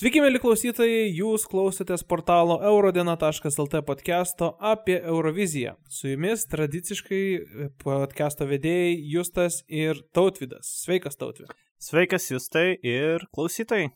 Sveiki, 0.00 0.22
mėly 0.24 0.38
klausytojai, 0.40 1.10
jūs 1.12 1.42
klausotės 1.44 2.00
portalo 2.08 2.54
eurodiena.lt 2.64 3.80
podcast'o 3.84 4.46
apie 4.64 4.94
Euroviziją. 4.96 5.74
Su 5.92 6.08
jumis 6.08 6.46
tradiciškai 6.48 7.18
podcast'o 7.82 8.46
vedėjai 8.48 8.94
Justas 9.12 9.58
ir 9.68 10.00
Tautvidas. 10.16 10.70
Sveikas, 10.86 11.20
Tautvidas. 11.20 11.52
Sveikas, 11.84 12.30
Justai 12.32 12.78
ir 12.80 13.26
klausytojai. 13.36 13.90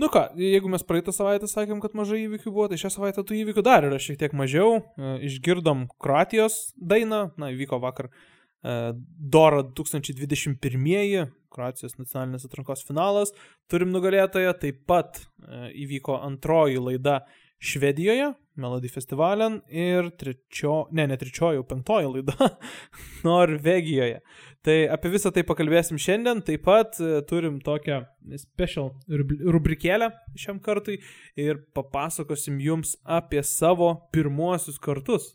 Nu 0.00 0.08
ką, 0.08 0.22
jeigu 0.40 0.72
mes 0.72 0.86
praeitą 0.88 1.12
savaitę 1.12 1.50
sakėm, 1.52 1.84
kad 1.84 1.92
mažai 2.00 2.22
įvykių 2.22 2.48
buvo, 2.48 2.70
tai 2.72 2.80
šią 2.80 2.94
savaitę 2.96 3.20
tų 3.20 3.42
įvykių 3.42 3.66
dar 3.66 3.90
yra 3.90 4.00
šiek 4.00 4.16
tiek 4.24 4.32
mažiau. 4.32 4.78
E, 4.80 5.18
išgirdom 5.28 5.90
Kroatijos 6.00 6.70
dainą, 6.80 7.26
na, 7.36 7.52
įvyko 7.52 7.76
vakar 7.84 8.08
e, 8.08 8.94
Dora 9.36 9.66
2021, 9.68 11.28
Kroatijos 11.52 11.98
nacionalinės 11.98 12.46
atrankos 12.48 12.84
finalas. 12.86 13.34
Turim 13.70 13.92
nugalėtoją, 13.94 14.54
taip 14.62 14.84
pat 14.90 15.20
e, 15.20 15.70
įvyko 15.84 16.20
antroji 16.26 16.80
laida 16.82 17.20
Švedijoje, 17.60 18.30
Melody 18.60 18.88
Festivalen 18.88 19.58
ir 19.68 20.08
trečio, 20.16 20.86
ne, 20.96 21.04
ne 21.08 21.16
trečioji, 21.20 21.58
jau 21.58 21.64
penktoji 21.68 22.08
laida 22.08 22.48
Norvegijoje. 23.26 24.20
Tai 24.64 24.76
apie 24.92 25.12
visą 25.12 25.32
tai 25.32 25.44
pakalbėsim 25.48 26.00
šiandien, 26.00 26.40
taip 26.44 26.64
pat 26.68 26.96
e, 27.00 27.20
turim 27.28 27.58
tokią 27.64 28.02
special 28.40 28.92
rubrikėlę 29.10 30.10
šiam 30.40 30.60
kartui 30.64 30.98
ir 31.40 31.60
papasakosim 31.76 32.60
jums 32.64 32.96
apie 33.04 33.44
savo 33.44 33.92
pirmuosius 34.12 34.80
kartus. 34.80 35.34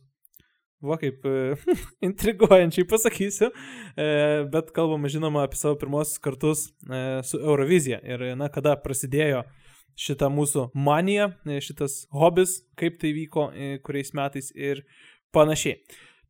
Va 0.86 1.00
kaip 1.02 1.26
e, 1.26 1.56
intriguojančiai 2.10 2.88
pasakysiu, 2.90 3.52
e, 3.98 4.08
bet 4.54 4.74
kalbame 4.76 5.12
žinoma 5.12 5.46
apie 5.48 5.60
savo 5.60 5.80
pirmosius 5.82 6.22
kartus 6.22 6.68
su 7.26 7.40
Eurovizija 7.42 8.02
ir 8.06 8.28
na, 8.38 8.52
kada 8.54 8.76
prasidėjo 8.82 9.44
šitą 9.96 10.30
mūsų 10.32 10.70
maniją, 10.76 11.30
e, 11.48 11.60
šitas 11.64 12.04
hobis, 12.14 12.60
kaip 12.80 13.00
tai 13.02 13.14
vyko, 13.16 13.50
e, 13.54 13.78
kuriais 13.84 14.12
metais 14.14 14.52
ir 14.56 14.84
panašiai. 15.36 15.80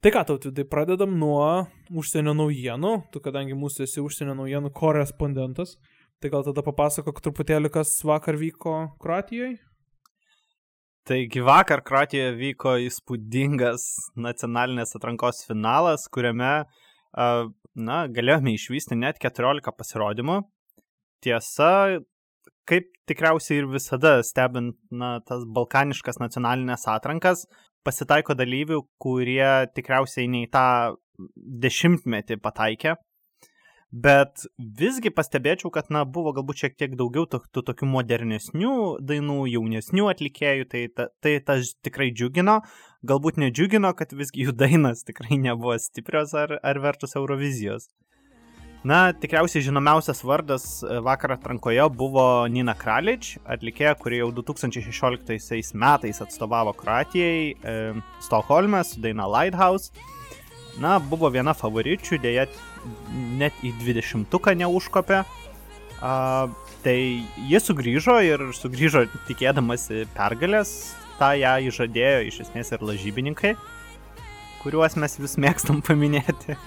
Tai 0.02 0.11
ką, 0.14 0.22
tau, 0.28 0.38
tai 0.38 0.66
pradedam 0.70 1.16
nuo 1.17 1.66
užsienio 1.89 2.36
naujienų, 2.38 2.94
tu 3.11 3.22
kadangi 3.26 3.58
mūsų 3.58 3.88
esi 3.88 4.03
užsienio 4.03 4.36
naujienų 4.38 4.70
korespondentas, 4.76 5.80
tai 6.22 6.30
gal 6.30 6.45
tada 6.45 6.61
papasakok 6.66 7.23
truputėlį, 7.26 7.72
kas 7.73 7.98
vakar 8.06 8.38
vyko 8.38 8.76
Kroatijoje? 9.02 9.58
Taigi 11.06 11.44
vakar 11.45 11.84
Kroatijoje 11.86 12.31
vyko 12.34 12.72
įspūdingas 12.81 13.84
nacionalinės 14.17 14.95
atrankos 14.98 15.44
finalas, 15.45 16.08
kuriame, 16.09 16.53
na, 17.14 17.98
galėjome 18.16 18.56
išvysti 18.58 18.98
net 18.98 19.20
14 19.22 19.70
pasirodymų. 19.78 20.39
Tiesa, 21.22 21.70
kaip 22.66 22.89
tikriausiai 23.06 23.61
ir 23.61 23.70
visada 23.70 24.16
stebint 24.26 24.80
na, 24.89 25.20
tas 25.30 25.45
balkaniškas 25.45 26.17
nacionalinės 26.23 26.88
atrankas, 26.89 27.45
pasitaiko 27.86 28.33
dalyvių, 28.33 28.81
kurie 28.98 29.70
tikriausiai 29.78 30.26
ne 30.26 30.48
į 30.48 30.52
tą 30.58 30.67
dešimtmetį 31.67 32.39
pataikė. 32.42 32.95
Bet 33.96 34.42
visgi 34.60 35.08
pastebėčiau, 35.16 35.70
kad 35.72 35.88
na, 35.94 36.02
buvo 36.04 36.34
galbūt 36.36 36.66
šiek 36.66 36.74
tiek 36.76 36.96
daugiau 37.00 37.24
tų, 37.32 37.40
tų 37.56 37.62
tokių 37.70 37.88
modernesnių 37.88 38.74
dainų, 39.00 39.38
jaunesnių 39.54 40.10
atlikėjų, 40.12 40.66
tai 40.74 40.82
ta, 40.92 41.06
tai 41.24 41.38
tas 41.40 41.72
tikrai 41.86 42.10
džiugino. 42.12 42.58
Galbūt 43.08 43.40
nedžiugino, 43.40 43.94
kad 43.96 44.12
visgi 44.12 44.50
jų 44.50 44.56
dainas 44.60 45.06
tikrai 45.08 45.38
nebuvo 45.40 45.78
stiprios 45.80 46.34
ar, 46.36 46.58
ar 46.60 46.82
vertus 46.84 47.16
Eurovizijos. 47.16 47.88
Na, 48.86 49.14
tikriausiai 49.16 49.64
žinomiausias 49.66 50.20
vardas 50.28 50.66
e, 50.84 51.00
vakar 51.06 51.38
atrankoje 51.38 51.88
buvo 51.96 52.26
Nina 52.52 52.76
Kralič, 52.78 53.32
atlikėja, 53.50 53.96
kuri 53.98 54.20
jau 54.20 54.28
2016 54.44 55.72
metais 55.80 56.20
atstovavo 56.22 56.76
Kroatijai, 56.78 57.56
e, 57.56 57.80
Stokholme 58.28 58.84
su 58.86 59.00
daina 59.02 59.26
Lighthouse. 59.26 59.90
Na, 60.81 60.98
buvo 61.00 61.30
viena 61.32 61.54
favoričių, 61.55 62.20
dėja 62.20 62.48
net 63.39 63.55
į 63.64 63.72
20-uką 63.80 64.55
neužkopė. 64.60 65.23
A, 66.04 66.14
tai 66.83 66.98
jie 67.48 67.61
sugrįžo 67.64 68.20
ir 68.27 68.44
sugrįžo 68.58 69.05
tikėdamasi 69.30 70.04
pergalės, 70.17 70.76
tą 71.20 71.32
ją 71.39 71.55
įžadėjo 71.70 72.26
iš 72.27 72.42
esmės 72.45 72.73
ir 72.76 72.83
lažybininkai, 72.83 73.55
kuriuos 74.64 74.98
mes 74.99 75.16
vis 75.22 75.38
mėgstam 75.39 75.80
paminėti. 75.86 76.58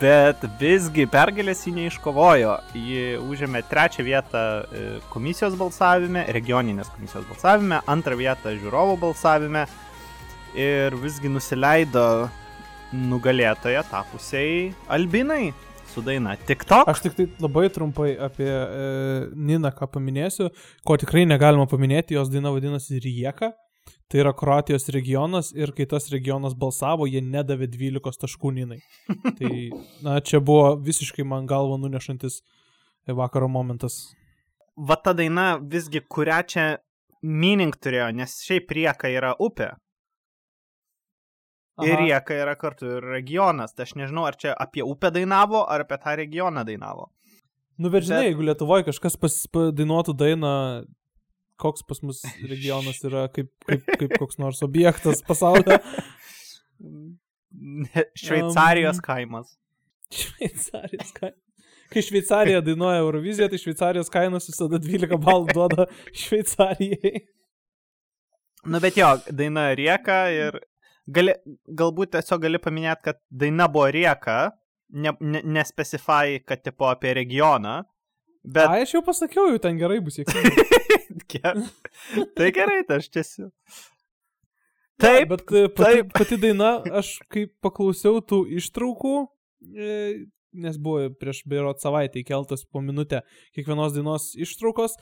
Bet 0.00 0.42
visgi 0.58 1.04
pergalės 1.06 1.60
ji 1.62 1.72
neiškovojo. 1.76 2.56
Ji 2.74 3.20
užėmė 3.22 3.62
trečią 3.70 4.02
vietą 4.02 4.40
e, 4.42 4.80
komisijos 5.12 5.54
balsavime, 5.60 6.24
regioninės 6.34 6.90
komisijos 6.96 7.28
balsavime, 7.30 7.78
antrą 7.86 8.18
vietą 8.18 8.56
žiūrovų 8.58 8.98
balsavime 9.04 9.62
ir 10.58 10.98
visgi 10.98 11.30
nusileido 11.30 12.26
nugalėtoje 12.94 13.82
tapusiai 13.90 14.70
Albinai 14.92 15.50
su 15.90 16.02
daina 16.04 16.36
TikTok. 16.36 16.88
Aš 16.90 17.02
tik 17.04 17.14
tai 17.16 17.26
labai 17.42 17.68
trumpai 17.72 18.14
apie 18.28 18.48
e, 18.48 18.88
Niną 19.34 19.72
ką 19.74 19.88
paminėsiu, 19.94 20.50
ko 20.86 20.96
tikrai 21.00 21.24
negalima 21.28 21.66
paminėti, 21.70 22.18
jos 22.18 22.30
daina 22.32 22.52
vadinasi 22.54 23.00
Rieka. 23.02 23.52
Tai 24.10 24.20
yra 24.22 24.30
Kroatijos 24.38 24.86
regionas 24.94 25.50
ir 25.54 25.72
kai 25.74 25.86
tas 25.90 26.06
regionas 26.12 26.54
balsavo, 26.54 27.08
jie 27.10 27.22
nedavė 27.22 27.66
12 27.70 28.20
taškų 28.22 28.52
Ninai. 28.54 28.78
Tai, 29.38 29.50
na, 30.06 30.20
čia 30.22 30.38
buvo 30.38 30.76
visiškai 30.78 31.26
man 31.26 31.46
galva 31.50 31.78
nunešantis 31.82 32.40
vakaro 33.06 33.48
momentas. 33.50 34.12
Va 34.76 34.98
ta 35.00 35.14
daina 35.16 35.56
visgi 35.58 36.02
kurią 36.02 36.38
čia 36.52 36.66
meaning 37.22 37.74
turėjo, 37.74 38.12
nes 38.14 38.38
šiaip 38.46 38.70
rieka 38.78 39.10
yra 39.10 39.34
upė. 39.42 39.72
Aha. 41.76 41.90
Ir 41.90 42.00
rieka 42.00 42.36
yra 42.40 42.54
kartu 42.56 42.88
ir 42.96 43.04
regionas. 43.04 43.74
Tai 43.76 43.84
aš 43.84 43.96
nežinau, 44.00 44.24
ar 44.28 44.38
čia 44.40 44.54
apie 44.56 44.84
upę 44.84 45.10
dainavo, 45.12 45.66
ar 45.68 45.84
apie 45.84 45.98
tą 46.00 46.14
regioną 46.16 46.64
dainavo. 46.64 47.10
Nu, 47.76 47.90
bet 47.92 48.06
žinai, 48.06 48.22
Bet... 48.22 48.30
jeigu 48.30 48.46
Lietuvoje 48.48 48.86
kažkas 48.86 49.18
dainuotų 49.76 50.14
dainą 50.16 50.52
koks 51.60 51.84
pas 51.88 52.00
mus 52.04 52.22
regionas 52.48 53.00
yra 53.04 53.26
kaip, 53.32 53.48
kaip, 53.68 53.84
kaip 54.00 54.16
koks 54.20 54.40
nors 54.40 54.62
objektas 54.64 55.22
pasaulyje. 55.26 55.80
Šveicarijos 58.24 59.00
kaimas. 59.04 59.56
Šveicarijos 60.12 61.12
kaimas. 61.16 61.42
Kai 61.92 62.02
Šveicarija 62.02 62.60
dainuoja 62.66 62.98
Euroviziją, 62.98 63.46
tai 63.48 63.60
Šveicarijos 63.62 64.10
kainos 64.12 64.48
visada 64.50 64.80
12 64.82 65.20
balų 65.22 65.54
duoda 65.54 65.86
Šveicarijai. 66.24 67.22
Nu 68.66 68.80
bet 68.82 68.98
jo, 68.98 69.12
daina 69.30 69.68
rieka 69.78 70.24
ir 70.34 70.58
gali, 71.06 71.34
galbūt 71.80 72.14
tiesiog 72.16 72.44
gali 72.46 72.60
paminėti, 72.62 73.08
kad 73.10 73.20
daina 73.30 73.68
buvo 73.72 73.88
rieka, 73.94 74.38
nespecifai, 74.90 76.26
ne, 76.30 76.38
ne 76.38 76.46
kad 76.46 76.62
tipo 76.64 76.88
apie 76.90 77.14
regioną. 77.16 77.80
Bet... 78.46 78.68
A, 78.68 78.78
aš 78.84 78.94
jau 78.94 79.02
pasakiau, 79.06 79.48
jau 79.50 79.58
ten 79.62 79.78
gerai 79.78 79.98
bus. 80.04 80.20
tai 82.38 82.50
gerai, 82.54 82.82
tai 82.86 83.00
aš 83.00 83.10
tiesiog. 83.10 83.50
Taip, 85.02 85.28
bet 85.28 85.42
e, 85.52 85.66
pati, 85.68 85.98
taip. 85.98 86.12
pati 86.14 86.38
daina, 86.40 86.78
aš 87.00 87.18
kai 87.32 87.44
paklausiau 87.60 88.22
tų 88.24 88.44
ištraukų, 88.56 89.16
e, 89.76 89.96
nes 90.56 90.78
buvo 90.80 91.10
prieš 91.20 91.42
beirot 91.50 91.82
savaitę 91.84 92.22
įkeltas 92.22 92.64
po 92.64 92.80
minutę 92.80 93.20
kiekvienos 93.52 93.92
dainos 93.92 94.30
ištraukos, 94.40 94.96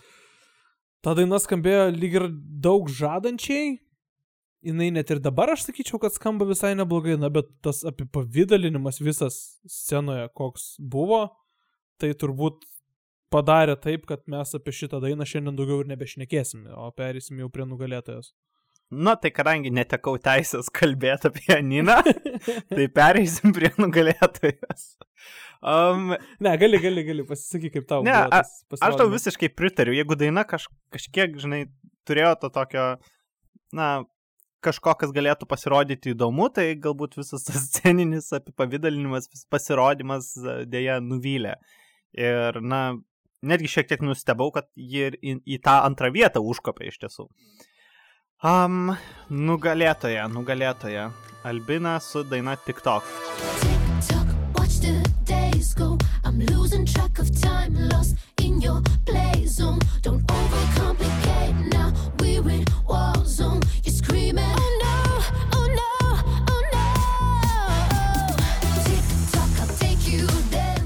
ta 1.04 1.14
daina 1.14 1.38
skambėjo 1.38 1.86
lyg 1.94 2.18
ir 2.18 2.26
daug 2.64 2.90
žadančiai, 2.90 3.76
jinai 4.64 4.90
net 4.94 5.10
ir 5.12 5.20
dabar 5.22 5.52
aš 5.54 5.68
sakyčiau, 5.68 6.00
kad 6.02 6.14
skamba 6.14 6.46
visai 6.48 6.74
neblogai, 6.78 7.18
na 7.20 7.30
bet 7.32 7.50
tas 7.64 7.82
apipavydalinimas 7.86 9.00
visas 9.04 9.40
scenoje, 9.68 10.28
koks 10.38 10.74
buvo, 10.80 11.26
tai 12.00 12.14
turbūt 12.18 12.64
padarė 13.34 13.76
taip, 13.80 14.08
kad 14.08 14.24
mes 14.30 14.54
apie 14.56 14.74
šitą 14.74 15.00
dainą 15.02 15.26
šiandien 15.28 15.56
daugiau 15.58 15.82
ir 15.82 15.90
nebešnekėsim, 15.92 16.68
o 16.74 16.90
perėsim 16.96 17.40
jau 17.42 17.50
prie 17.52 17.66
nugalėtojos. 17.68 18.32
Na, 18.94 19.14
tai 19.18 19.30
kadangi 19.34 19.72
netekau 19.74 20.18
teisės 20.22 20.68
kalbėti 20.72 21.30
apie 21.30 21.56
Niną, 21.64 21.96
tai 22.76 22.86
pereisim 22.92 23.54
prie 23.56 23.72
nugalėtojos. 23.80 24.84
Um, 25.64 26.12
ne, 26.44 26.52
gali, 26.60 26.78
gali, 26.82 27.02
gali, 27.06 27.24
pasisakyk, 27.26 27.78
kaip 27.78 27.88
tau. 27.88 28.04
Ne, 28.06 28.12
a, 28.12 28.42
aš 28.44 28.98
tau 29.00 29.08
visiškai 29.10 29.48
pritariu. 29.56 29.96
Jeigu 29.96 30.18
daina 30.20 30.44
kaž, 30.46 30.68
kažkiek, 30.92 31.38
žinai, 31.40 31.64
turėjo 32.06 32.34
to 32.42 32.52
tokio, 32.54 32.84
na, 33.74 33.88
kažko, 34.64 34.94
kas 35.00 35.12
galėtų 35.14 35.48
pasirodyti 35.50 36.14
įdomu, 36.14 36.48
tai 36.54 36.70
galbūt 36.80 37.18
visas 37.20 37.46
tas 37.46 37.66
sceninis 37.70 38.30
apipavydalinimas, 38.36 39.28
pasirodymas 39.52 40.32
dėja 40.70 41.00
nuvylė. 41.04 41.58
Ir, 42.14 42.60
na, 42.62 42.82
netgi 43.42 43.70
šiek 43.76 43.90
tiek 43.90 44.04
nustebau, 44.04 44.50
kad 44.54 44.70
ji 44.74 45.12
į, 45.18 45.38
į 45.44 45.60
tą 45.64 45.80
antrą 45.86 46.12
vietą 46.14 46.42
užkopė 46.42 46.90
iš 46.90 47.00
tiesų. 47.04 47.28
Um, 48.44 48.92
nugalėtoja, 49.30 50.26
nugalėtoja. 50.28 51.08
Albina 51.48 51.98
su 52.00 52.24
daina 52.28 52.56
TikTok. 52.60 53.08
TikTok 53.62 54.34
go. 55.74 55.98
I'm 56.24 56.40
losing 56.46 56.86
track 56.86 57.18
of 57.18 57.28
time, 57.40 57.74
lost 57.88 58.16
in 58.40 58.60
your 58.60 58.80
play 59.06 59.46
zone. 59.46 59.80
Don't 60.02 60.24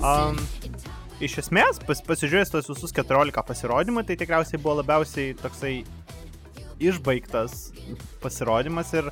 Um, 0.09 0.39
iš 1.21 1.35
esmės, 1.43 1.81
pas, 1.85 2.01
pasižiūrėjus 2.07 2.53
tos 2.55 2.69
visus 2.71 2.95
14 2.97 3.43
pasirodymų, 3.45 4.05
tai 4.09 4.17
tikriausiai 4.21 4.61
buvo 4.63 4.79
labiausiai 4.79 5.35
toksai 5.37 5.73
išbaigtas 6.79 7.73
pasirodymas 8.23 8.95
ir 8.97 9.11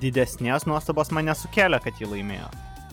didesnės 0.00 0.64
nuostabos 0.70 1.12
man 1.12 1.28
nesukėlė, 1.28 1.82
kad 1.84 2.00
jį 2.00 2.12
laimėjo. 2.14 2.48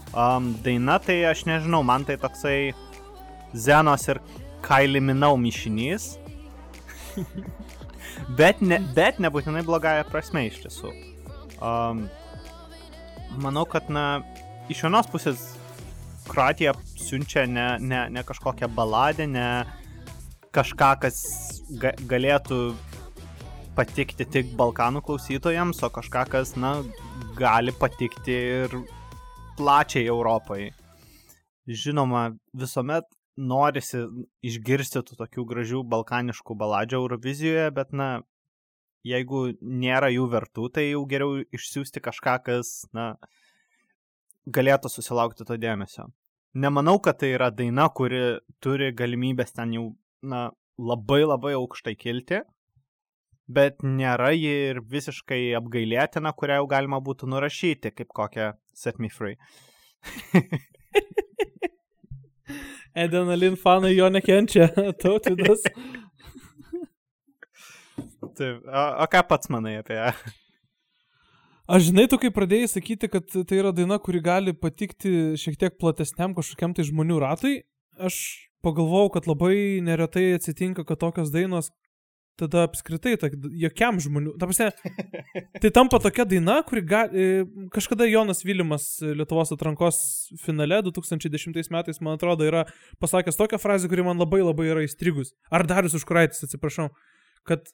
Um, 0.10 0.52
daina 0.66 0.98
tai 1.04 1.22
aš 1.30 1.46
nežinau, 1.48 1.84
man 1.86 2.08
tai 2.08 2.18
toksai 2.20 2.74
Zenos 3.54 4.08
ir 4.10 4.20
Kaili 4.66 5.02
Minau 5.02 5.38
mišinys. 5.40 6.16
bet, 8.38 8.62
ne, 8.62 8.80
bet 8.96 9.20
nebūtinai 9.24 9.64
blogąją 9.68 10.06
prasme 10.10 10.46
iš 10.50 10.62
tiesų. 10.66 10.92
Um, 11.60 12.06
manau, 13.42 13.66
kad, 13.70 13.90
na, 13.94 14.22
iš 14.72 14.84
vienos 14.86 15.10
pusės 15.12 15.56
Kroatija 16.30 16.76
siunčia 16.94 17.48
ne, 17.50 17.72
ne, 17.82 18.04
ne 18.14 18.24
kažkokią 18.24 18.70
baladę, 18.78 19.26
ne 19.26 19.66
kažką, 20.54 20.92
kas 21.02 21.22
ga, 21.82 21.96
galėtų 22.10 22.60
patikti 23.78 24.28
tik 24.30 24.52
Balkanų 24.60 25.02
klausytojams, 25.08 25.82
o 25.86 25.90
kažką, 25.94 26.26
kas, 26.30 26.54
na, 26.60 26.80
gali 27.40 27.74
patikti 27.74 28.36
ir 28.64 28.76
plačiai 29.58 30.06
Europai. 30.06 30.70
Žinoma, 31.70 32.30
visuomet 32.58 33.06
norisi 33.40 34.04
išgirsti 34.46 35.02
tų 35.08 35.18
tokių 35.24 35.46
gražių 35.48 35.84
balkaniškų 35.88 36.56
baladžių 36.60 37.00
Eurovizijoje, 37.00 37.70
bet, 37.76 37.94
na, 37.96 38.10
jeigu 39.08 39.50
nėra 39.62 40.12
jų 40.12 40.28
vertų, 40.34 40.70
tai 40.76 40.90
jau 40.90 41.06
geriau 41.10 41.40
išsiųsti 41.56 42.04
kažką, 42.04 42.36
kas, 42.46 42.74
na, 42.96 43.14
galėtų 44.50 44.92
susilaukti 44.92 45.48
to 45.48 45.58
dėmesio. 45.62 46.10
Nemanau, 46.60 46.98
kad 47.00 47.20
tai 47.22 47.34
yra 47.36 47.52
daina, 47.54 47.88
kuri 47.94 48.40
turi 48.64 48.92
galimybės 48.98 49.54
ten 49.56 49.76
jau, 49.76 49.86
na, 50.26 50.50
labai 50.80 51.22
labai 51.26 51.54
aukštai 51.60 51.96
kilti, 52.00 52.42
bet 53.50 53.84
nėra 53.86 54.32
ji 54.36 54.56
ir 54.72 54.82
visiškai 54.86 55.42
apgailėtina, 55.60 56.34
kurią 56.38 56.62
jau 56.62 56.68
galima 56.72 57.00
būtų 57.04 57.30
nurašyti 57.30 57.94
kaip 57.96 58.12
kokią 58.16 58.52
Set 58.74 59.00
Me 59.00 59.12
Free. 59.14 59.38
Edenalin 62.98 63.56
fanai 63.60 63.94
jo 63.96 64.10
nekenčia, 64.10 64.70
tautidas. 65.02 65.66
Taip, 68.36 68.62
o, 68.66 68.84
o 69.04 69.08
ką 69.12 69.24
pats 69.30 69.52
manai 69.54 69.80
apie 69.80 69.98
ją? 69.98 70.12
Aš 71.70 71.92
žinai, 71.92 72.08
tu 72.10 72.18
kai 72.18 72.32
pradėjai 72.34 72.72
sakyti, 72.72 73.10
kad 73.14 73.28
tai 73.30 73.60
yra 73.60 73.70
daina, 73.76 74.00
kuri 74.02 74.24
gali 74.26 74.56
patikti 74.58 75.36
šiek 75.38 75.60
tiek 75.62 75.76
platesniam 75.78 76.34
kažkokiam 76.34 76.74
tai 76.74 76.88
žmonių 76.88 77.20
ratui, 77.22 77.60
aš 78.02 78.16
pagalvojau, 78.66 79.12
kad 79.14 79.30
labai 79.30 79.78
neretai 79.86 80.32
atsitinka, 80.40 80.82
kad 80.88 80.98
tokios 81.04 81.30
dainos 81.30 81.70
tada 82.40 82.64
apskritai, 82.68 83.16
ta, 83.20 83.30
jokiam 83.62 84.00
žmonių. 84.02 84.36
Ta 84.40 84.50
prasme, 84.50 84.70
tai 85.62 85.72
tampa 85.76 86.00
tokia 86.04 86.26
daina, 86.30 86.60
kuri 86.68 86.84
ga, 86.88 87.04
e, 87.12 87.44
kažkada 87.76 88.08
Jonas 88.10 88.44
Vilimas 88.48 88.88
Lietuvos 89.04 89.54
atrankos 89.56 90.00
finale 90.44 90.82
2010 90.88 91.72
metais, 91.76 92.02
man 92.04 92.18
atrodo, 92.18 92.48
yra 92.48 92.66
pasakęs 93.04 93.40
tokią 93.40 93.62
frazę, 93.62 93.92
kuri 93.92 94.08
man 94.08 94.22
labai 94.22 94.42
labai 94.44 94.72
yra 94.72 94.88
įstrigus. 94.88 95.36
Ar 95.52 95.68
Darius 95.70 95.98
Užkuraitis, 96.00 96.44
atsiprašau, 96.48 96.90
kad 97.48 97.68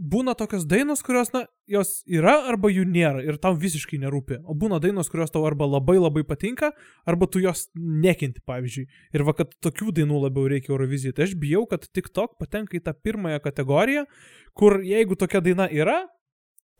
būna 0.00 0.32
tokios 0.38 0.64
dainos, 0.64 1.02
kurios, 1.04 1.28
na, 1.34 1.44
jos 1.68 2.00
yra 2.08 2.32
arba 2.48 2.70
jų 2.72 2.86
nėra 2.88 3.20
ir 3.26 3.36
tau 3.42 3.52
visiškai 3.58 3.98
nerūpi. 4.00 4.40
O 4.48 4.56
būna 4.56 4.80
dainos, 4.80 5.10
kurios 5.12 5.32
tau 5.34 5.44
arba 5.48 5.68
labai 5.68 5.98
labai 5.98 6.22
patinka, 6.26 6.72
arba 7.08 7.28
tu 7.28 7.42
jos 7.42 7.66
nekinti, 7.76 8.40
pavyzdžiui. 8.48 8.86
Ir 9.16 9.26
va, 9.28 9.34
kad 9.36 9.52
tokių 9.60 9.92
dainų 10.00 10.22
labiau 10.24 10.48
reikia 10.50 10.72
Eurovizijai. 10.72 11.14
Tai 11.16 11.28
aš 11.28 11.36
bijau, 11.40 11.66
kad 11.70 11.84
TikTok 11.84 12.38
patenka 12.40 12.78
į 12.78 12.84
tą 12.86 12.96
pirmąją 12.96 13.42
kategoriją, 13.44 14.06
kur 14.56 14.80
jeigu 14.86 15.18
tokia 15.20 15.44
daina 15.44 15.68
yra, 15.68 16.00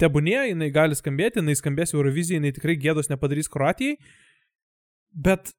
tebūnė, 0.00 0.38
jinai 0.54 0.70
gali 0.72 0.96
skambėti, 0.96 1.42
jinai 1.42 1.58
skambės 1.58 1.92
Eurovizijai, 1.94 2.40
jinai 2.40 2.54
tikrai 2.56 2.78
gėdos 2.80 3.12
nepadarys 3.12 3.52
Kroatijai. 3.52 3.98
Bet, 5.12 5.52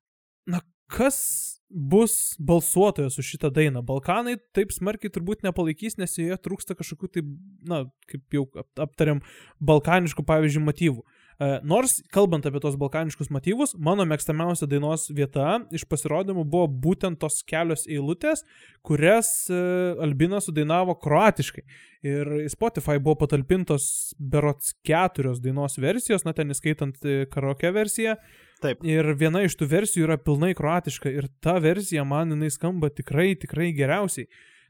na, 0.49 0.63
kas 0.89 1.50
bus 1.73 2.35
balsuotojas 2.39 3.17
už 3.19 3.33
šitą 3.35 3.51
dainą. 3.53 3.81
Balkanai 3.85 4.37
taip 4.55 4.73
smarkiai 4.75 5.11
turbūt 5.13 5.45
nepalaikys, 5.47 5.97
nes 6.01 6.17
joje 6.17 6.37
trūksta 6.43 6.75
kažkokių 6.77 7.09
tai, 7.15 7.25
na, 7.67 7.83
kaip 8.11 8.37
jau 8.37 8.45
aptariam, 8.79 9.23
balkaniškų, 9.63 10.25
pavyzdžiui, 10.27 10.63
motyvų. 10.67 11.03
E, 11.41 11.47
nors, 11.65 11.95
kalbant 12.13 12.45
apie 12.45 12.59
tos 12.61 12.75
balkaniškus 12.77 13.31
motyvus, 13.33 13.73
mano 13.81 14.05
mėgstamiausia 14.05 14.67
dainos 14.69 15.07
vieta 15.09 15.61
iš 15.73 15.87
pasirodymų 15.89 16.43
buvo 16.45 16.67
būtent 16.83 17.17
tos 17.23 17.39
kelios 17.47 17.87
eilutės, 17.89 18.43
kurias 18.85 19.31
e, 19.49 19.57
Albina 20.05 20.41
sudainavo 20.43 20.93
kroatiškai. 21.01 21.63
Ir 22.05 22.31
Spotify 22.53 22.99
buvo 23.01 23.17
patalpintos 23.23 24.13
berots 24.19 24.75
keturios 24.85 25.41
dainos 25.41 25.79
versijos, 25.81 26.27
na 26.27 26.35
ten 26.37 26.53
įskaitant 26.53 27.01
e, 27.01 27.23
karaoke 27.31 27.73
versiją. 27.73 28.19
Taip. 28.61 28.83
Ir 28.85 29.07
viena 29.17 29.41
iš 29.45 29.55
tų 29.57 29.67
versijų 29.71 30.05
yra 30.05 30.19
pilnai 30.21 30.51
kroatiška 30.57 31.09
ir 31.09 31.27
ta 31.41 31.55
versija 31.63 32.03
man 32.05 32.35
jinai 32.35 32.51
skamba 32.53 32.91
tikrai, 32.93 33.31
tikrai 33.39 33.71
geriausiai. 33.73 34.27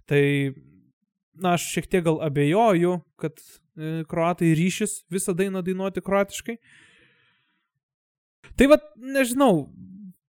Tai, 0.08 0.22
na, 1.36 1.58
aš 1.58 1.68
šiek 1.74 1.90
tiek 1.92 2.06
gal 2.06 2.22
abejoju, 2.24 3.02
kad 3.20 3.36
e, 3.36 4.06
kroatai 4.08 4.54
ryšys 4.56 5.02
visą 5.12 5.36
dainą 5.36 5.64
dainuoti 5.66 6.04
kroatiškai. 6.08 6.56
Tai 8.56 8.70
vad, 8.72 8.86
nežinau, 8.96 9.68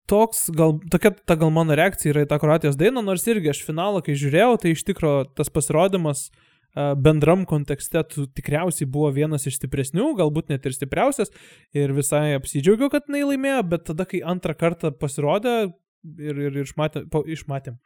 toks, 0.09 0.47
gal, 0.57 0.79
tokia 0.91 1.13
ta 1.13 1.37
gal 1.37 1.53
mano 1.53 1.77
reakcija 1.77 2.15
yra 2.15 2.25
į 2.25 2.31
tą 2.33 2.41
kroatijos 2.41 2.79
dainą, 2.79 3.05
nors 3.05 3.27
irgi 3.29 3.53
aš 3.53 3.61
finalą, 3.67 4.01
kai 4.05 4.17
žiūrėjau, 4.17 4.57
tai 4.65 4.73
iš 4.73 4.83
tikrųjų 4.89 5.29
tas 5.37 5.53
pasirodymas 5.53 6.27
uh, 6.29 6.52
bendram 6.75 7.45
kontekste 7.45 8.01
tu 8.09 8.25
tikriausiai 8.27 8.87
buvo 8.89 9.11
vienas 9.13 9.47
iš 9.49 9.59
stipresnių, 9.59 10.13
galbūt 10.17 10.49
net 10.53 10.65
ir 10.65 10.75
stipriausias. 10.75 11.33
Ir 11.77 11.93
visai 11.93 12.33
apsidžiaugiau, 12.37 12.89
kad 12.93 13.09
jinai 13.09 13.25
laimėjo, 13.29 13.63
bet 13.69 13.85
tada, 13.91 14.07
kai 14.09 14.23
antrą 14.25 14.55
kartą 14.57 14.93
pasirodė 14.97 15.55
ir, 15.67 16.33
ir, 16.33 16.49
ir 16.49 16.63
išmatėm, 16.65 17.09
išmatėm, 17.37 17.77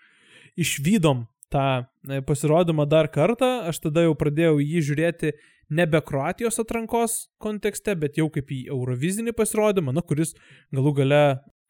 išvydom 0.57 1.27
tą 1.53 1.67
e, 1.83 2.21
pasirodymą 2.27 2.87
dar 2.89 3.11
kartą, 3.11 3.67
aš 3.69 3.81
tada 3.87 4.07
jau 4.07 4.15
pradėjau 4.19 4.57
jį 4.63 4.81
žiūrėti 4.89 5.33
nebe 5.69 5.99
Kroatijos 6.03 6.59
atrankos 6.63 7.27
kontekste, 7.43 7.95
bet 7.99 8.19
jau 8.19 8.29
kaip 8.31 8.51
į 8.51 8.65
Eurovizinį 8.71 9.35
pasirodymą, 9.35 9.93
nu, 9.95 10.03
kuris 10.03 10.33
galų 10.75 10.95
gale 11.01 11.23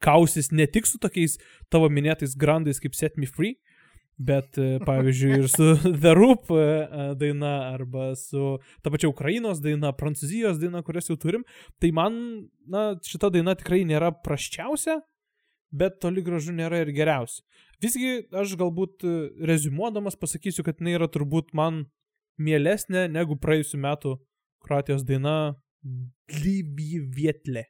kausis 0.04 0.52
ne 0.54 0.68
tik 0.70 0.86
su 0.86 1.00
tokiais 1.02 1.40
tavo 1.74 1.90
minėtais 1.90 2.38
grandais 2.38 2.82
kaip 2.82 2.94
Set 2.98 3.18
Me 3.18 3.30
Free, 3.30 3.58
Bet, 4.18 4.58
e, 4.58 4.80
pavyzdžiui, 4.82 5.34
ir 5.44 5.50
su 5.52 5.76
The 6.02 6.16
Roop 6.18 6.50
e, 6.50 6.56
e, 6.58 7.04
daina 7.20 7.52
arba 7.70 8.16
su 8.18 8.56
ta 8.82 8.90
pačia 8.90 9.12
Ukrainos 9.12 9.62
daina, 9.62 9.92
Prancūzijos 9.94 10.58
daina, 10.58 10.82
kurias 10.86 11.12
jau 11.12 11.20
turim, 11.22 11.44
tai 11.78 11.92
man, 11.94 12.18
na, 12.66 12.88
šita 13.06 13.30
daina 13.36 13.54
tikrai 13.60 13.84
nėra 13.86 14.10
praščiausia, 14.26 14.98
bet 15.70 16.00
toli 16.02 16.26
gražu 16.26 16.56
nėra 16.58 16.82
ir 16.82 16.94
geriausia. 16.98 17.46
Visgi 17.84 18.26
aš 18.34 18.58
galbūt 18.58 19.06
rezumuodamas 19.46 20.18
pasakysiu, 20.18 20.66
kad 20.66 20.82
jinai 20.82 20.98
yra 20.98 21.12
turbūt 21.14 21.54
man 21.54 21.84
mielesnė 22.42 23.06
negu 23.14 23.38
praėjusiu 23.38 23.78
metu 23.86 24.18
Kroatijos 24.66 25.06
daina 25.06 25.54
Lybi 26.42 27.04
Vietlė 27.14 27.68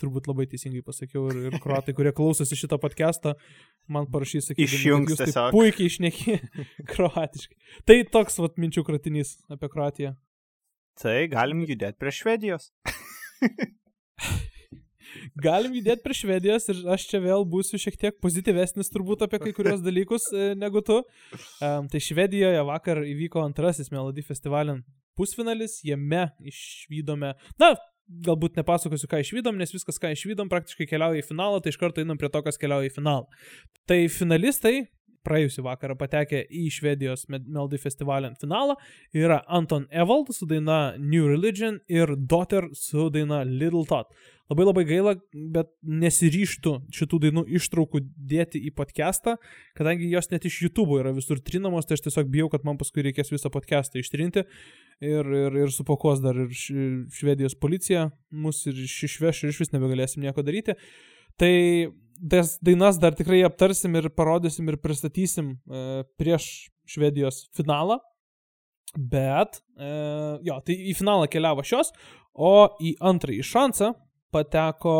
turbūt 0.00 0.28
labai 0.30 0.46
teisingai 0.50 0.82
pasakiau 0.86 1.28
ir, 1.30 1.40
ir 1.50 1.58
kruatai, 1.62 1.94
kurie 1.96 2.12
klausosi 2.16 2.58
šitą 2.58 2.78
podcastą, 2.82 3.34
man 3.90 4.08
parašys, 4.10 4.50
sakykime, 4.50 4.80
išjungs 4.80 5.20
tiesiog. 5.20 5.54
Puikiai 5.54 5.90
išneki 5.90 6.38
kroatiškai. 6.92 7.58
Tai 7.88 7.98
toks 8.16 8.40
vat 8.42 8.58
minčių 8.60 8.86
kratinys 8.86 9.36
apie 9.52 9.70
Kroatiją. 9.72 10.14
Tai 11.00 11.14
galim 11.30 11.64
judėti 11.66 11.98
prie 11.98 12.12
Švedijos. 12.14 12.70
galim 15.46 15.74
judėti 15.74 16.04
prie 16.04 16.16
Švedijos 16.16 16.68
ir 16.70 16.82
aš 16.94 17.06
čia 17.10 17.20
vėl 17.24 17.46
būsiu 17.50 17.80
šiek 17.82 17.98
tiek 18.00 18.18
pozityvesnis 18.22 18.92
turbūt 18.94 19.24
apie 19.26 19.40
kai 19.42 19.54
kurios 19.56 19.82
dalykus 19.84 20.30
e, 20.32 20.52
negu 20.58 20.82
tu. 20.86 21.00
Um, 21.58 21.88
tai 21.90 22.02
Švedijoje 22.02 22.62
vakar 22.70 23.02
įvyko 23.06 23.42
antrasis 23.42 23.90
Melody 23.94 24.22
festivalin 24.26 24.84
pusfinalis, 25.18 25.78
jame 25.86 26.28
išvykome, 26.42 27.34
na, 27.62 27.74
galbūt 28.24 28.58
nepasakosiu, 28.60 29.08
ką 29.10 29.22
išvydom, 29.24 29.56
nes 29.60 29.72
viskas, 29.74 30.00
ką 30.00 30.12
išvydom, 30.14 30.50
praktiškai 30.52 30.88
keliauja 30.90 31.22
į 31.22 31.28
finalą, 31.28 31.62
tai 31.62 31.72
iš 31.72 31.80
karto 31.80 32.04
einam 32.04 32.20
prie 32.20 32.30
to, 32.32 32.42
kas 32.44 32.60
keliauja 32.60 32.90
į 32.90 32.96
finalą. 32.98 33.46
Tai 33.88 34.00
finalistai 34.12 34.76
praėjusią 35.24 35.64
vakarą 35.64 35.96
patekę 35.98 36.42
į 36.52 36.66
Švedijos 36.74 37.26
Melody 37.32 37.80
festivalio 37.80 38.32
finalą 38.40 38.76
yra 39.16 39.40
Anton 39.48 39.86
Evald 39.90 40.32
su 40.36 40.48
daina 40.48 40.94
New 40.98 41.28
Religion 41.30 41.80
ir 41.88 42.14
Daughter 42.16 42.68
su 42.76 43.08
daina 43.12 43.42
Little 43.48 43.86
Tot. 43.88 44.12
Labai 44.52 44.66
labai 44.66 44.82
gaila, 44.84 45.14
bet 45.32 45.70
nesiryštų 45.88 46.74
šitų 46.92 47.20
dainų 47.22 47.46
ištraukų 47.56 48.02
dėti 48.28 48.60
į 48.68 48.74
podcastą, 48.76 49.38
kadangi 49.78 50.10
jos 50.12 50.28
net 50.34 50.44
iš 50.44 50.58
YouTube 50.66 50.98
yra 51.00 51.14
visur 51.16 51.40
trinamos, 51.40 51.88
tai 51.88 51.96
aš 51.96 52.04
tiesiog 52.10 52.28
bijau, 52.28 52.50
kad 52.52 52.66
man 52.68 52.76
paskui 52.80 53.06
reikės 53.06 53.32
visą 53.32 53.48
podcastą 53.54 54.02
ištrinti 54.02 54.44
ir, 55.02 55.26
ir, 55.26 55.58
ir 55.64 55.74
supakos 55.74 56.22
dar 56.22 56.38
ir 56.44 56.52
švedijos 57.14 57.56
policija 57.58 58.08
mus 58.30 58.64
ir 58.70 58.78
išveš 58.84 59.44
ir 59.44 59.54
iš 59.54 59.60
vis 59.64 59.74
nebegalėsim 59.74 60.24
nieko 60.24 60.44
daryti. 60.46 60.76
Tai 61.40 61.54
tas 62.30 62.56
dainas 62.62 62.98
dar 63.02 63.14
tikrai 63.16 63.42
aptarsim 63.46 63.94
ir 63.98 64.10
parodysim 64.14 64.68
ir 64.70 64.78
pristatysim 64.82 65.54
e, 65.54 66.04
prieš 66.18 66.70
Švedijos 66.84 67.46
finalą. 67.56 67.98
Bet, 68.94 69.58
e, 69.80 69.88
jo, 70.46 70.60
tai 70.62 70.76
į 70.92 70.94
finalą 70.98 71.26
keliavo 71.32 71.64
šios, 71.66 71.90
o 72.34 72.68
į 72.78 72.94
antrąjį 73.02 73.46
šansą 73.48 73.90
pateko 74.34 74.98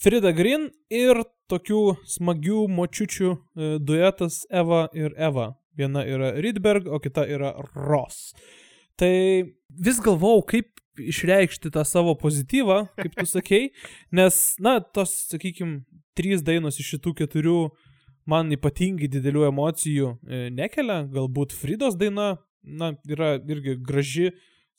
Frida 0.00 0.32
Green 0.34 0.70
ir 0.90 1.22
tokių 1.50 1.82
smagių 2.08 2.64
močiučių 2.72 3.30
e, 3.30 3.70
duetas 3.78 4.42
Eva 4.50 4.86
ir 4.96 5.14
Eva. 5.18 5.52
Viena 5.78 6.02
yra 6.08 6.32
Rydberg, 6.40 6.88
o 6.90 6.98
kita 7.02 7.26
yra 7.30 7.52
Ross. 7.74 8.32
Tai 9.00 9.14
vis 9.80 10.00
galvau, 10.04 10.42
kaip 10.44 10.68
išreikšti 11.00 11.72
tą 11.72 11.84
savo 11.88 12.12
pozityvą, 12.20 12.82
kaip 12.98 13.14
tu 13.16 13.26
sakei, 13.28 13.70
nes, 14.18 14.40
na, 14.60 14.78
tos, 14.80 15.14
sakykime, 15.30 15.80
trys 16.18 16.44
dainos 16.44 16.80
iš 16.82 16.96
šitų 16.96 17.14
keturių 17.22 17.56
man 18.28 18.52
ypatingai 18.52 19.08
didelių 19.10 19.46
emocijų 19.48 20.12
e, 20.12 20.42
nekelia, 20.52 21.00
galbūt 21.10 21.56
Fridos 21.56 21.96
daina, 21.98 22.34
na, 22.60 22.92
yra 23.08 23.38
irgi 23.40 23.78
graži, 23.80 24.28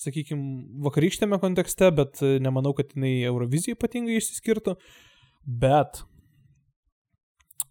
sakykime, 0.01 0.77
vakarykštėme 0.85 1.41
kontekste, 1.41 1.89
bet 1.97 2.21
e, 2.21 2.35
nemanau, 2.43 2.75
kad 2.77 2.93
jinai 2.93 3.17
Eurovizijai 3.31 3.73
ypatingai 3.79 4.21
išsiskirtų, 4.21 4.77
bet 5.41 6.03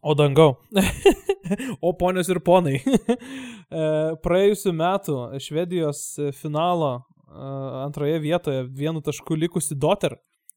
O 0.02 0.14
dangau. 0.14 0.56
o 1.86 1.92
ponios 1.96 2.30
ir 2.32 2.42
ponai. 2.44 2.80
E, 3.70 3.82
praėjusiu 4.18 4.72
metu 4.74 5.14
Švedijos 5.38 6.00
finalo 6.34 7.04
antroje 7.86 8.18
vietoje 8.18 8.64
vienu 8.66 9.00
tašku 9.00 9.34
likusi 9.34 9.74
Doter, 9.74 10.16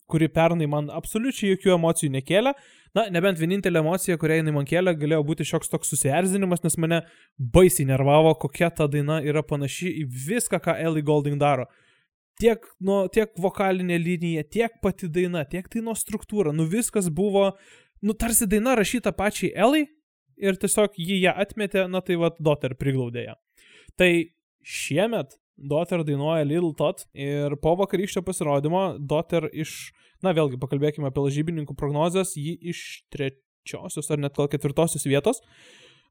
kuri 0.09 0.27
pernai 0.33 0.67
man 0.67 0.89
absoliučiai 0.89 1.53
jokių 1.53 1.75
emocijų 1.77 2.09
nekėlė. 2.15 2.53
Na, 2.93 3.07
nebent 3.09 3.39
vienintelė 3.41 3.81
emocija, 3.81 4.17
kurią 4.21 4.39
jinai 4.39 4.53
man 4.53 4.67
kėlė, 4.69 4.93
galėjo 4.97 5.23
būti 5.25 5.47
šioks 5.50 5.71
toks 5.71 5.89
susierzinimas, 5.93 6.62
nes 6.65 6.77
mane 6.77 7.00
baisiai 7.38 7.88
nervavo, 7.89 8.35
kokia 8.43 8.69
ta 8.69 8.85
daina 8.85 9.17
yra 9.25 9.41
panaši 9.41 9.89
į 10.03 10.03
viską, 10.27 10.59
ką 10.62 10.75
Ellie 10.77 11.05
Golding 11.05 11.41
daro. 11.41 11.65
Tiek, 12.41 12.65
nu, 12.81 13.03
tiek 13.13 13.33
vokalinė 13.41 13.97
linija, 14.01 14.43
tiek 14.45 14.77
pati 14.81 15.09
daina, 15.09 15.41
tiek 15.50 15.69
daino 15.73 15.93
struktūra, 15.97 16.53
nu 16.53 16.65
viskas 16.69 17.09
buvo, 17.13 17.51
nu 18.01 18.13
tarsi 18.17 18.45
daina 18.50 18.73
rašyta 18.77 19.13
pačiai 19.17 19.53
Ellie 19.53 19.88
ir 20.37 20.57
tiesiog 20.59 20.97
jį 20.99 21.21
ją 21.25 21.33
atmetė, 21.43 21.87
na 21.91 22.01
tai 22.05 22.17
vad 22.21 22.39
Dotter 22.43 22.75
priglaudė 22.79 23.27
ją. 23.27 23.37
Tai 23.99 24.11
šiemet 24.63 25.37
Dotter 25.57 26.01
dainuoja 26.05 26.47
Little 26.47 26.73
Tot 26.77 27.05
ir 27.13 27.55
po 27.61 27.75
vakarykščio 27.77 28.23
pasirodymo 28.25 28.83
Dotter 28.99 29.49
iš, 29.53 29.93
na 30.25 30.33
vėlgi 30.33 30.59
pakalbėkime 30.61 31.09
apie 31.09 31.27
lažybininkų 31.27 31.75
prognozes, 31.77 32.33
jį 32.39 32.57
iš 32.73 33.03
trečiosios 33.13 34.09
ar 34.09 34.21
net 34.23 34.37
gal 34.37 34.49
ketvirtosios 34.51 35.05
vietos. 35.05 35.43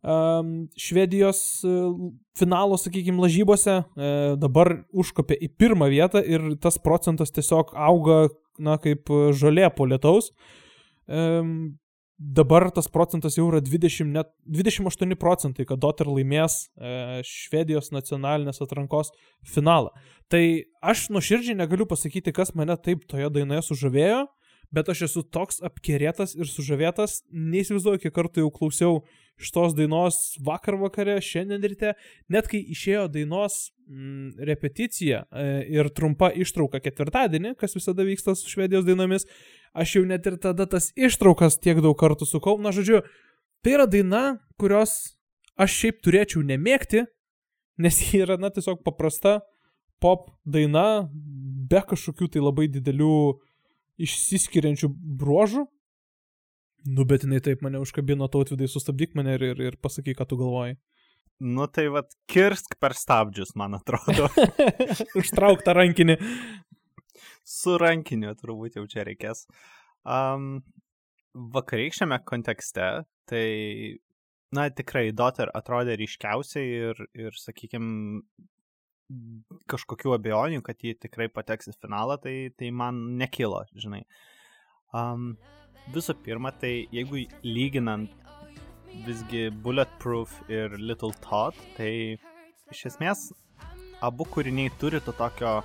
Um, 0.02 0.66
Švedijos 0.78 1.62
uh, 1.62 1.92
finalo, 2.38 2.78
sakykime, 2.78 3.22
lažybose 3.22 3.76
uh, 3.82 4.32
dabar 4.34 4.80
užkopė 4.90 5.36
į 5.46 5.52
pirmą 5.62 5.86
vietą 5.92 6.22
ir 6.26 6.56
tas 6.62 6.80
procentas 6.82 7.30
tiesiog 7.34 7.70
auga, 7.78 8.24
na, 8.58 8.78
kaip 8.82 9.10
žolė 9.38 9.68
po 9.74 9.86
lietaus. 9.86 10.32
Um, 11.06 11.78
dabar 12.22 12.70
tas 12.70 12.86
procentas 12.86 13.36
jau 13.36 13.48
yra 13.50 13.60
20, 13.64 14.12
net 14.14 14.30
28 14.46 15.16
procentai, 15.18 15.66
kad 15.66 15.80
Dotter 15.82 16.08
laimės 16.10 16.68
e, 16.76 17.22
Švedijos 17.26 17.90
nacionalinės 17.94 18.62
atrankos 18.62 19.10
finalą. 19.54 19.90
Tai 20.30 20.42
aš 20.92 21.08
nuoširdžiai 21.12 21.58
negaliu 21.58 21.86
pasakyti, 21.90 22.34
kas 22.34 22.54
mane 22.58 22.76
taip 22.80 23.04
toje 23.10 23.30
dainoje 23.34 23.66
sužavėjo, 23.68 24.22
bet 24.74 24.88
aš 24.92 25.06
esu 25.08 25.22
toks 25.22 25.60
apkerėtas 25.64 26.34
ir 26.38 26.48
sužavėtas, 26.48 27.20
neįsivaizduoju, 27.30 28.02
kiek 28.02 28.14
kartų 28.16 28.46
jau 28.46 28.52
klausiau 28.54 29.02
šitos 29.42 29.74
dainos 29.76 30.18
vakar 30.44 30.76
vakare, 30.80 31.16
šiandien 31.24 31.62
ryte, 31.64 31.94
net 32.32 32.48
kai 32.50 32.60
išėjo 32.74 33.06
dainos 33.12 33.72
mm, 33.88 34.42
repeticija 34.48 35.24
e, 35.24 35.46
ir 35.72 35.90
trumpa 35.96 36.30
ištrauka 36.32 36.82
ketvirtadienį, 36.84 37.54
kas 37.60 37.76
visada 37.76 38.06
vyksta 38.06 38.36
su 38.38 38.50
švedijos 38.52 38.86
dainomis, 38.88 39.26
aš 39.74 39.96
jau 39.98 40.04
net 40.08 40.26
ir 40.28 40.38
tada 40.42 40.68
tas 40.70 40.90
ištraukas 40.96 41.58
tiek 41.60 41.80
daug 41.84 41.96
kartų 41.98 42.28
sukau. 42.28 42.58
Na, 42.62 42.74
žodžiu, 42.74 43.02
tai 43.64 43.76
yra 43.78 43.88
daina, 43.90 44.22
kurios 44.60 45.16
aš 45.60 45.78
šiaip 45.80 46.02
turėčiau 46.04 46.44
nemėgti, 46.46 47.06
nes 47.82 48.02
ji 48.04 48.22
yra, 48.24 48.38
na, 48.40 48.52
tiesiog 48.52 48.84
paprasta 48.86 49.40
pop 50.02 50.30
daina, 50.44 51.08
be 51.12 51.80
kažkokių 51.88 52.28
tai 52.34 52.42
labai 52.42 52.68
didelių 52.72 53.16
išsiskiriančių 54.02 54.90
bruožų. 55.22 55.66
Nu, 56.92 57.06
bet 57.06 57.22
jinai 57.26 57.38
taip 57.44 57.62
mane 57.62 57.78
užkabino, 57.82 58.26
tautvidai, 58.30 58.66
sustabdyk 58.70 59.14
mane 59.18 59.36
ir, 59.36 59.44
ir, 59.52 59.62
ir 59.70 59.78
pasakyk, 59.82 60.18
ką 60.18 60.26
tu 60.26 60.38
galvoji. 60.40 60.80
Nu 61.42 61.66
tai 61.70 61.88
vad, 61.90 62.10
kirsk 62.30 62.76
per 62.82 62.94
stabdžius, 62.98 63.54
man 63.58 63.78
atrodo. 63.78 64.28
Užtrauk 65.20 65.62
tą 65.66 65.74
rankinį 65.78 66.18
su 67.46 67.76
rankiniu 67.80 68.34
turbūt 68.38 68.78
jau 68.78 68.86
čia 68.90 69.04
reikės. 69.06 69.46
Um, 70.02 70.62
vakarykščiame 71.54 72.18
kontekste, 72.28 72.88
tai, 73.30 73.46
na, 74.54 74.68
tikrai 74.70 75.10
Dotter 75.16 75.52
atrodė 75.56 75.96
ryškiausiai 76.00 76.72
ir, 76.90 77.04
ir 77.18 77.38
sakykime, 77.38 78.22
kažkokių 79.70 80.14
abejonių, 80.16 80.62
kad 80.64 80.80
ji 80.82 80.94
tikrai 80.98 81.28
pateks 81.32 81.70
į 81.72 81.76
finalą, 81.80 82.18
tai, 82.22 82.36
tai 82.56 82.70
man 82.74 83.00
nekilo, 83.20 83.62
žinai. 83.76 84.02
Um, 84.96 85.34
visų 85.92 86.16
pirma, 86.24 86.52
tai 86.52 86.86
jeigu 86.94 87.24
lyginant 87.44 88.12
visgi 89.06 89.48
Bulletproof 89.64 90.34
ir 90.52 90.76
Little 90.78 91.14
Tot, 91.24 91.56
tai 91.76 92.18
iš 92.72 92.86
esmės 92.92 93.30
abu 94.04 94.26
kūriniai 94.28 94.72
turi 94.80 95.00
to 95.04 95.14
tokio 95.16 95.60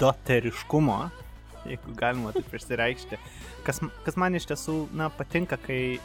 doteriškumo, 0.00 1.00
jeigu 1.68 1.94
galima 1.98 2.32
taip 2.32 2.54
išsireikšti, 2.56 3.18
kas, 3.66 3.82
kas 4.06 4.16
man 4.20 4.38
iš 4.38 4.48
tiesų, 4.50 4.76
na, 4.96 5.10
patinka, 5.12 5.58
kai 5.60 5.98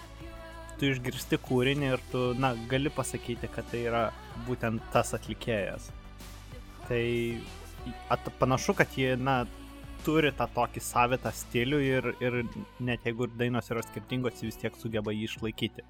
tu 0.79 0.89
išgirsti 0.91 1.39
kūrinį 1.45 1.91
ir 1.93 2.03
tu, 2.11 2.25
na, 2.39 2.51
gali 2.71 2.91
pasakyti, 2.91 3.47
kad 3.53 3.67
tai 3.71 3.85
yra 3.87 4.09
būtent 4.49 4.83
tas 4.91 5.15
atlikėjas. 5.15 5.93
Tai 6.89 7.03
at, 8.13 8.27
panašu, 8.39 8.75
kad 8.77 8.97
jie, 8.97 9.15
na, 9.17 9.43
turi 10.05 10.31
tą 10.37 10.47
tokį 10.53 10.81
savitą 10.83 11.31
stilių 11.33 11.79
ir, 11.81 12.09
ir 12.21 12.41
net 12.83 13.05
jeigu 13.07 13.27
dainos 13.39 13.71
yra 13.73 13.81
skirtingos, 13.85 14.43
vis 14.45 14.59
tiek 14.61 14.75
sugeba 14.77 15.13
jį 15.13 15.29
išlaikyti. 15.29 15.85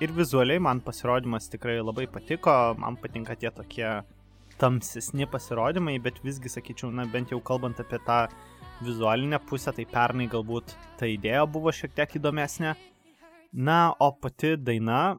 Ir 0.00 0.14
vizualiai 0.16 0.62
man 0.64 0.80
pasirodymas 0.80 1.50
tikrai 1.52 1.76
labai 1.82 2.06
patiko, 2.08 2.54
man 2.80 2.96
patinka 2.96 3.36
tie 3.36 3.50
tokie 3.52 3.88
tamsesni 4.60 5.26
pasirodymai, 5.28 5.98
bet 6.00 6.22
visgi 6.24 6.52
sakyčiau, 6.52 6.88
na 6.92 7.04
bent 7.12 7.32
jau 7.32 7.40
kalbant 7.44 7.80
apie 7.80 8.00
tą 8.06 8.22
vizualinę 8.84 9.40
pusę, 9.48 9.74
tai 9.76 9.84
pernai 9.88 10.28
galbūt 10.32 10.72
ta 11.00 11.08
idėja 11.08 11.44
buvo 11.48 11.72
šiek 11.76 11.92
tiek 11.96 12.16
įdomesnė. 12.16 12.72
Na, 13.52 13.78
o 14.00 14.12
pati 14.16 14.54
daina, 14.56 15.18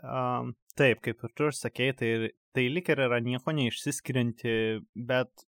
um, 0.00 0.54
taip, 0.78 1.02
kaip 1.04 1.24
ir 1.26 1.36
tu 1.36 1.50
ir 1.50 1.56
sakei, 1.58 1.92
tai, 1.98 2.10
tai 2.54 2.68
lik 2.70 2.88
ir 2.92 3.02
yra 3.06 3.18
nieko 3.22 3.54
neišsiskirianti, 3.56 4.54
bet 4.94 5.46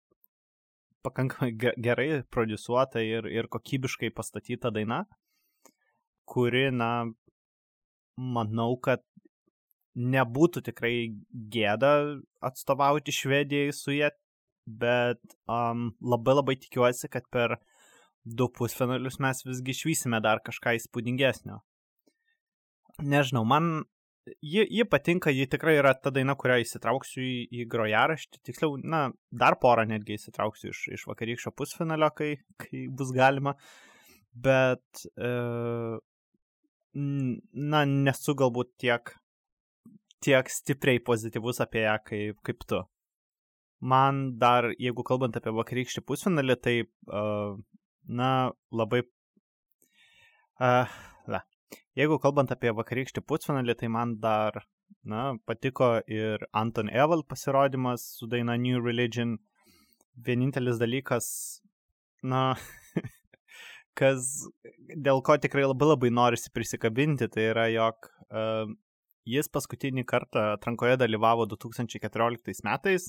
pakankamai 1.04 1.52
gerai 1.84 2.08
produsuota 2.32 3.02
ir, 3.04 3.28
ir 3.28 3.48
kokybiškai 3.52 4.10
pastatyta 4.16 4.72
daina, 4.72 5.02
kuri, 6.24 6.70
na, 6.72 6.90
manau, 8.16 8.72
kad 8.80 9.04
nebūtų 9.94 10.64
tikrai 10.70 10.94
gėda 11.54 11.92
atstovauti 12.42 13.14
Švedijai 13.14 13.74
su 13.76 13.94
jie, 13.94 14.08
bet 14.64 15.20
um, 15.44 15.90
labai 16.02 16.38
labai 16.38 16.56
tikiuosi, 16.58 17.10
kad 17.12 17.28
per 17.30 17.58
du 18.24 18.48
pusfinalius 18.48 19.20
mes 19.20 19.44
visgi 19.44 19.74
išvysime 19.76 20.20
dar 20.24 20.40
kažką 20.44 20.78
įspūdingesnio. 20.78 21.60
Nežinau, 23.04 23.44
man 23.44 23.84
ji, 24.26 24.64
ji 24.70 24.84
patinka, 24.90 25.32
ji 25.34 25.46
tikrai 25.50 25.76
yra 25.80 25.94
ta 25.94 26.12
daina, 26.14 26.36
kurią 26.38 26.60
įsitrauksiu 26.62 27.24
į, 27.24 27.34
į 27.60 27.66
grojaraštį, 27.72 28.40
tiksliau, 28.48 28.78
na, 28.80 29.06
dar 29.32 29.58
porą 29.62 29.84
netgi 29.88 30.18
įsitrauksiu 30.18 30.72
iš, 30.72 30.84
iš 30.98 31.06
vakarykščio 31.10 31.52
pusfinalio, 31.56 32.10
kai, 32.16 32.30
kai 32.60 32.86
bus 32.88 33.12
galima, 33.16 33.56
bet, 34.46 35.04
e, 35.18 35.34
na, 36.94 37.84
nesu 37.84 38.36
galbūt 38.38 38.74
tiek 38.84 39.14
tiek 40.24 40.48
stipriai 40.48 41.02
pozityvus 41.04 41.60
apie 41.64 41.84
ją 41.84 41.98
kaip, 42.08 42.40
kaip 42.46 42.66
tu. 42.68 42.80
Man 43.84 44.22
dar, 44.40 44.70
jeigu 44.80 45.04
kalbant 45.04 45.36
apie 45.36 45.52
vakarykštį 45.52 46.02
pusfinalį, 46.08 46.56
tai, 46.64 46.76
uh, 47.12 47.58
na, 48.20 48.30
labai... 48.72 49.02
Uh. 50.56 50.94
Jeigu 51.94 52.18
kalbant 52.18 52.50
apie 52.50 52.72
vakarykštį 52.74 53.22
pusfinalį, 53.22 53.76
tai 53.78 53.88
man 53.92 54.16
dar, 54.22 54.64
na, 55.06 55.34
patiko 55.46 55.96
ir 56.10 56.42
Anton 56.50 56.90
Eval 56.90 57.22
pasirodymas 57.28 58.06
su 58.18 58.26
daina 58.30 58.56
New 58.58 58.80
Religion. 58.82 59.36
Vienintelis 60.26 60.78
dalykas, 60.78 61.26
na, 62.22 62.54
kas, 63.98 64.26
dėl 64.94 65.22
ko 65.26 65.38
tikrai 65.42 65.66
labai 65.66 65.92
labai 65.92 66.10
norisi 66.14 66.50
prisikabinti, 66.54 67.30
tai 67.30 67.48
yra, 67.52 67.68
jog 67.70 68.10
uh, 68.26 68.66
jis 69.30 69.50
paskutinį 69.54 70.04
kartą 70.06 70.48
atrankoje 70.56 70.98
dalyvavo 71.00 71.46
2014 71.54 72.66
metais, 72.66 73.08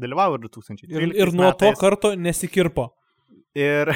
dalyvavo 0.00 0.40
ir 0.40 0.46
2013 0.48 0.90
ir, 0.90 1.14
ir 1.22 1.32
nuo 1.34 1.48
metais. 1.52 1.70
to 1.70 1.80
karto 1.80 2.12
nesikirpo. 2.18 2.90
Ir 3.54 3.94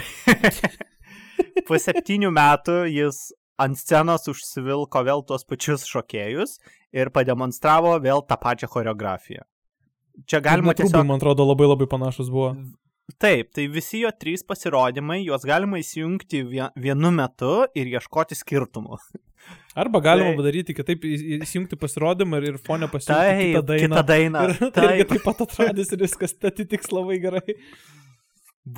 po 1.66 1.78
septynių 1.78 2.30
metų 2.34 2.84
jis 2.94 3.20
ant 3.62 3.78
scenos 3.78 4.28
užsivilko 4.30 5.04
vėl 5.06 5.24
tuos 5.28 5.46
pačius 5.48 5.86
šokėjus 5.90 6.58
ir 6.96 7.12
pademonstravo 7.14 7.96
vėl 8.02 8.24
tą 8.26 8.38
pačią 8.40 8.70
choreografiją. 8.72 9.46
Čia 10.26 10.42
galima 10.42 10.74
tiesiog... 10.74 10.92
tiesiog... 10.92 11.06
man 11.06 11.20
atrodo, 11.20 11.46
labai 11.46 11.68
labai 11.70 11.88
panašus 11.90 12.30
buvo. 12.32 12.54
Taip, 13.16 13.54
tai 13.56 13.64
visi 13.72 14.02
jo 14.02 14.10
trys 14.12 14.42
pasirodymai, 14.44 15.22
juos 15.24 15.46
galima 15.48 15.78
įsijungti 15.80 16.42
vienu 16.76 17.10
metu 17.14 17.62
ir 17.78 17.88
ieškoti 17.94 18.36
skirtumų. 18.36 18.98
Arba 19.80 20.02
galima 20.04 20.32
tai... 20.32 20.38
padaryti 20.40 20.74
kitaip, 20.76 21.06
įsijungti 21.38 21.78
pasirodymą 21.80 22.40
ir, 22.42 22.48
ir 22.52 22.58
fone 22.60 22.88
pasirinkti 22.92 23.54
kitą 23.54 23.62
dainą. 23.70 23.86
Kitą 23.86 24.02
dainą. 24.10 24.42
Ir 24.44 24.58
taip. 24.76 25.04
taip 25.14 25.24
pat 25.24 25.44
atrodys 25.46 25.94
ir 25.94 26.02
viskas 26.04 26.36
atitiks 26.50 26.92
labai 26.92 27.20
gerai. 27.22 27.56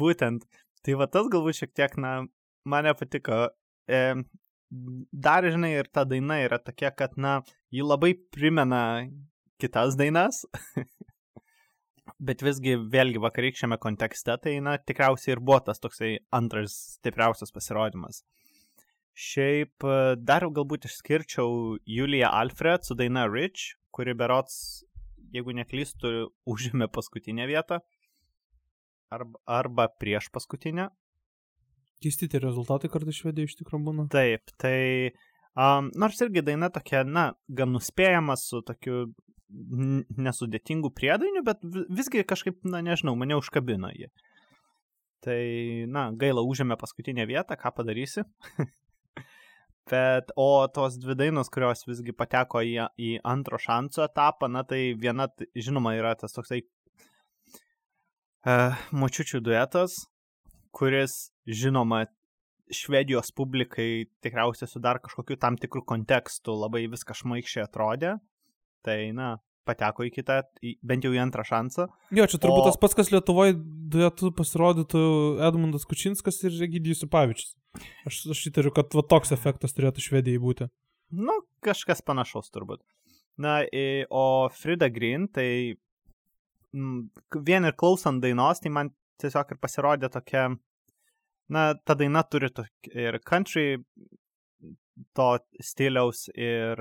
Būtent. 0.00 0.46
Tai 0.86 0.96
va 1.00 1.10
tas 1.10 1.26
galbūt 1.32 1.64
šiek 1.64 1.74
tiek, 1.74 1.96
na, 2.00 2.20
mane 2.68 2.94
patiko. 2.96 3.48
E, 3.90 4.04
dar, 4.70 5.46
žinai, 5.50 5.72
ir 5.80 5.90
ta 5.92 6.04
daina 6.06 6.40
yra 6.44 6.58
tokia, 6.62 6.92
kad, 6.94 7.16
na, 7.18 7.40
ji 7.74 7.84
labai 7.84 8.14
primena 8.34 8.82
kitas 9.60 9.96
dainas. 9.98 10.44
Bet 12.26 12.42
visgi, 12.44 12.74
vėlgi, 12.92 13.20
vakarykščiame 13.22 13.78
kontekste, 13.80 14.36
tai, 14.42 14.58
na, 14.64 14.76
tikriausiai 14.78 15.36
ir 15.36 15.42
buvo 15.42 15.60
tas 15.66 15.80
toksai 15.82 16.18
antras 16.36 16.76
stipriausias 16.98 17.54
pasirodymas. 17.54 18.22
Šiaip 19.20 19.84
dar 20.22 20.46
galbūt 20.46 20.86
išskirčiau 20.88 21.78
Juliją 21.88 22.30
Alfred 22.30 22.86
su 22.86 22.96
daina 22.98 23.26
Rich, 23.28 23.74
kuri 23.94 24.14
berots, 24.16 24.84
jeigu 25.34 25.54
neklystu, 25.56 26.30
užėmė 26.48 26.90
paskutinę 26.94 27.48
vietą. 27.50 27.80
Arba, 29.10 29.40
arba 29.50 29.88
prieš 29.98 30.30
paskutinę. 30.30 30.88
Keisti 32.00 32.30
tie 32.32 32.40
rezultatai 32.40 32.88
kartais 32.92 33.18
švedė 33.20 33.44
iš 33.44 33.58
tikrųjų 33.58 33.84
būna. 33.90 34.06
Taip, 34.12 34.52
tai 34.60 35.12
um, 35.52 35.90
nors 36.00 36.20
irgi 36.24 36.44
daina 36.46 36.70
tokia, 36.72 37.02
na, 37.04 37.30
gan 37.48 37.74
nuspėjama 37.74 38.36
su 38.40 38.62
tokiu 38.66 39.10
nesudėtingų 39.50 40.92
priedainių, 40.94 41.42
bet 41.46 41.62
visgi 41.90 42.22
kažkaip, 42.28 42.60
na 42.70 42.80
nežinau, 42.86 43.16
mane 43.18 43.34
užkabino 43.38 43.90
jį. 43.92 44.10
Tai, 45.24 45.40
na, 45.92 46.06
gaila 46.16 46.44
užėmė 46.46 46.78
paskutinę 46.80 47.26
vietą, 47.28 47.56
ką 47.60 47.72
padarysi. 47.76 48.24
bet, 49.90 50.30
o 50.38 50.66
tos 50.72 50.96
dvi 51.02 51.14
dainos, 51.18 51.50
kurios 51.52 51.84
visgi 51.88 52.14
pateko 52.16 52.62
į, 52.64 52.76
į 52.96 53.10
antro 53.26 53.58
šanso 53.60 54.06
etapą, 54.06 54.48
na 54.48 54.62
tai 54.64 54.94
viena, 54.96 55.28
žinoma, 55.58 55.96
yra 55.98 56.14
tas 56.16 56.32
toksai 56.36 56.62
uh, 58.46 58.78
močiučių 58.94 59.42
duetas, 59.44 60.06
kuris, 60.74 61.30
žinoma, 61.46 62.06
Švedijos 62.70 63.32
publikai 63.34 64.06
tikriausiai 64.22 64.70
su 64.70 64.78
dar 64.78 65.00
kažkokiu 65.02 65.34
tam 65.42 65.56
tikrų 65.58 65.82
kontekstų 65.90 66.54
labai 66.54 66.84
viskas 66.92 67.18
šmaikščiai 67.24 67.64
atrodė. 67.64 68.12
Tai, 68.86 68.98
na, 69.16 69.32
pateko 69.68 70.06
į 70.06 70.12
kitą, 70.14 70.36
bent 70.86 71.06
jau 71.06 71.12
į 71.14 71.20
antrą 71.22 71.44
šansą. 71.46 71.88
Jo, 72.16 72.26
čia 72.30 72.40
turbūt 72.40 72.62
o... 72.62 72.68
tas 72.68 72.78
pats, 72.80 72.96
kas 72.98 73.10
Lietuvoje 73.12 73.56
duetu 73.92 74.30
pasirodytų 74.36 75.02
Edmundas 75.48 75.86
Kučinskas 75.88 76.40
ir 76.46 76.56
Egidijus 76.68 77.04
Pavičius. 77.10 77.56
Aš, 78.08 78.22
aš 78.34 78.46
įtariu, 78.50 78.72
kad 78.74 78.94
va, 78.96 79.04
toks 79.06 79.34
efektas 79.36 79.76
turėtų 79.76 80.06
Švedijai 80.06 80.42
būti. 80.42 80.70
Nu, 81.10 81.40
kažkas 81.66 82.02
panašaus 82.06 82.50
turbūt. 82.54 82.82
Na, 83.40 83.60
o 84.14 84.24
Frida 84.54 84.90
Green, 84.92 85.26
tai 85.32 85.76
vien 86.70 87.66
ir 87.66 87.76
klausant 87.78 88.22
dainos, 88.22 88.62
tai 88.62 88.72
man 88.74 88.92
tiesiog 89.20 89.54
ir 89.54 89.60
pasirodė 89.62 90.10
tokia, 90.12 90.48
na, 91.52 91.64
ta 91.84 91.96
daina 91.98 92.22
turi 92.22 92.50
ir 92.94 93.18
country 93.26 93.82
to 95.16 95.28
stiliaus 95.64 96.28
ir 96.34 96.80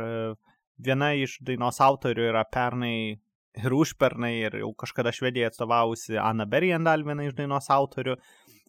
viena 0.79 1.13
iš 1.15 1.39
dainos 1.45 1.79
autorių 1.83 2.29
yra 2.31 2.43
pernai 2.51 3.19
ir 3.59 3.75
užpernai 3.75 4.33
ir 4.45 4.59
jau 4.61 4.71
kažkada 4.77 5.11
Švedijai 5.15 5.49
atstovavusi 5.49 6.19
Ana 6.21 6.45
Berjendal, 6.45 7.03
viena 7.07 7.25
iš 7.27 7.35
dainos 7.37 7.69
autorių. 7.73 8.15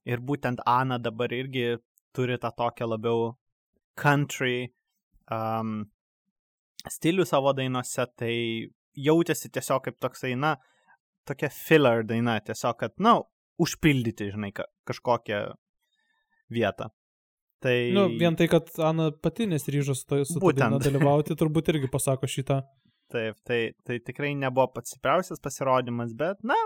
Ir 0.09 0.23
būtent 0.25 0.63
Ana 0.67 0.99
dabar 0.99 1.33
irgi 1.37 1.77
turi 2.17 2.39
tą 2.41 2.51
tokią 2.57 2.89
labiau 2.89 3.35
country 4.01 4.71
um, 5.31 5.85
stilių 6.89 7.27
savo 7.29 7.53
dainose, 7.57 8.07
tai 8.17 8.35
jautėsi 8.97 9.51
tiesiog 9.53 9.85
kaip 9.85 9.99
toksai, 10.01 10.33
na, 10.41 10.57
tokia 11.29 11.51
filler 11.53 12.03
daina, 12.07 12.39
tiesiog, 12.41 12.79
kad, 12.81 12.97
na, 12.99 13.19
užpildyti, 13.61 14.31
žinai, 14.35 14.51
kažkokią 14.89 15.45
vietą. 16.53 16.91
Tai... 17.61 17.77
Nu, 17.93 18.07
vien 18.17 18.37
tai, 18.37 18.49
kad 18.49 18.71
Ana 18.81 19.11
pati 19.13 19.47
nesiryžo 19.47 19.95
su, 19.95 20.07
to, 20.09 20.23
su 20.25 20.41
to 20.41 20.53
dalyvauti, 20.81 21.37
turbūt 21.37 21.69
irgi 21.75 21.91
pasako 21.93 22.29
šitą. 22.31 22.63
Taip, 23.13 23.37
tai, 23.45 23.59
tai 23.85 23.99
tikrai 24.07 24.31
nebuvo 24.39 24.71
pats 24.73 24.95
stipriausias 24.95 25.43
pasirodymas, 25.43 26.15
bet, 26.17 26.41
na, 26.47 26.57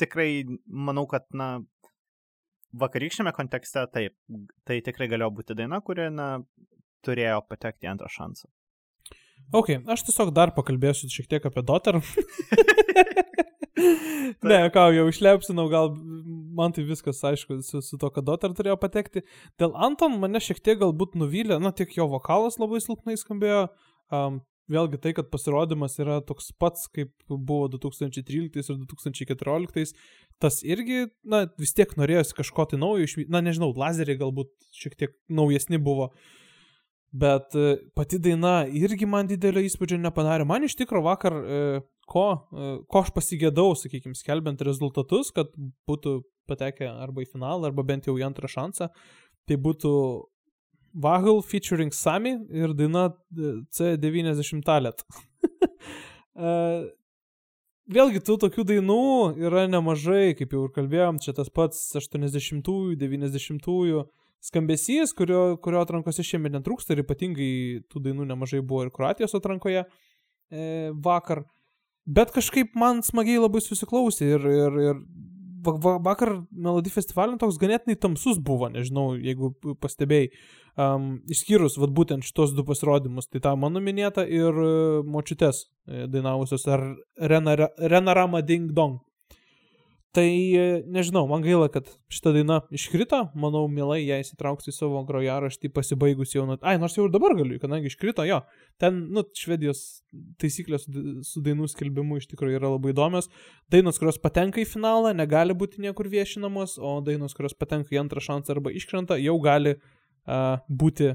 tikrai 0.00 0.42
manau, 0.66 1.04
kad, 1.10 1.28
na, 1.36 1.60
vakarykščiame 2.80 3.34
kontekste 3.36 3.84
taip, 3.94 4.16
tai 4.66 4.80
tikrai 4.86 5.10
galėjo 5.12 5.30
būti 5.38 5.58
daina, 5.58 5.78
kuri, 5.84 6.08
na, 6.14 6.32
turėjo 7.06 7.44
patekti 7.46 7.90
antrą 7.90 8.10
šansą. 8.10 8.50
Ok, 9.56 9.72
aš 9.90 10.04
tiesiog 10.08 10.34
dar 10.36 10.52
pakalbėsiu 10.56 11.08
šiek 11.10 11.30
tiek 11.30 11.46
apie 11.46 11.62
Dotar. 11.66 12.00
ne, 14.50 14.60
ką 14.74 14.86
jau 14.96 15.06
išlepsinau, 15.10 15.68
gal 15.72 15.92
man 16.56 16.74
tai 16.76 16.84
viskas 16.88 17.22
aišku 17.26 17.60
su, 17.66 17.82
su 17.84 17.98
to, 18.00 18.10
kad 18.14 18.26
Dotar 18.26 18.54
turėjo 18.56 18.76
patekti. 18.82 19.24
Dėl 19.60 19.74
Anton 19.78 20.18
mane 20.22 20.42
šiek 20.42 20.62
tiek 20.64 20.80
galbūt 20.82 21.16
nuvylė, 21.20 21.60
na 21.62 21.72
tiek 21.76 21.92
jo 21.96 22.08
vokalas 22.10 22.58
labai 22.60 22.82
silpnai 22.84 23.18
skambėjo. 23.20 23.68
Um, 24.10 24.40
vėlgi 24.70 25.00
tai, 25.02 25.12
kad 25.16 25.30
pasirodymas 25.32 25.98
yra 26.02 26.20
toks 26.26 26.50
pats, 26.60 26.86
kaip 26.94 27.12
buvo 27.28 27.66
2013 27.72 28.60
ir 28.60 28.84
2014, 28.90 29.96
tas 30.42 30.60
irgi, 30.66 31.08
na, 31.26 31.44
vis 31.60 31.74
tiek 31.76 31.90
norėjosi 31.98 32.36
kažko 32.38 32.68
tai 32.70 32.80
naujo, 32.80 33.26
na, 33.32 33.42
nežinau, 33.44 33.72
lazeriai 33.76 34.20
galbūt 34.20 34.52
šiek 34.76 34.96
tiek 35.00 35.16
naujesni 35.32 35.80
buvo, 35.82 36.10
bet 37.10 37.56
e, 37.58 37.80
pati 37.98 38.20
daina 38.22 38.60
irgi 38.66 39.08
man 39.10 39.26
didelio 39.30 39.64
įspūdžio 39.66 39.98
nepadarė. 39.98 40.46
Man 40.46 40.66
iš 40.66 40.78
tikrųjų 40.78 41.06
vakar 41.08 41.34
e, 41.40 41.62
ko, 42.10 42.26
e, 42.50 42.72
ko 42.90 43.04
aš 43.04 43.12
pasigėdau, 43.16 43.72
sakykime, 43.78 44.18
skelbiant 44.18 44.62
rezultatus, 44.66 45.32
kad 45.36 45.52
būtų 45.88 46.20
patekę 46.50 46.88
arba 46.90 47.24
į 47.24 47.30
finalą, 47.30 47.70
arba 47.70 47.86
bent 47.86 48.08
jau 48.08 48.16
į 48.18 48.26
antrą 48.26 48.50
šansą, 48.50 48.90
tai 49.48 49.58
būtų 49.60 49.94
Vahil 50.90 51.38
featuring 51.46 51.92
Sami 51.94 52.32
ir 52.50 52.72
daina 52.74 53.10
e, 53.10 53.60
C90 53.74 54.64
Talet. 54.66 55.04
E, 56.40 56.50
vėlgi, 57.90 58.20
tų 58.24 58.36
tokių 58.40 58.62
dainų 58.68 59.00
yra 59.42 59.64
nemažai, 59.68 60.30
kaip 60.38 60.54
jau 60.54 60.62
ir 60.64 60.70
kalbėjom, 60.72 61.18
čia 61.20 61.34
tas 61.36 61.50
pats 61.52 61.80
80-ųjų, 61.98 62.94
90-ųjų 62.96 64.04
skambesys, 64.46 65.12
kurio, 65.18 65.58
kurio 65.60 65.82
atrankose 65.82 66.24
šiemet 66.24 66.54
netrūksta 66.54 66.94
ir 66.94 67.02
ypatingai 67.02 67.50
tų 67.90 68.04
dainų 68.06 68.28
nemažai 68.30 68.62
buvo 68.62 68.86
ir 68.86 68.92
Kroatijos 68.94 69.36
atrankoje 69.36 69.82
e, 69.82 70.62
vakar. 71.04 71.44
Bet 72.06 72.32
kažkaip 72.34 72.76
man 72.78 73.04
smagiai 73.06 73.42
labai 73.42 73.60
susiklausė 73.64 74.30
ir, 74.36 74.46
ir, 74.48 74.78
ir 74.90 75.02
vakar 75.62 76.32
Melody 76.50 76.90
festivalio 76.92 77.36
toks 77.40 77.58
ganėtinai 77.60 77.98
tamsus 78.00 78.38
buvo, 78.40 78.70
nežinau, 78.72 79.12
jeigu 79.20 79.52
pastebėjai, 79.82 80.30
um, 80.80 81.10
išskyrus 81.30 81.76
vat, 81.80 81.92
būtent 81.96 82.24
šitos 82.24 82.54
du 82.56 82.64
pasirodymus, 82.64 83.28
tai 83.28 83.42
tą 83.44 83.54
mano 83.60 83.82
minėtą 83.84 84.24
ir 84.24 84.48
uh, 84.56 85.04
močiutės 85.04 85.66
e, 85.66 86.06
dainavusios 86.10 86.66
ar 86.70 86.86
Renarama 87.20 88.42
Ding 88.42 88.72
Dong. 88.72 89.00
Tai 90.10 90.26
e, 90.26 90.62
nežinau, 90.90 91.22
man 91.30 91.44
gaila, 91.44 91.68
kad 91.70 91.86
šita 92.10 92.32
daina 92.34 92.56
iškrito, 92.74 93.20
manau, 93.38 93.68
mielai 93.70 94.00
ją 94.02 94.16
įsitrauksiu 94.18 94.72
į 94.72 94.74
savo 94.74 95.02
grojaraštį 95.06 95.70
pasibaigus 95.70 96.34
jau, 96.34 96.48
ai, 96.66 96.74
nors 96.82 96.96
jau 96.98 97.04
ir 97.06 97.12
dabar 97.14 97.36
galiu, 97.38 97.60
kadangi 97.62 97.86
iškrito 97.92 98.24
jo, 98.26 98.40
ten, 98.82 98.98
nu, 99.14 99.22
švedijos 99.38 99.84
taisyklės 100.42 100.88
su 101.28 101.44
dainų 101.46 101.70
skelbimu 101.70 102.18
iš 102.18 102.26
tikrųjų 102.32 102.58
yra 102.58 102.72
labai 102.74 102.90
įdomios. 102.90 103.30
Dainos, 103.70 104.02
kurios 104.02 104.18
patenka 104.18 104.58
į 104.58 104.66
finalą, 104.72 105.14
negali 105.14 105.54
būti 105.54 105.78
niekur 105.86 106.10
viešinamos, 106.10 106.80
o 106.82 106.98
dainos, 107.06 107.38
kurios 107.38 107.54
patenka 107.54 107.94
į 107.94 108.02
antrą 108.02 108.26
šansą 108.26 108.56
arba 108.56 108.74
iškrenta, 108.74 109.20
jau 109.22 109.38
gali 109.46 109.76
uh, 109.78 110.58
būti 110.66 111.14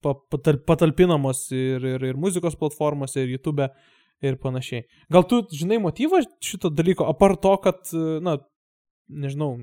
patalpinamos 0.00 1.50
ir, 1.52 1.84
ir, 1.84 2.08
ir 2.08 2.16
muzikos 2.16 2.56
platformose, 2.56 3.20
ir 3.20 3.36
YouTube. 3.36 3.68
E 3.68 3.99
ir 4.24 4.36
panašiai. 4.40 4.84
Gal 5.12 5.24
tu 5.28 5.42
žinai 5.54 5.80
motyvą 5.82 6.22
šito 6.44 6.70
dalyko, 6.72 7.06
apart 7.10 7.40
to, 7.44 7.54
kad, 7.64 7.92
na, 8.24 8.36
nežinau, 9.10 9.56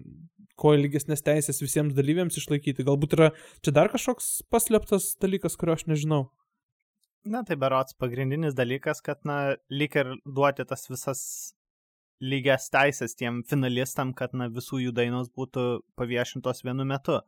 kuo 0.58 0.74
ilgesnės 0.78 1.22
teisės 1.26 1.62
visiems 1.62 1.96
dalyviams 1.98 2.38
išlaikyti. 2.40 2.86
Galbūt 2.88 3.16
yra 3.18 3.30
čia 3.66 3.74
dar 3.76 3.92
kažkoks 3.94 4.42
paslėptas 4.52 5.14
dalykas, 5.22 5.58
kurio 5.60 5.78
aš 5.78 5.86
nežinau. 5.92 6.24
Na, 7.28 7.44
tai 7.44 7.58
berots 7.60 7.98
pagrindinis 8.00 8.56
dalykas, 8.58 9.02
kad, 9.04 9.22
na, 9.28 9.58
lyg 9.70 9.96
ir 10.00 10.14
duoti 10.26 10.66
tas 10.68 10.88
visas 10.90 11.22
lygias 12.24 12.70
teisės 12.74 13.18
tiem 13.20 13.44
finalistam, 13.50 14.14
kad, 14.18 14.34
na, 14.38 14.48
visų 14.54 14.80
jų 14.86 14.94
dainos 14.96 15.30
būtų 15.36 15.66
paviešintos 16.00 16.64
vienu 16.66 16.88
metu. 16.88 17.20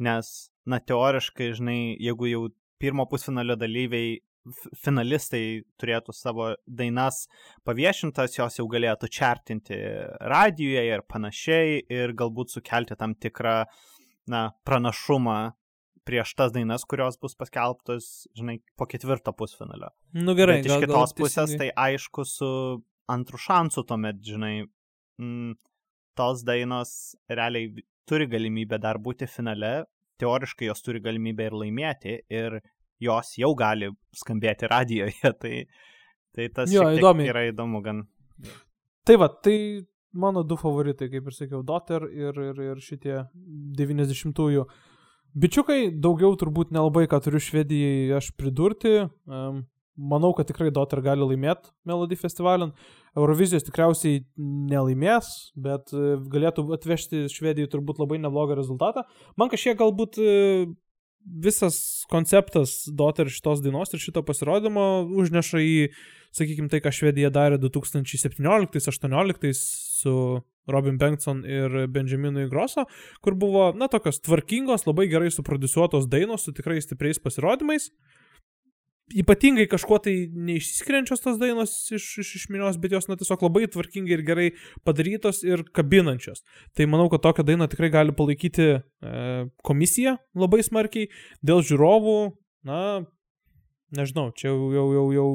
Nes, 0.00 0.30
na, 0.68 0.78
teoriškai, 0.80 1.50
žinai, 1.58 1.80
jeigu 2.00 2.30
jau 2.30 2.42
pirmo 2.80 3.06
pusfinalio 3.10 3.56
dalyviai 3.58 4.20
finalistai 4.78 5.64
turėtų 5.80 6.14
savo 6.14 6.52
dainas 6.66 7.24
paviešintas, 7.66 8.38
jos 8.38 8.58
jau 8.60 8.66
galėtų 8.70 9.10
čertinti 9.12 9.78
radijoje 10.32 10.96
ir 10.96 11.04
panašiai 11.08 11.80
ir 11.92 12.14
galbūt 12.18 12.54
sukelti 12.54 12.98
tam 12.98 13.14
tikrą 13.14 13.62
na, 14.30 14.50
pranašumą 14.66 15.38
prieš 16.06 16.36
tas 16.38 16.52
dainas, 16.54 16.84
kurios 16.86 17.18
bus 17.18 17.34
paskelbtos, 17.38 18.28
žinai, 18.38 18.60
po 18.78 18.86
ketvirto 18.86 19.32
pusfinalio. 19.34 19.90
Nu 20.14 20.36
gerai, 20.38 20.60
Bet 20.60 20.68
iš 20.68 20.76
gal, 20.76 20.84
kitos 20.84 21.10
gal, 21.10 21.16
pusės 21.18 21.50
teisingai. 21.50 21.72
tai 21.74 21.90
aišku 21.90 22.24
su 22.30 22.50
antru 23.10 23.40
šansu 23.42 23.82
tuomet, 23.88 24.20
žinai, 24.22 24.54
mm, 25.18 25.56
tos 26.18 26.44
dainos 26.46 27.16
realiai 27.30 27.82
turi 28.06 28.28
galimybę 28.30 28.78
dar 28.78 29.00
būti 29.02 29.26
finale, 29.26 29.88
teoriškai 30.22 30.70
jos 30.70 30.82
turi 30.86 31.02
galimybę 31.02 31.50
ir 31.50 31.58
laimėti 31.58 32.14
ir 32.32 32.60
jos 33.02 33.34
jau 33.40 33.52
gali 33.58 33.90
skambėti 34.16 34.70
radijoje, 34.70 35.32
tai, 35.42 35.54
tai 36.36 36.48
tas 36.54 36.72
Jo, 36.72 36.88
įdomiai. 36.96 37.30
yra 37.32 37.44
įdomu 37.50 37.82
gan. 37.84 38.04
Tai 39.06 39.16
va, 39.22 39.28
tai 39.28 39.84
mano 40.16 40.42
du 40.42 40.56
favoritai, 40.56 41.10
kaip 41.12 41.28
ir 41.28 41.36
sakiau, 41.36 41.62
Dotter 41.66 42.08
ir, 42.08 42.36
ir, 42.50 42.60
ir 42.72 42.82
šitie 42.82 43.22
90-ųjų. 43.78 44.66
Bičiukai, 45.36 45.80
daugiau 46.00 46.32
turbūt 46.40 46.70
nelabai 46.72 47.04
ką 47.10 47.20
turiu 47.24 47.40
Švedijai 47.44 48.14
aš 48.16 48.30
pridurti. 48.40 49.02
Um, 49.28 49.66
manau, 49.96 50.30
kad 50.36 50.48
tikrai 50.48 50.70
Dotter 50.72 51.02
gali 51.04 51.24
laimėti 51.24 51.72
Melody 51.88 52.16
festivalin. 52.16 52.72
Eurovizijos 53.16 53.64
tikriausiai 53.64 54.22
nelaimės, 54.36 55.28
bet 55.56 55.92
e, 55.96 56.16
galėtų 56.32 56.66
atvežti 56.76 57.22
Švedijai 57.32 57.70
turbūt 57.72 58.00
labai 58.02 58.18
neblogą 58.20 58.58
rezultatą. 58.58 59.06
Man 59.40 59.48
kažkiek 59.52 59.78
galbūt 59.80 60.18
e, 60.20 60.34
visas 61.26 62.04
konceptas 62.10 62.84
Dotter 62.86 63.28
šitos 63.32 63.62
dainos 63.64 63.92
ir 63.92 64.00
šito 64.02 64.22
pasirodymo 64.26 65.06
užneša 65.18 65.58
į 65.62 65.88
sakykime, 66.36 66.68
tai, 66.72 66.80
ką 66.84 66.90
Švedija 66.94 67.30
darė 67.34 67.58
2017-2018 67.62 69.52
su 69.56 70.42
Robin 70.66 70.98
Bengtson 70.98 71.44
ir 71.46 71.86
Benjaminu 71.92 72.40
Igroso, 72.46 72.84
kur 73.22 73.34
buvo, 73.38 73.72
na, 73.78 73.88
tokios 73.90 74.20
tvarkingos, 74.20 74.86
labai 74.88 75.06
gerai 75.10 75.30
suprodusuotos 75.32 76.08
dainos 76.10 76.42
su 76.44 76.52
tikrai 76.56 76.80
stipriais 76.82 77.18
pasirodymais. 77.22 77.90
Ypatingai 79.14 79.68
kažkuo 79.70 80.00
tai 80.02 80.14
neišsiskiriančios 80.34 81.20
tos 81.22 81.36
dainos 81.38 81.74
iš, 81.94 82.06
iš, 82.24 82.30
iš 82.40 82.46
minios, 82.50 82.78
bet 82.82 82.96
jos, 82.96 83.06
na, 83.06 83.14
tiesiog 83.18 83.44
labai 83.46 83.68
tvarkingai 83.70 84.16
ir 84.16 84.22
gerai 84.26 84.46
padarytos 84.86 85.44
ir 85.46 85.62
kabinančios. 85.76 86.42
Tai 86.74 86.88
manau, 86.90 87.06
kad 87.12 87.22
tokią 87.22 87.44
dainą 87.46 87.68
tikrai 87.70 87.92
gali 87.94 88.14
palaikyti 88.16 88.66
e, 88.74 88.80
komisija 89.66 90.16
labai 90.34 90.64
smarkiai. 90.66 91.06
Dėl 91.38 91.62
žiūrovų, 91.68 92.16
na, 92.66 92.80
nežinau, 93.94 94.32
čia 94.34 94.50
jau, 94.50 94.72
jau, 94.74 94.88
jau, 94.98 95.06
jau 95.14 95.28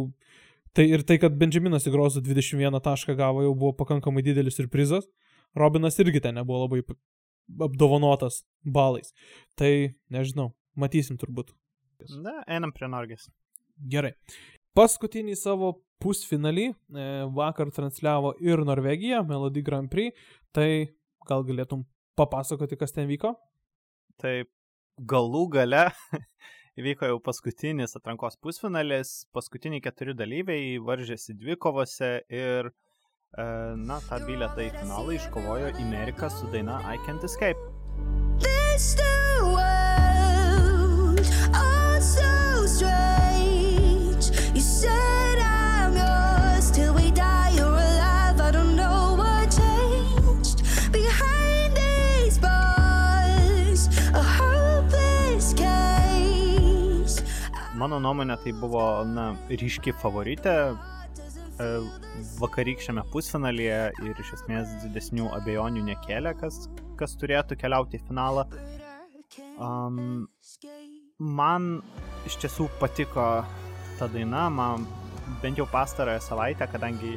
Tai 0.71 0.85
ir 0.87 1.01
tai, 1.03 1.17
kad 1.19 1.35
Benjaminas 1.35 1.83
Igrozo 1.87 2.21
21 2.23 2.79
tašką 2.79 3.17
gavo, 3.19 3.41
jau 3.43 3.51
buvo 3.51 3.73
pakankamai 3.75 4.23
didelis 4.23 4.55
surprizas. 4.55 5.03
Robinas 5.55 5.99
irgi 5.99 6.21
ten 6.23 6.37
nebuvo 6.39 6.61
labai 6.63 6.79
apdovanotas 7.67 8.45
balais. 8.63 9.11
Tai 9.59 9.71
nežinau, 10.15 10.53
matysim 10.79 11.19
turbūt. 11.19 11.51
Na, 12.23 12.39
einam 12.47 12.71
prie 12.71 12.87
Norgės. 12.87 13.27
Gerai. 13.81 14.13
Paskutinį 14.77 15.35
savo 15.35 15.73
pusfinalį 16.01 16.69
e, 16.71 16.75
vakar 17.35 17.71
transliavo 17.73 18.33
ir 18.41 18.63
Norvegija, 18.65 19.21
Melody 19.27 19.63
Grand 19.65 19.91
Prix. 19.91 20.15
Tai 20.55 20.69
gal 21.27 21.45
galėtum 21.47 21.85
papasakoti, 22.19 22.79
kas 22.79 22.95
ten 22.95 23.09
vyko? 23.09 23.35
Tai 24.21 24.33
galų 25.11 25.45
gale 25.55 25.85
įvyko 26.79 27.11
jau 27.11 27.19
paskutinis 27.23 27.97
atrankos 27.97 28.37
pusfinalis, 28.41 29.13
paskutiniai 29.35 29.83
keturi 29.83 30.15
dalyviai 30.17 30.79
varžėsi 30.83 31.35
dvi 31.37 31.57
kovose 31.61 32.13
ir, 32.31 32.71
e, 33.35 33.47
na, 33.81 34.01
tą 34.09 34.21
bilietą 34.27 34.67
į 34.67 34.73
finalą 34.79 35.17
iškovojo 35.19 35.73
Amerika 35.85 36.31
su 36.33 36.49
daina 36.53 36.81
I 36.85 36.99
Can't 37.07 37.25
Escape. 37.27 37.59
This 38.41 38.95
the 38.95 39.10
Mano 57.81 57.97
nuomonė 57.97 58.35
tai 58.43 58.51
buvo, 58.53 58.81
na, 59.09 59.31
ryški 59.49 59.95
favoritė 59.97 60.51
e, 60.69 61.69
vakarykščiame 62.37 63.01
pusfinalyje 63.09 63.79
ir 64.05 64.21
iš 64.21 64.35
esmės 64.35 64.75
didesnių 64.83 65.31
abejonių 65.39 65.87
nekėlė, 65.87 66.35
kas, 66.37 66.67
kas 66.99 67.17
turėtų 67.17 67.57
keliauti 67.63 67.97
į 67.97 68.03
finalą. 68.05 68.45
Um, 69.57 70.27
man 71.17 71.71
iš 72.29 72.37
tiesų 72.43 72.69
patiko 72.77 73.25
ta 73.97 74.09
daina, 74.13 74.45
man 74.53 74.85
bent 75.41 75.57
jau 75.57 75.65
pastarąją 75.73 76.21
savaitę, 76.27 76.69
kadangi 76.69 77.15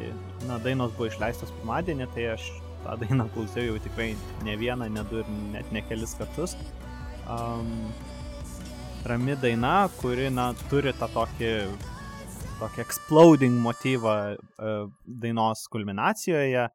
na, 0.48 0.56
dainos 0.64 0.96
buvo 0.96 1.10
išleistos 1.10 1.52
pirmadienį, 1.58 2.08
tai 2.16 2.30
aš 2.38 2.48
tą 2.86 2.96
dainą 3.04 3.28
klausiau 3.36 3.68
jau 3.68 3.84
tikrai 3.84 4.14
ne 4.48 4.56
vieną, 4.64 4.88
ne 4.96 5.04
du 5.12 5.20
ir 5.20 5.36
net 5.52 5.76
ne 5.76 5.84
kelis 5.90 6.16
kartus. 6.16 6.56
Um, 7.28 7.92
rami 9.06 9.36
daina, 9.36 9.88
kuri 10.00 10.30
na, 10.32 10.52
turi 10.70 10.92
tą 10.96 11.08
tokį, 11.12 11.52
tokį 12.60 12.80
exploding 12.84 13.58
motyvą 13.64 14.14
uh, 14.36 14.86
dainos 15.04 15.66
kulminacijoje. 15.72 16.68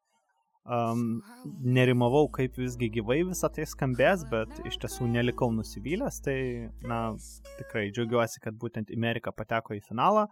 Um, 0.70 1.24
nerimavau, 1.65 2.28
kaip 2.30 2.60
visgi 2.62 2.92
gyvai 3.00 3.24
visą 3.26 3.50
tai 3.50 3.65
skambės, 3.65 4.28
bet 4.30 4.52
iš 4.70 4.78
tiesų 4.84 5.08
nelikau 5.10 5.50
nusivylęs, 5.56 6.20
tai 6.22 6.38
na, 6.86 7.00
tikrai 7.58 7.88
džiaugiuosi, 7.89 8.44
kad 8.44 8.60
būtent 8.62 8.94
Amerika 8.94 9.34
pateko 9.34 9.74
į 9.74 9.82
finalą. 9.88 10.28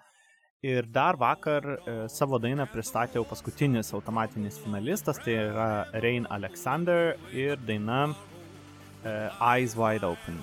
Ir 0.65 0.85
dar 0.89 1.17
vakar 1.21 1.65
e, 1.69 1.97
savo 2.09 2.39
dainą 2.41 2.65
pristatė 2.69 3.19
jau 3.19 3.25
paskutinis 3.29 3.93
automatinis 3.93 4.57
finalistas, 4.63 5.21
tai 5.21 5.37
yra 5.43 5.69
Rain 6.01 6.25
Alexander 6.33 7.13
ir 7.29 7.61
daina 7.65 8.07
e, 8.09 9.13
Eyes 9.37 9.77
Wide 9.77 10.05
Open. 10.05 10.41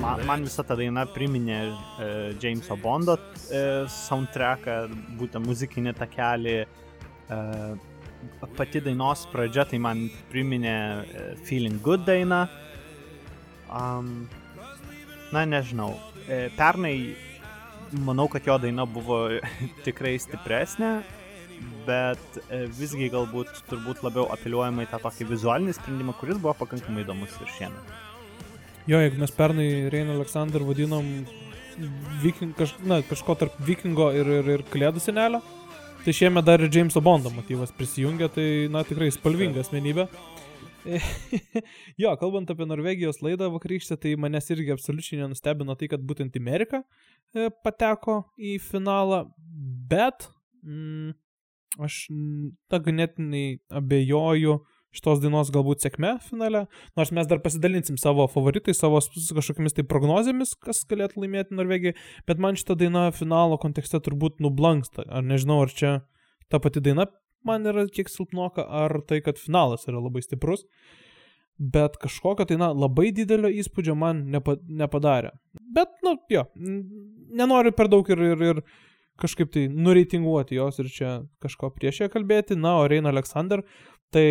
Man, 0.00 0.22
man 0.26 0.44
visa 0.46 0.62
ta 0.64 0.76
daina 0.78 1.02
priminė 1.10 1.56
e, 1.58 2.06
Jameso 2.40 2.76
Bondo 2.80 3.16
e, 3.50 3.60
soundtracką, 3.90 4.76
būtent 5.18 5.44
muzikinį 5.44 5.92
takelį. 5.98 6.54
E, 6.64 7.38
pati 8.56 8.82
dainos 8.82 9.26
pradžia 9.32 9.64
tai 9.68 9.80
man 9.82 10.08
priminė 10.32 10.74
e, 10.74 11.28
Feeling 11.46 11.80
Good 11.84 12.06
dainą. 12.08 12.46
Um, 13.68 14.28
na, 15.32 15.44
nežinau. 15.44 15.92
E, 16.28 16.48
pernai 16.56 17.14
manau, 17.92 18.28
kad 18.28 18.46
jo 18.46 18.58
daina 18.60 18.86
buvo 18.88 19.20
tikrai 19.86 20.16
stipresnė, 20.20 20.92
bet 21.88 22.40
e, 22.48 22.66
visgi 22.78 23.10
galbūt 23.12 23.64
turbūt 23.70 24.04
labiau 24.06 24.28
apeliuojama 24.34 24.86
į 24.86 24.92
tą 24.92 25.02
tokį 25.06 25.28
vizualinį 25.32 25.76
sprendimą, 25.78 26.16
kuris 26.20 26.40
buvo 26.40 26.54
pakankamai 26.58 27.04
įdomus 27.06 27.34
ir 27.42 27.52
šiemet. 27.56 27.96
Jo, 28.88 29.02
jeigu 29.02 29.20
mes 29.20 29.34
pernai 29.36 29.68
Reino 29.92 30.14
Aleksandr 30.16 30.64
vadinom 30.64 31.08
viking, 32.22 32.54
kaž, 32.56 32.72
na, 32.88 33.02
kažko 33.06 33.36
tarp 33.38 33.58
vikingo 33.62 34.08
ir, 34.16 34.28
ir, 34.40 34.48
ir 34.56 34.64
kalėdų 34.72 35.02
senelio, 35.02 35.42
tai 36.08 36.14
šiemet 36.16 36.44
dar 36.44 36.62
ir 36.64 36.70
Jameso 36.72 37.02
Bondo 37.04 37.28
motyvas 37.28 37.68
prisijungia, 37.76 38.30
tai, 38.32 38.44
na, 38.72 38.80
tikrai 38.80 39.10
spalvinga 39.12 39.60
asmenybė. 39.60 40.06
jo, 42.00 42.12
kalbant 42.16 42.48
apie 42.48 42.64
Norvegijos 42.64 43.20
laidą 43.20 43.50
vakarykštę, 43.52 43.98
tai 44.00 44.14
manęs 44.16 44.48
irgi 44.54 44.72
absoliučiai 44.72 45.18
nenustebino 45.20 45.76
tai, 45.76 45.90
kad 45.92 46.06
būtent 46.08 46.38
Amerika 46.40 46.80
e, 47.36 47.50
pateko 47.60 48.22
į 48.40 48.54
finalą, 48.70 49.26
bet 49.90 50.30
mm, 50.64 51.12
aš 51.84 52.00
ta 52.72 52.80
ganėtinai 52.88 53.58
abejoju 53.68 54.62
šitos 54.96 55.20
dainos 55.22 55.52
galbūt 55.54 55.84
sėkme 55.84 56.14
finale, 56.24 56.64
nors 56.98 57.12
mes 57.14 57.28
dar 57.28 57.42
pasidalinsim 57.44 57.98
savo 58.00 58.26
favoritais, 58.30 58.80
savo 58.80 59.00
kažkokiamis 59.00 59.76
tai 59.76 59.84
prognozėmis, 59.88 60.54
kas 60.64 60.84
galėtų 60.88 61.24
laimėti 61.24 61.56
Norvegijai, 61.58 61.96
bet 62.28 62.40
man 62.42 62.58
šita 62.58 62.78
daina 62.80 63.08
finalo 63.14 63.58
kontekste 63.60 64.00
turbūt 64.04 64.42
nublanksta, 64.44 65.04
ar 65.06 65.26
nežinau, 65.26 65.60
ar 65.66 65.74
čia 65.74 65.94
ta 66.48 66.60
pati 66.62 66.82
daina 66.84 67.08
man 67.46 67.66
yra 67.68 67.86
kiek 67.92 68.10
silpnoka, 68.10 68.64
ar 68.64 69.00
tai, 69.08 69.20
kad 69.24 69.38
finalas 69.40 69.86
yra 69.88 70.00
labai 70.02 70.22
stiprus, 70.24 70.64
bet 71.58 71.98
kažkokio 72.02 72.46
tai, 72.48 72.58
na, 72.60 72.70
labai 72.74 73.10
didelio 73.14 73.50
įspūdžio 73.62 73.96
man 73.98 74.26
nepa, 74.32 74.56
nepadarė. 74.68 75.32
Bet, 75.74 75.96
nu, 76.06 76.14
jo, 76.32 76.46
nenoriu 77.38 77.74
per 77.76 77.90
daug 77.90 78.08
ir, 78.14 78.22
ir, 78.32 78.44
ir 78.52 78.62
kažkaip 79.18 79.50
tai 79.54 79.66
nureitinguoti 79.72 80.58
jos 80.58 80.78
ir 80.78 80.90
čia 80.94 81.12
kažko 81.42 81.72
prieš 81.74 82.04
ją 82.04 82.10
kalbėti. 82.12 82.58
Na, 82.58 82.76
o 82.78 82.86
Reina 82.90 83.10
Aleksandr, 83.10 83.64
tai 84.14 84.28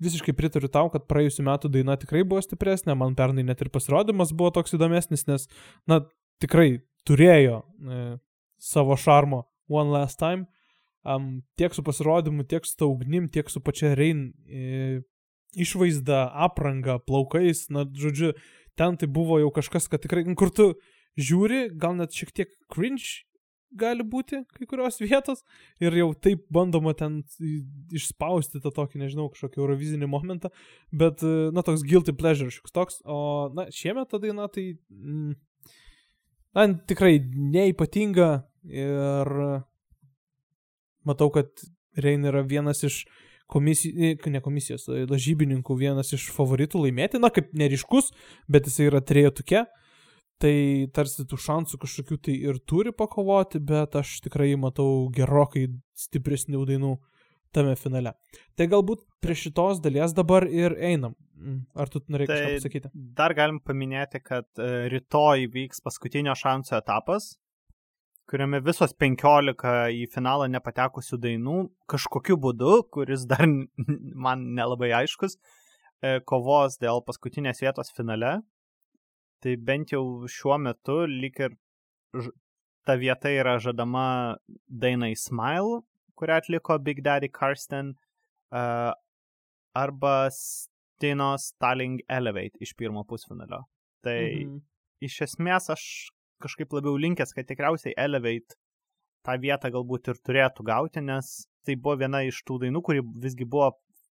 visiškai 0.00 0.34
pritariu 0.36 0.70
tau, 0.72 0.88
kad 0.92 1.06
praėjusiu 1.10 1.44
metu 1.46 1.70
daina 1.72 1.96
tikrai 2.00 2.22
buvo 2.24 2.42
stipresnė, 2.44 2.96
man 2.98 3.16
pernai 3.18 3.44
net 3.46 3.60
ir 3.62 3.70
pasirodymas 3.72 4.32
buvo 4.36 4.52
toks 4.56 4.76
įdomesnis, 4.76 5.26
nes, 5.28 5.46
na, 5.90 6.02
tikrai 6.42 6.80
turėjo 7.08 7.60
e, 7.60 8.00
savo 8.60 8.96
šarmo 9.00 9.44
One 9.70 9.92
Last 9.94 10.20
Time. 10.20 10.48
Um, 11.00 11.40
tiek 11.56 11.72
su 11.72 11.80
pasirodymu, 11.84 12.44
tiek 12.44 12.66
su 12.68 12.76
taugnim, 12.76 13.30
tiek 13.32 13.48
su 13.48 13.62
pačia 13.64 13.94
Rein 13.96 14.34
e, 14.44 15.00
išvaizda, 15.56 16.26
apranga, 16.46 16.98
plaukais, 17.00 17.68
na, 17.72 17.86
žodžiu, 17.88 18.34
ten 18.76 18.98
tai 19.00 19.08
buvo 19.08 19.38
jau 19.40 19.48
kažkas, 19.54 19.88
kad 19.88 20.04
tikrai, 20.04 20.26
kur 20.36 20.52
tu 20.52 20.74
žiūri, 21.20 21.70
gal 21.80 21.96
net 21.96 22.12
šiek 22.16 22.34
tiek 22.36 22.52
cringe 22.72 23.24
gali 23.76 24.04
būti 24.06 24.42
kai 24.56 24.66
kurios 24.68 25.00
vietos. 25.02 25.44
Ir 25.82 25.94
jau 25.98 26.10
taip 26.14 26.44
bandoma 26.52 26.94
ten 26.98 27.20
išspausti 27.94 28.62
tą 28.62 28.72
tokį, 28.74 29.02
nežinau, 29.04 29.28
kažkokį 29.32 29.62
eurovizinį 29.62 30.10
momentą, 30.10 30.52
bet, 30.92 31.24
e, 31.24 31.50
na, 31.54 31.64
toks 31.66 31.84
guilty 31.86 32.14
pleasure 32.16 32.50
šioks 32.52 32.76
toks, 32.76 33.00
o, 33.04 33.50
na, 33.56 33.68
šiemet 33.74 34.10
ta 34.10 34.20
daina 34.22 34.48
tai, 34.52 34.72
mm, 34.90 35.34
na, 36.58 36.68
tikrai 36.90 37.18
neipatinga. 37.34 38.30
Ir 38.68 39.28
matau, 41.08 41.30
kad 41.32 41.48
Rein 41.96 42.26
yra 42.28 42.42
vienas 42.46 42.84
iš 42.84 43.06
komisijos, 43.50 44.26
ne 44.30 44.40
komisijos, 44.44 44.86
e, 44.88 45.06
lažybininkų 45.10 45.76
vienas 45.78 46.12
iš 46.14 46.28
favoritų 46.34 46.84
laimėti, 46.84 47.18
na, 47.22 47.32
kaip 47.34 47.50
neriškus, 47.56 48.12
bet 48.50 48.68
jisai 48.68 48.86
yra 48.90 49.00
trejetuke, 49.02 49.64
tai 50.40 50.88
tarsi 50.96 51.26
tų 51.28 51.38
šansų 51.40 51.80
kažkokių 51.82 52.18
tai 52.26 52.34
ir 52.48 52.60
turi 52.68 52.92
pakovoti, 52.96 53.60
bet 53.60 53.96
aš 54.00 54.18
tikrai 54.24 54.54
matau 54.60 55.08
gerokai 55.14 55.66
stipresnių 55.98 56.64
dainų 56.68 56.94
tame 57.54 57.74
finale. 57.76 58.14
Tai 58.56 58.68
galbūt 58.70 59.02
prie 59.22 59.36
šitos 59.36 59.82
dalies 59.84 60.14
dabar 60.16 60.46
ir 60.46 60.76
einam. 60.78 61.16
Mm, 61.40 61.60
Ar 61.74 61.90
tu 61.90 62.02
norėjai 62.06 62.30
kažką 62.30 62.48
Tai 62.48 62.56
pasakyti? 62.58 62.90
dar 63.18 63.34
galim 63.36 63.60
paminėti, 63.64 64.20
kad 64.22 64.46
e, 64.60 64.88
rytoj 64.92 65.46
vyks 65.52 65.80
paskutinio 65.84 66.34
šanso 66.36 66.76
etapas, 66.78 67.32
kuriame 68.30 68.60
visos 68.62 68.92
15 68.94 69.90
į 69.96 70.04
finalą 70.12 70.46
nepatekusių 70.52 71.18
dainų 71.24 71.56
kažkokiu 71.90 72.36
būdu, 72.38 72.76
kuris 72.94 73.26
dar 73.30 73.48
man 74.26 74.50
nelabai 74.54 74.92
aiškus, 75.00 75.36
e, 76.04 76.20
kovos 76.28 76.78
dėl 76.78 77.02
paskutinės 77.06 77.64
vietos 77.64 77.90
finale. 77.96 78.38
Tai 79.40 79.56
bent 79.56 79.94
jau 79.94 80.04
šiuo 80.28 80.58
metu 80.60 81.02
lyg 81.08 81.38
ir 81.40 81.56
ta 82.86 82.96
vieta 83.00 83.32
yra 83.32 83.56
žadama 83.62 84.36
dainai 84.68 85.14
Smile, 85.16 85.80
kurią 86.18 86.40
atliko 86.42 86.78
Big 86.84 87.00
Daddy 87.04 87.30
Karsten, 87.32 87.94
uh, 88.52 88.92
arba 89.76 90.30
Stino 90.30 91.34
Staling 91.38 92.00
Elevate 92.08 92.60
iš 92.60 92.74
pirmo 92.76 93.04
pusfinalio. 93.08 93.64
Tai 94.04 94.18
mhm. 94.20 94.58
Iš 95.00 95.22
esmės 95.24 95.70
aš 95.72 95.82
kažkaip 96.44 96.74
labiau 96.76 96.98
linkęs, 97.00 97.30
kad 97.32 97.46
tikriausiai 97.48 97.94
Elevate 97.96 98.58
tą 99.24 99.36
vietą 99.40 99.70
galbūt 99.72 100.10
ir 100.12 100.18
turėtų 100.20 100.64
gauti, 100.68 101.00
nes 101.04 101.30
tai 101.64 101.76
buvo 101.80 101.96
viena 102.02 102.20
iš 102.24 102.42
tų 102.48 102.58
dainų, 102.66 102.82
kuri 102.84 103.00
visgi 103.24 103.46
buvo 103.48 103.70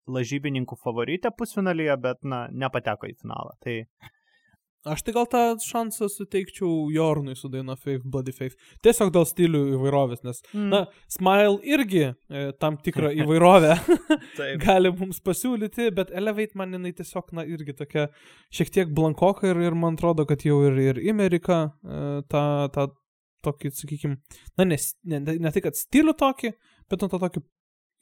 lažybininkų 0.09 0.79
favoritė 0.81 1.33
pusfinalyje, 1.37 1.97
bet, 2.01 2.25
na, 2.25 2.47
nepateko 2.49 3.09
į 3.11 3.19
finalą. 3.21 3.53
Tai 3.65 3.75
Aš 4.87 5.03
tai 5.03 5.13
gal 5.17 5.27
tą 5.27 5.41
šansą 5.59 6.07
suteikčiau 6.13 6.87
Jornui 6.95 7.35
su 7.37 7.49
daina 7.51 7.75
Faith, 7.77 8.05
Bloody 8.07 8.31
Faith. 8.33 8.55
Tiesiog 8.87 9.11
dėl 9.13 9.27
stilių 9.27 9.63
įvairovės, 9.75 10.23
nes, 10.25 10.39
Mm. 10.55 10.69
na, 10.71 10.81
Smile 11.11 11.59
irgi 11.67 12.05
e, 12.31 12.53
tam 12.63 12.77
tikrą 12.79 13.11
įvairovę 13.25 13.75
taip. 14.39 14.63
gali 14.63 14.93
mums 14.95 15.19
pasiūlyti, 15.21 15.91
bet 15.97 16.11
Elevate 16.15 16.55
man 16.55 16.73
jinai 16.77 16.93
tiesiog, 16.95 17.33
na, 17.35 17.43
irgi 17.45 17.75
tokia 17.75 18.07
šiek 18.55 18.71
tiek 18.71 18.95
blankoka 18.95 19.51
ir, 19.51 19.59
ir 19.67 19.75
man 19.75 19.99
atrodo, 19.99 20.25
kad 20.31 20.47
jau 20.47 20.61
ir, 20.71 20.79
ir 20.79 21.03
Amerika 21.11 21.73
e, 21.83 22.23
tą, 22.31 22.45
tą 22.73 22.87
tokį, 23.45 23.75
sakykime, 23.83 24.17
na, 24.59 24.65
ne, 24.65 24.79
ne, 25.05 25.21
ne 25.39 25.51
tai, 25.55 25.61
kad 25.67 25.77
stilių 25.79 26.15
tokį, 26.19 26.55
bet 26.91 27.03
nu, 27.03 27.11
tą 27.13 27.21
tokį, 27.27 27.43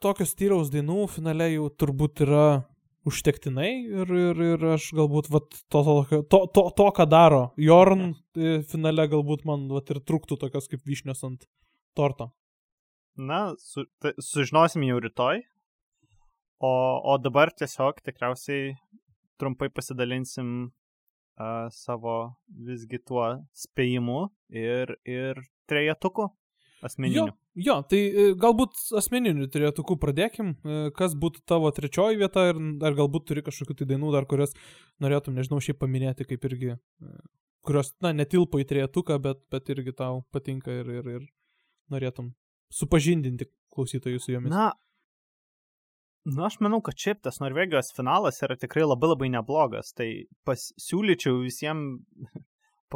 tokio 0.04 0.26
stiliaus 0.28 0.70
dainų 0.72 1.06
finale 1.08 1.48
jau 1.54 1.70
turbūt 1.72 2.22
yra 2.28 2.46
užtektinai 3.06 3.70
ir, 3.86 4.10
ir, 4.10 4.40
ir 4.52 4.64
aš 4.74 4.88
galbūt 4.96 5.30
vat, 5.32 5.58
to, 5.72 5.82
to, 5.86 6.22
to, 6.32 6.40
to, 6.54 6.64
to, 6.78 6.86
ką 6.96 7.06
daro 7.10 7.42
Jorn 7.60 8.08
e, 8.10 8.60
finale 8.66 9.06
galbūt 9.12 9.44
man 9.48 9.68
vat, 9.70 9.92
ir 9.94 10.02
truktų 10.02 10.38
tokios 10.42 10.66
kaip 10.70 10.82
vyšnios 10.86 11.22
ant 11.26 11.46
torto. 11.96 12.32
Na, 13.16 13.54
su, 13.62 13.86
tai, 14.02 14.12
sužinosim 14.20 14.84
jau 14.88 14.98
rytoj. 15.00 15.44
O, 16.60 16.72
o 17.12 17.16
dabar 17.20 17.52
tiesiog 17.52 18.00
tikriausiai 18.04 18.74
trumpai 19.40 19.68
pasidalinsim 19.72 20.50
uh, 20.66 21.68
savo 21.72 22.16
visgi 22.48 23.00
tuo 23.04 23.26
spėjimu 23.56 24.22
ir, 24.56 24.96
ir 25.04 25.42
trejetuku 25.68 26.30
Jo, 26.76 26.86
asmeniniu. 26.86 27.26
jo, 27.54 27.76
tai 27.88 27.98
e, 27.98 28.24
galbūt 28.36 28.76
asmeniniu 28.98 29.48
turėtukų 29.48 29.96
pradėkim, 30.00 30.52
e, 30.60 30.78
kas 30.96 31.16
būtų 31.16 31.42
tavo 31.48 31.70
trečioji 31.72 32.20
vieta 32.20 32.50
ir 32.50 32.60
ar 32.84 32.96
galbūt 32.98 33.26
turi 33.30 33.44
kažkokių 33.46 33.78
tai 33.80 33.88
dainų 33.94 34.12
dar, 34.12 34.28
kurias 34.28 34.52
norėtum, 35.00 35.38
nežinau, 35.38 35.62
šiaip 35.64 35.80
paminėti, 35.80 36.28
kaip 36.28 36.44
irgi, 36.50 36.74
e, 36.76 37.14
kurios, 37.66 37.94
na, 38.04 38.12
netilpo 38.12 38.60
į 38.60 38.68
trejetuką, 38.68 39.18
bet, 39.24 39.40
bet 39.50 39.72
irgi 39.72 39.96
tau 39.96 40.26
patinka 40.36 40.74
ir, 40.82 40.92
ir, 41.00 41.12
ir 41.16 41.28
norėtum 41.92 42.34
supažindinti 42.72 43.48
klausytojus 43.72 44.28
su 44.28 44.34
jomis. 44.34 44.52
Na, 44.52 44.70
na, 46.26 46.46
aš 46.48 46.58
manau, 46.64 46.80
kad 46.84 46.98
šiaip 46.98 47.22
tas 47.24 47.38
Norvegijos 47.42 47.92
finalas 47.96 48.40
yra 48.44 48.56
tikrai 48.58 48.84
labai 48.86 49.12
labai 49.12 49.28
neblogas. 49.32 49.92
Tai 49.96 50.08
pasiūlyčiau 50.48 51.40
visiems 51.44 52.02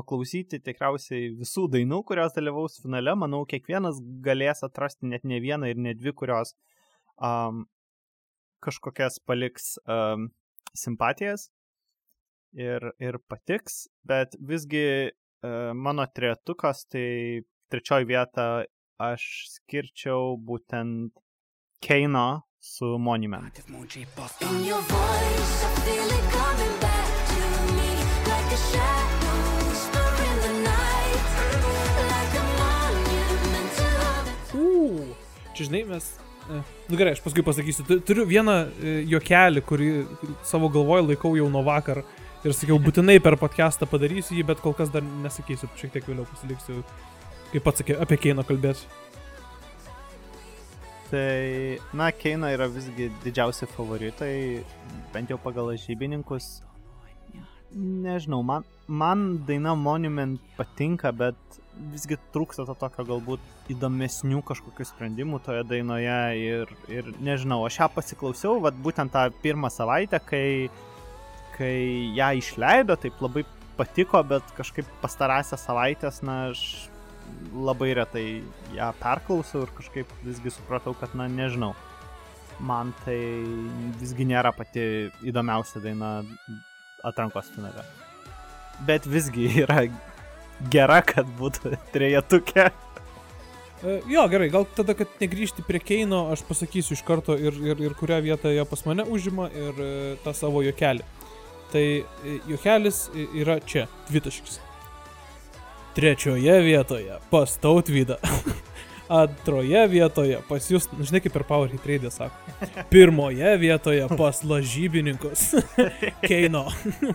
paklausyti 0.01 0.63
tikriausiai 0.65 1.31
visų 1.39 1.69
dainų, 1.77 2.01
kurios 2.09 2.35
dalyvaus 2.37 2.81
finale. 2.83 3.15
Manau, 3.21 3.45
kiekvienas 3.49 4.01
galės 4.25 4.65
atrasti 4.67 5.11
net 5.13 5.29
ne 5.29 5.41
vieną 5.45 5.71
ir 5.71 5.81
ne 5.81 5.95
dvi, 5.99 6.15
kurios 6.17 6.55
um, 7.21 7.67
kažkokias 8.65 9.21
paliks 9.29 9.75
um, 9.85 10.31
simpatijas 10.77 11.51
ir, 12.57 12.91
ir 12.99 13.21
patiks. 13.29 13.85
Bet 14.07 14.37
visgi 14.41 14.85
uh, 15.11 15.73
mano 15.77 16.07
trejetukas, 16.17 16.87
tai 16.91 17.47
trečioji 17.71 18.11
vieta 18.11 18.47
aš 19.01 19.27
skirčiau 19.55 20.37
būtent 20.37 21.17
Keino 21.81 22.43
su 22.61 22.99
Monument. 23.01 23.63
Čia 35.61 35.69
žinai, 35.69 35.85
mes. 35.93 36.09
e, 36.49 36.63
Nu 36.91 36.97
gerai, 36.99 37.13
aš 37.17 37.21
paskui 37.25 37.45
pasakysiu. 37.47 37.85
Tu- 37.87 38.01
Turiu 38.09 38.25
vieną 38.27 38.57
e, 38.81 38.97
juokelį, 39.13 39.63
kurį 39.69 39.91
savo 40.49 40.73
galvoje 40.73 41.05
laikau 41.13 41.37
jau 41.39 41.51
nuo 41.53 41.63
vakar. 41.67 42.01
Ir 42.41 42.55
sakiau, 42.57 42.79
būtinai 42.81 43.19
per 43.21 43.37
podcastą 43.37 43.85
padarysiu 43.85 44.39
jį, 44.39 44.47
bet 44.49 44.61
kol 44.65 44.73
kas 44.73 44.89
dar 44.89 45.05
nesakysiu, 45.05 45.69
šiek 45.77 45.93
tiek 45.93 46.07
vėliau 46.09 46.25
pasiliksiu, 46.31 46.79
kaip 47.53 47.67
pats 47.67 47.83
sakė, 47.83 47.99
apie 48.01 48.17
Keiną 48.17 48.47
kalbėsiu. 48.49 48.89
Tai, 51.11 51.79
na, 51.93 52.09
Keina 52.15 52.53
yra 52.55 52.69
visgi 52.71 53.11
didžiausi 53.25 53.67
favoritai, 53.75 54.63
bent 55.13 55.29
jau 55.33 55.37
pagal 55.43 55.73
žybininkus. 55.83 56.63
Nežinau, 57.75 58.41
man, 58.47 58.65
man 58.87 59.25
daina 59.47 59.75
Monument 59.79 60.39
patinka, 60.57 61.11
bet 61.13 61.60
visgi 61.93 62.19
trūksta 62.35 62.67
to 62.69 62.75
tokio 62.79 63.05
galbūt 63.09 63.73
įdomesnių 63.73 64.43
kažkokių 64.47 64.87
sprendimų 64.89 65.41
toje 65.47 65.65
dainoje 65.69 66.21
ir, 66.41 66.75
ir 66.93 67.11
nežinau, 67.25 67.63
aš 67.67 67.81
ją 67.81 67.89
pasiklausiau, 67.95 68.59
vad 68.65 68.79
būtent 68.85 69.13
tą 69.15 69.27
pirmą 69.43 69.71
savaitę, 69.73 70.21
kai, 70.27 70.69
kai 71.57 71.75
ją 72.17 72.31
išleido, 72.41 72.99
taip 73.01 73.21
labai 73.25 73.47
patiko, 73.81 74.23
bet 74.27 74.45
kažkaip 74.59 74.89
pastarąsią 75.03 75.59
savaitės, 75.61 76.21
na, 76.27 76.51
aš 76.53 76.89
labai 77.55 77.95
retai 77.97 78.27
ją 78.77 78.91
perklausau 79.01 79.65
ir 79.65 79.73
kažkaip 79.79 80.11
visgi 80.27 80.53
supratau, 80.57 80.95
kad, 80.99 81.15
na, 81.17 81.29
nežinau. 81.31 81.73
Man 82.61 82.93
tai 83.07 83.17
visgi 84.03 84.27
nėra 84.29 84.53
pati 84.53 84.83
įdomiausia 85.25 85.81
daina 85.81 86.19
atrankos 87.09 87.49
finale. 87.55 87.87
Bet 88.85 89.07
visgi 89.09 89.47
yra 89.63 89.87
gera, 90.73 91.01
kad 91.07 91.29
būtų 91.39 91.77
trejetukė. 91.95 92.71
E, 92.71 94.01
Jo, 94.11 94.27
gerai, 94.29 94.51
gal 94.53 94.67
tada, 94.77 94.95
kad 94.97 95.09
negrįžti 95.23 95.65
prie 95.65 95.81
Keino, 95.81 96.27
aš 96.35 96.43
pasakysiu 96.49 96.99
iš 96.99 97.05
karto 97.07 97.37
ir, 97.41 97.57
ir, 97.65 97.81
ir 97.81 97.97
kurią 97.97 98.21
vietą 98.25 98.53
jie 98.53 98.65
pas 98.69 98.85
mane 98.85 99.07
užima 99.09 99.49
ir 99.49 99.81
e, 99.81 99.93
tą 100.25 100.35
savo 100.37 100.61
juokelį. 100.67 101.07
Tai 101.73 101.85
e, 101.85 102.35
juokelis 102.51 103.07
yra 103.17 103.61
čia, 103.65 103.87
dvitaškis. 104.11 104.61
Trečioje 105.97 106.59
vietoje 106.67 107.17
pas 107.33 107.57
tautvydą. 107.63 108.21
Antroje 109.11 109.81
vietoje 109.91 110.39
pas 110.47 110.67
jūs, 110.71 110.85
nu, 110.95 111.03
žinai 111.07 111.19
kaip 111.25 111.35
per 111.35 111.43
Power 111.49 111.73
Hit 111.73 111.87
Raidė 111.89 112.13
sako. 112.15 112.55
Pirmoje 112.93 113.57
vietoje 113.59 114.07
pas 114.15 114.39
lažybininkus. 114.47 115.49
Keino 116.29 116.69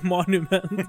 Monument. 0.04 0.84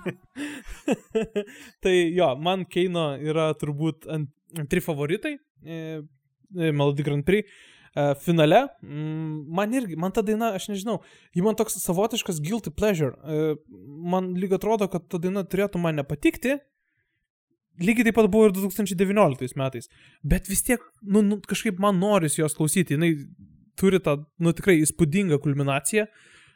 tai 1.85 1.95
jo, 2.11 2.33
man 2.43 2.67
Keino 2.67 3.13
yra 3.23 3.53
turbūt 3.55 4.11
ant, 4.11 4.33
antri 4.59 4.83
favoritai. 4.83 5.37
E, 5.63 5.81
e, 6.03 6.73
Melody 6.75 7.07
Grand 7.07 7.27
Prix. 7.27 7.47
E, 7.95 8.11
finale, 8.27 8.65
mm, 8.83 9.45
man 9.57 9.79
irgi, 9.79 9.97
man 9.97 10.13
ta 10.13 10.27
daina, 10.27 10.51
aš 10.59 10.73
nežinau, 10.73 10.99
ji 11.33 11.45
man 11.47 11.55
toks 11.57 11.79
savotiškas 11.87 12.43
guilty 12.45 12.75
pleasure. 12.75 13.15
E, 13.23 13.55
man 14.11 14.35
lyg 14.35 14.59
atrodo, 14.59 14.91
kad 14.91 15.07
ta 15.07 15.23
daina 15.23 15.47
turėtų 15.47 15.81
man 15.81 16.03
nepatikti. 16.03 16.59
Lygiai 17.83 18.09
taip 18.09 18.17
pat 18.17 18.31
buvo 18.33 18.49
ir 18.49 18.55
2019 18.57 19.59
metais. 19.61 19.91
Bet 20.25 20.49
vis 20.49 20.65
tiek, 20.65 20.83
nu, 21.03 21.23
nu 21.25 21.41
kažkaip 21.45 21.81
man 21.83 21.99
noris 22.01 22.39
jos 22.39 22.57
klausyti. 22.57 22.97
Jis 22.97 23.27
turi 23.77 24.01
tą, 24.03 24.17
nu, 24.43 24.53
tikrai 24.57 24.79
įspūdingą 24.83 25.39
kulminaciją, 25.45 26.07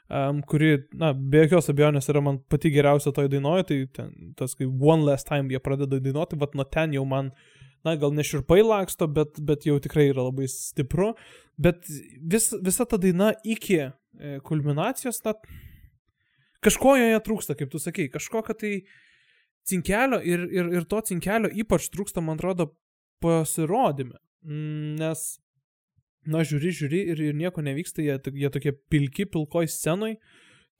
um, 0.09 0.40
kuri, 0.48 0.72
na, 0.96 1.12
be 1.14 1.44
jokios 1.44 1.70
abejonės 1.72 2.11
yra 2.12 2.22
man 2.24 2.40
pati 2.52 2.72
geriausia 2.72 3.12
toje 3.16 3.33
dainoje. 3.33 3.66
Tai 3.68 3.80
ten, 3.98 4.12
tas, 4.38 4.56
kai 4.59 4.68
One 4.68 5.06
Last 5.09 5.28
Time 5.28 5.52
jie 5.52 5.61
pradeda 5.62 6.00
dainuoti, 6.00 6.40
bet 6.40 6.56
nuo 6.59 6.66
ten 6.68 6.96
jau 6.96 7.04
man, 7.09 7.33
na, 7.87 7.96
gal 8.00 8.14
neširpai 8.16 8.62
laksto, 8.64 9.09
bet, 9.11 9.40
bet 9.46 9.68
jau 9.68 9.78
tikrai 9.83 10.11
yra 10.14 10.26
labai 10.28 10.48
stipru. 10.50 11.12
Bet 11.61 11.85
vis, 12.33 12.50
visa 12.64 12.88
ta 12.88 13.00
daina 13.00 13.35
iki 13.44 13.83
e, 13.85 13.90
kulminacijos, 14.46 15.20
na, 15.26 15.37
kažko 16.64 16.96
joje 17.00 17.20
trūksta, 17.26 17.56
kaip 17.59 17.72
tu 17.72 17.80
sakei, 17.83 18.09
kažko, 18.12 18.44
kad 18.46 18.61
tai 18.61 18.80
cinkelio 19.68 20.20
ir, 20.25 20.46
ir, 20.53 20.73
ir 20.79 20.88
to 20.90 21.01
cinkelio 21.07 21.51
ypač 21.62 21.90
trūksta, 21.92 22.23
man 22.25 22.40
atrodo, 22.40 22.70
pasirodymė. 23.25 24.18
Mm, 24.46 24.96
Nes, 25.01 25.25
na, 26.31 26.44
žiūri, 26.46 26.73
žiūri 26.77 27.03
ir, 27.12 27.25
ir 27.31 27.37
nieko 27.37 27.64
nevyksta, 27.64 28.05
jie, 28.05 28.16
jie 28.40 28.53
tokie 28.53 28.75
pilki, 28.92 29.29
pilkoj 29.29 29.68
scenoj. 29.70 30.16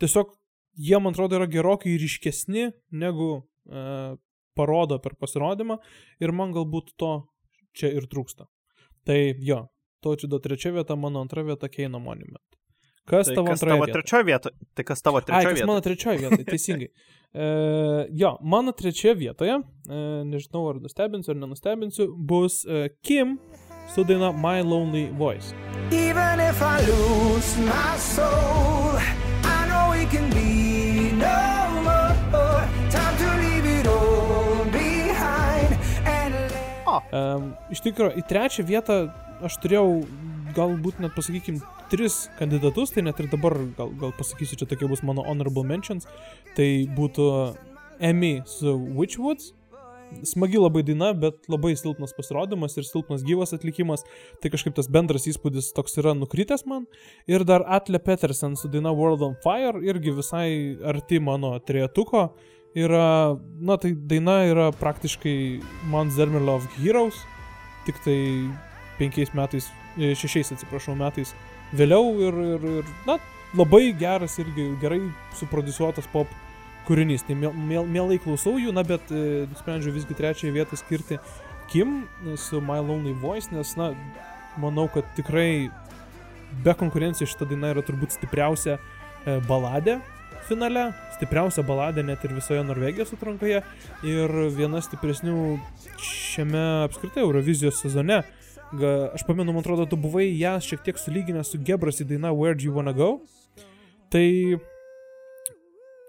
Tiesiog 0.01 0.33
jie, 0.81 0.97
man 0.99 1.15
atrodo, 1.15 1.39
yra 1.39 1.49
gerokai 1.51 1.97
ryškesni 2.01 2.71
negu 3.03 3.31
e, 3.69 4.17
parodo 4.57 4.99
per 5.03 5.17
pasirodymą 5.21 5.79
ir 6.23 6.33
man 6.37 6.55
galbūt 6.57 6.95
to 7.01 7.13
čia 7.77 7.93
ir 7.97 8.09
trūksta. 8.11 8.49
Tai 9.07 9.19
jo, 9.45 9.65
Taučido 10.01 10.41
trečia 10.41 10.73
vieta, 10.73 10.97
mano 10.97 11.21
antra 11.21 11.45
vieta 11.45 11.69
Keino 11.69 12.01
Monument. 12.01 12.50
Kas 13.11 13.27
Tai 13.27 13.35
tavo 13.35 13.47
kas 13.51 13.59
antroje 13.59 13.73
tavo 13.75 13.85
vietoje? 13.85 13.95
trečioje 14.03 14.25
vietoje? 14.29 14.55
Tai 14.79 14.85
kas 14.87 15.03
tavo 15.03 15.21
trečioje 15.21 15.55
kas 15.57 15.67
mano 15.67 15.81
vietoje? 15.81 15.97
trečioje 15.97 16.19
vietoje, 16.23 16.45
teisingai. 16.53 16.91
E, 17.35 17.47
jo, 18.23 18.31
mano 18.43 18.73
trečioje 18.73 19.15
vietoje, 19.19 19.57
e, 19.59 20.03
nežinau 20.31 20.69
ar 20.71 20.79
nustebinsiu 20.85 21.35
ar 21.35 21.41
nenustebinsiu, 21.43 22.09
bus 22.17 22.65
e, 22.67 22.89
Kim 23.03 23.39
su 23.95 24.05
daina 24.07 24.31
My 24.33 24.63
Lonely 24.63 25.09
Voice. 25.19 25.55
Even 25.91 26.39
if 26.39 26.63
I 26.63 26.79
lose 26.87 27.51
my 27.67 27.99
soul, 27.99 28.95
I 29.43 29.67
know 29.71 29.91
it 29.99 30.07
can 30.15 30.31
be 30.31 31.11
no 31.19 31.83
more. 31.83 32.63
Time 32.95 33.15
to 33.19 33.29
leave 33.43 33.67
it 33.67 33.87
all 33.87 34.65
behind 34.71 35.71
and 36.07 36.35
let 36.35 37.11
Um, 37.11 37.55
iš 37.75 37.83
tikrųjų, 37.83 38.19
į 38.19 38.23
trečią 38.31 38.63
vietą 38.67 39.01
aš 39.43 39.57
turėjau 39.63 40.03
galbūt 40.57 41.01
net 41.03 41.15
pasakykim 41.17 41.61
tris 41.91 42.29
kandidatus, 42.39 42.93
tai 42.95 43.05
net 43.07 43.21
ir 43.21 43.31
dabar 43.33 43.57
gal, 43.79 43.93
gal 44.01 44.13
pasakysiu, 44.19 44.59
čia 44.61 44.69
tokie 44.71 44.89
bus 44.91 45.03
mano 45.07 45.25
honorable 45.27 45.65
mentions. 45.67 46.07
Tai 46.57 46.69
būtų 46.97 47.31
Emmy 48.01 48.41
su 48.47 48.77
Witchwoods. 48.97 49.55
Smagi 50.27 50.59
labai 50.59 50.83
daina, 50.83 51.13
bet 51.15 51.45
labai 51.47 51.77
silpnas 51.79 52.11
pasirodymas 52.17 52.75
ir 52.81 52.87
silpnas 52.89 53.23
gyvas 53.23 53.55
atlikimas. 53.55 54.03
Tai 54.43 54.51
kažkaip 54.51 54.75
tas 54.75 54.89
bendras 54.91 55.29
įspūdis 55.31 55.71
toks 55.77 56.01
yra 56.03 56.17
nukritęs 56.19 56.67
man. 56.67 56.89
Ir 57.31 57.45
dar 57.47 57.63
Atle 57.71 58.01
Petersen 58.03 58.57
su 58.59 58.71
daina 58.73 58.91
World 58.91 59.23
on 59.23 59.37
Fire 59.45 59.79
irgi 59.87 60.17
visai 60.17 60.49
arti 60.83 61.23
mano 61.23 61.55
trejetuko. 61.63 62.33
Yra, 62.75 63.37
na 63.59 63.77
tai 63.83 63.93
daina 63.95 64.41
yra 64.47 64.71
praktiškai 64.79 65.37
Mount 65.91 66.15
Zermelo 66.15 66.59
of 66.59 66.67
Heroes, 66.79 67.19
tik 67.87 67.99
tai 68.05 68.19
penkiais 68.99 69.33
metais, 69.35 69.71
šešiais 69.99 70.53
atsiprašau 70.55 70.95
metais 70.99 71.35
vėliau 71.77 72.15
ir, 72.23 72.39
ir, 72.55 72.69
ir 72.81 72.93
na, 73.07 73.19
labai 73.57 73.91
geras 73.99 74.39
irgi 74.43 74.69
gerai 74.83 75.01
suprodusuotas 75.39 76.09
pop 76.13 76.31
kūrinys. 76.89 77.25
Tai 77.27 77.37
miel- 77.39 77.57
miel- 77.57 77.89
mielai 77.89 78.19
klausau 78.23 78.57
jų, 78.59 78.73
na 78.75 78.85
bet 78.87 79.11
e, 79.11 79.47
nusprendžiau 79.51 79.95
visgi 79.95 80.17
trečiąją 80.19 80.55
vietą 80.55 80.79
skirti 80.81 81.19
Kim 81.71 82.09
su 82.37 82.61
My 82.61 82.81
Lonely 82.83 83.13
Voice, 83.15 83.53
nes, 83.55 83.77
na, 83.79 83.93
manau, 84.59 84.89
kad 84.91 85.07
tikrai 85.15 85.71
be 86.65 86.75
konkurencijos 86.75 87.31
šita 87.31 87.47
daina 87.47 87.71
yra 87.75 87.85
turbūt 87.87 88.17
stipriausia 88.17 88.79
e, 88.79 89.39
baladė 89.47 90.01
finale, 90.51 90.89
stipriausia 91.15 91.63
baladė 91.67 92.03
net 92.07 92.25
ir 92.27 92.35
visoje 92.35 92.63
Norvegijos 92.67 93.13
atrankoje 93.15 93.61
ir 94.09 94.33
viena 94.57 94.81
stipresnių 94.83 95.59
šiame 96.03 96.63
apskritai 96.89 97.23
Eurovizijos 97.23 97.79
sezone. 97.85 98.23
Aš 99.15 99.25
pamenu, 99.27 99.53
man 99.53 99.65
atrodo, 99.65 99.87
tu 99.91 99.97
buvai 99.99 100.29
ją 100.39 100.55
šiek 100.63 100.85
tiek 100.87 100.99
sulyginęs 100.99 101.49
su 101.51 101.59
Gebras 101.59 101.99
į 102.03 102.07
dainą 102.13 102.31
Where 102.39 102.55
Do 102.55 102.69
You 102.69 102.75
Wanna 102.77 102.93
Go. 102.95 103.17
Tai 104.15 104.27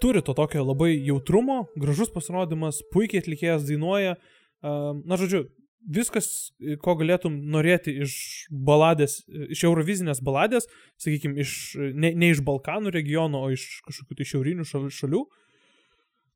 turi 0.02 0.21
to 0.21 0.36
tokio 0.38 0.62
labai 0.65 0.93
jautrumo, 1.06 1.63
gražus 1.78 2.12
pasirodymas, 2.13 2.84
puikiai 2.93 3.24
atlikėjas 3.24 3.65
dainuoja. 3.65 4.13
Na, 4.62 5.17
žodžiu, 5.17 5.47
viskas, 5.89 6.52
ko 6.86 6.93
galėtum 7.00 7.39
norėti 7.54 7.95
iš 8.06 8.13
baladės, 8.54 9.24
iš 9.26 9.65
eurovizinės 9.65 10.21
baladės, 10.21 10.69
sakykime, 11.02 11.41
iš, 11.41 11.56
ne, 11.97 12.13
ne 12.13 12.30
iš 12.34 12.43
Balkanų 12.45 12.93
regiono, 12.93 13.41
o 13.41 13.50
iš 13.54 13.82
kažkokių 13.88 14.19
tai 14.19 14.30
šiaurinių 14.36 14.67
šal- 14.69 14.91
šalių. 14.93 15.24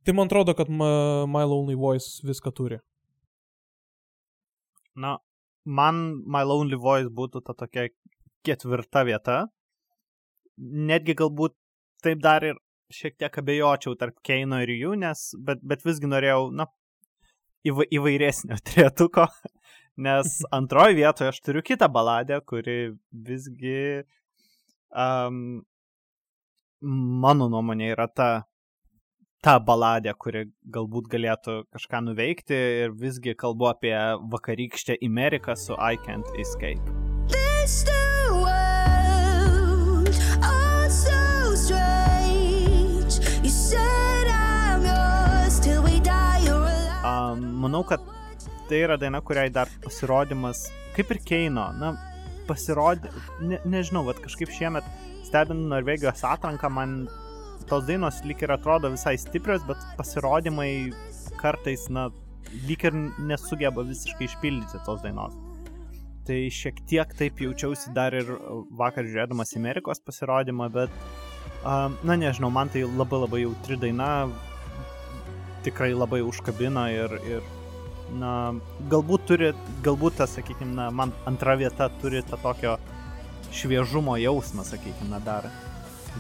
Tai 0.06 0.18
man 0.18 0.30
atrodo, 0.30 0.58
kad 0.58 0.74
My 0.74 1.46
Lonely 1.46 1.78
Voice 1.78 2.26
viską 2.26 2.54
turi. 2.54 2.82
Na, 4.98 5.20
man 5.66 6.02
My 6.26 6.46
Lonely 6.46 6.78
Voice 6.80 7.12
būtų 7.12 7.42
ta 7.46 7.56
tokia 7.58 7.90
ketvirta 8.46 9.04
vieta. 9.08 9.38
Netgi 10.58 11.18
galbūt 11.18 11.56
taip 12.06 12.22
dar 12.24 12.46
ir 12.46 12.60
šiek 12.94 13.18
tiek 13.18 13.38
abejočiau 13.42 13.98
tarp 14.00 14.18
Keino 14.26 14.62
ir 14.64 14.72
jų, 14.76 14.96
nes, 15.02 15.28
bet, 15.42 15.62
bet 15.66 15.84
visgi 15.86 16.10
norėjau, 16.10 16.52
na, 16.56 16.68
įva, 17.66 17.86
įvairesnio 17.90 18.60
trietuko, 18.70 19.28
nes 19.98 20.38
antroji 20.58 21.00
vietoje 21.02 21.34
aš 21.34 21.42
turiu 21.46 21.66
kitą 21.66 21.90
baladę, 21.92 22.40
kuri 22.46 22.94
visgi, 23.12 24.04
um, 24.94 25.64
mano 27.26 27.50
nuomonė, 27.52 27.92
yra 27.96 28.08
ta, 28.12 28.30
ta 29.46 29.60
baladė, 29.62 30.10
kuri 30.18 30.48
galbūt 30.74 31.06
galėtų 31.12 31.54
kažką 31.76 32.00
nuveikti 32.08 32.58
ir 32.86 32.94
visgi 32.98 33.36
kalbu 33.38 33.68
apie 33.70 33.94
vakarykštę 34.32 34.98
Ameriką 35.06 35.54
su 35.54 35.78
I 35.78 36.00
Can't 36.02 36.26
Escape. 36.42 36.82
This 37.30 37.84
the 37.86 38.34
world, 38.34 40.10
oh 40.42 40.88
so 40.90 41.54
strange. 41.54 43.22
You 43.44 43.54
said 43.54 44.26
manau, 47.66 47.84
kad 47.86 48.02
tai 48.70 48.82
yra 48.86 48.98
daina, 48.98 49.22
kuriai 49.26 49.50
dar 49.54 49.70
pasirodymas, 49.84 50.68
kaip 50.96 51.10
ir 51.14 51.20
Keino, 51.26 51.68
na, 51.78 51.94
pasirodė, 52.50 53.10
ne, 53.42 53.58
nežinau, 53.66 54.04
bet 54.10 54.22
kažkaip 54.22 54.50
šiemet 54.54 54.86
stebint 55.26 55.66
Norvegijos 55.70 56.22
atranką, 56.30 56.70
man 56.70 57.06
tos 57.70 57.88
dainos 57.88 58.22
lyg 58.28 58.44
ir 58.46 58.54
atrodo 58.56 58.92
visai 58.94 59.16
stiprios, 59.20 59.66
bet 59.68 59.82
pasirodymai 59.98 60.70
kartais, 61.40 61.88
na, 61.90 62.10
lyg 62.68 62.86
ir 62.88 62.96
nesugeba 63.32 63.86
visiškai 63.88 64.30
išpildyti 64.30 64.82
tos 64.86 65.04
dainos. 65.04 65.36
Tai 66.26 66.38
šiek 66.50 66.80
tiek 66.90 67.12
taip 67.18 67.42
jaučiausi 67.42 67.94
dar 67.94 68.16
ir 68.18 68.32
vakar 68.74 69.06
žiūrėdamas 69.06 69.54
Amerikos 69.60 70.02
pasirodymą, 70.02 70.72
bet, 70.74 70.94
na 71.66 72.18
nežinau, 72.18 72.50
man 72.54 72.72
tai 72.74 72.86
labai 72.86 73.22
labai 73.26 73.44
jautri 73.44 73.78
daina, 73.82 74.10
tikrai 75.66 75.94
labai 75.94 76.24
užkabino 76.26 76.88
ir, 76.94 77.14
ir 77.30 77.46
na, 78.22 78.32
galbūt 78.90 79.30
turi, 79.30 79.54
galbūt 79.86 80.20
tas, 80.22 80.36
sakykime, 80.38 80.74
na, 80.78 80.90
man 80.94 81.14
antra 81.30 81.58
vieta 81.62 81.90
turi 82.02 82.22
tą 82.26 82.42
tokio 82.42 82.78
šviežumo 83.56 84.18
jausmą, 84.22 84.66
sakykime, 84.68 85.22
dar. 85.26 85.50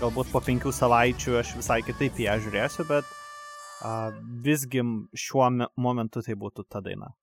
Galbūt 0.01 0.29
po 0.33 0.41
penkių 0.43 0.71
savaičių 0.75 1.37
aš 1.39 1.53
visai 1.59 1.79
kitaip 1.87 2.17
ją 2.19 2.35
žiūrėsiu, 2.43 2.83
bet 2.89 3.07
a, 3.85 4.11
visgi 4.43 4.83
šiuo 5.15 5.47
me- 5.55 5.69
momentu 5.79 6.21
tai 6.25 6.35
būtų 6.39 6.65
ta 6.69 6.81
daina. 6.83 7.13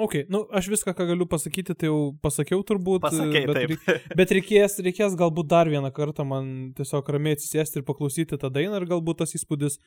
Ok, 0.00 0.16
nu 0.32 0.40
aš 0.50 0.66
viską, 0.72 0.90
ką 0.98 1.04
galiu 1.12 1.26
pasakyti, 1.30 1.76
tai 1.78 1.86
jau 1.90 1.98
pasakiau 2.24 2.64
turbūt. 2.66 3.04
Pasakei, 3.04 3.44
bet, 3.46 3.60
reik- 3.70 4.16
bet 4.18 4.32
reikės, 4.34 4.78
reikės 4.82 5.14
galbūt 5.20 5.46
dar 5.52 5.70
vieną 5.70 5.92
kartą 5.94 6.26
man 6.26 6.48
tiesiog 6.74 7.12
ramiai 7.14 7.36
atsisėsti 7.36 7.78
ir 7.82 7.86
paklausyti 7.86 8.40
tą 8.40 8.50
dainą 8.50 8.80
ir 8.80 8.88
galbūt 8.90 9.20
tas 9.22 9.36
įspūdis 9.38 9.78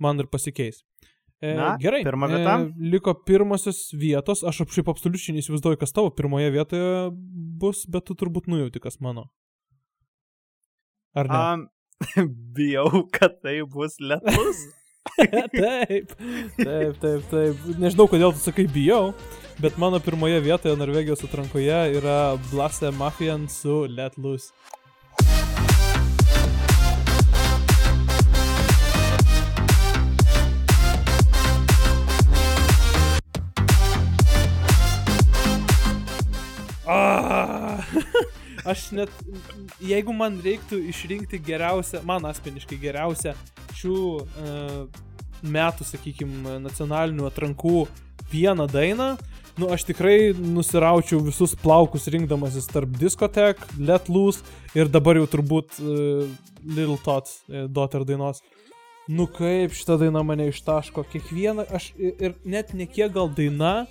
man 0.00 0.22
ir 0.22 0.30
pasikeis. 0.32 0.80
E, 1.44 1.50
Na, 1.58 1.74
gerai. 1.82 2.00
pirma 2.06 2.30
vieta? 2.30 2.54
E, 2.62 2.88
liko 2.94 3.12
pirmosios 3.26 3.90
vietos. 3.92 4.46
Aš 4.48 4.62
šiaip 4.70 4.88
absoliučiai 4.94 5.34
neįsivaizduoju, 5.36 5.82
kas 5.82 5.92
tavo 5.92 6.08
pirmoje 6.14 6.48
vietoje 6.54 7.10
bus, 7.60 7.84
bet 7.90 8.06
tu 8.08 8.14
turbūt 8.16 8.46
nujauti, 8.48 8.80
kas 8.80 8.96
mano. 9.04 9.26
Ar 11.14 11.28
ne? 11.30 11.38
Um, 11.38 11.68
bijau, 12.56 13.06
kad 13.14 13.38
tai 13.42 13.60
bus 13.62 14.00
lietus. 14.02 14.64
taip, 15.14 16.14
taip, 16.58 16.96
taip, 16.98 17.26
taip. 17.30 17.66
Nežinau, 17.78 18.08
kodėl 18.10 18.34
tu 18.34 18.42
sakai 18.42 18.66
bijau, 18.66 19.12
bet 19.62 19.78
mano 19.78 20.00
pirmoje 20.02 20.40
vietoje 20.42 20.74
Norvegijos 20.80 21.22
atrankoje 21.22 22.00
yra 22.00 22.34
Blase 22.50 22.90
Mafian 22.90 23.46
su 23.48 23.84
Let 23.86 24.18
Loose. 24.18 24.50
Ah! 36.86 37.86
Aš 38.64 38.86
net, 38.96 39.10
jeigu 39.84 40.14
man 40.16 40.38
reiktų 40.40 40.78
išrinkti 40.88 41.36
geriausią, 41.44 42.00
man 42.08 42.24
asmeniškai 42.24 42.78
geriausią 42.80 43.34
šių 43.76 43.98
uh, 44.16 45.02
metų, 45.44 45.84
sakykime, 45.84 46.56
nacionalinių 46.64 47.26
atrankų 47.28 47.84
vieną 48.32 48.64
dainą, 48.72 49.10
nu 49.60 49.68
aš 49.74 49.84
tikrai 49.90 50.32
nusiraučiau 50.32 51.20
visus 51.26 51.52
plaukus 51.60 52.08
rinkdamasis 52.08 52.70
tarp 52.72 52.96
diskotek, 52.98 53.60
Let 53.76 54.08
Loose 54.08 54.40
ir 54.74 54.88
dabar 54.88 55.20
jau 55.20 55.28
turbūt 55.36 55.76
uh, 55.82 56.24
Little 56.64 56.96
Tots, 57.04 57.42
uh, 57.50 57.66
Daughter 57.68 58.06
dainos. 58.08 58.40
Nu 59.04 59.26
kaip 59.28 59.76
šitą 59.76 59.98
dainą 60.00 60.22
mane 60.24 60.48
ištaško, 60.48 61.04
kiekvieną, 61.12 61.68
aš 61.68 61.90
ir, 62.00 62.32
net 62.48 62.72
ne 62.72 62.88
kiek 62.88 63.12
gal 63.12 63.28
daina, 63.28 63.84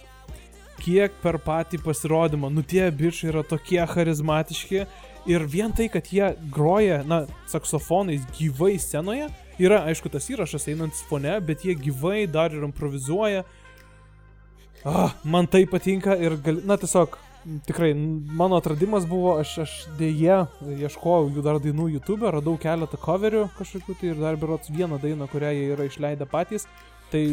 kiek 0.83 1.15
per 1.23 1.39
patį 1.41 1.79
pasirodymą. 1.83 2.51
Nu 2.51 2.63
tie 2.63 2.89
bičiai 2.91 3.31
yra 3.31 3.43
tokie 3.47 3.81
charizmatiški 3.87 4.85
ir 5.29 5.47
vien 5.47 5.71
tai, 5.75 5.87
kad 5.91 6.09
jie 6.11 6.33
groja, 6.51 7.01
na, 7.07 7.23
saksofonais 7.51 8.25
gyvai 8.35 8.75
scenoje, 8.81 9.29
yra, 9.61 9.83
aišku, 9.89 10.11
tas 10.11 10.27
įrašas 10.31 10.67
einantis 10.71 11.03
fone, 11.07 11.35
bet 11.47 11.63
jie 11.63 11.75
gyvai 11.79 12.25
dar 12.27 12.55
ir 12.55 12.65
improvizuoja. 12.67 13.45
Ah, 14.83 15.13
man 15.23 15.47
tai 15.47 15.63
patinka 15.69 16.17
ir, 16.19 16.35
gal, 16.43 16.59
na, 16.67 16.75
tiesiog, 16.79 17.15
tikrai, 17.67 17.93
mano 17.95 18.59
atradimas 18.59 19.07
buvo, 19.07 19.37
aš, 19.39 19.55
aš 19.63 19.75
dėje 19.99 20.41
ieškojau 20.83 21.31
jų 21.31 21.43
dar 21.45 21.59
dainų 21.63 21.89
YouTube, 21.95 22.27
radau 22.35 22.57
keletą 22.59 22.99
coverių 22.99 23.47
kažkokių 23.57 23.95
tai 23.99 24.11
ir 24.11 24.19
dar 24.19 24.39
berots 24.39 24.71
vieną 24.73 24.99
dainą, 25.03 25.29
kurią 25.31 25.53
jie 25.55 25.69
yra 25.75 25.87
išleidę 25.87 26.27
patys. 26.27 26.67
Tai 27.11 27.23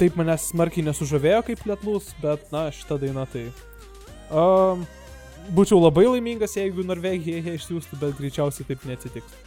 taip 0.00 0.16
manęs 0.18 0.48
smarkiai 0.52 0.86
nesužavėjo 0.86 1.42
kaip 1.50 1.62
lietlus, 1.68 2.10
bet 2.22 2.50
na, 2.54 2.66
šitą 2.74 2.98
dainą 3.02 3.26
tai... 3.32 3.46
Um, 4.32 4.84
būčiau 5.56 5.80
labai 5.82 6.06
laimingas, 6.08 6.56
jeigu 6.56 6.84
Norvegija 6.86 7.42
ją 7.42 7.56
išsiųstų, 7.58 7.98
bet 8.00 8.14
greičiausiai 8.20 8.68
taip 8.68 8.86
neatsitiks. 8.88 9.40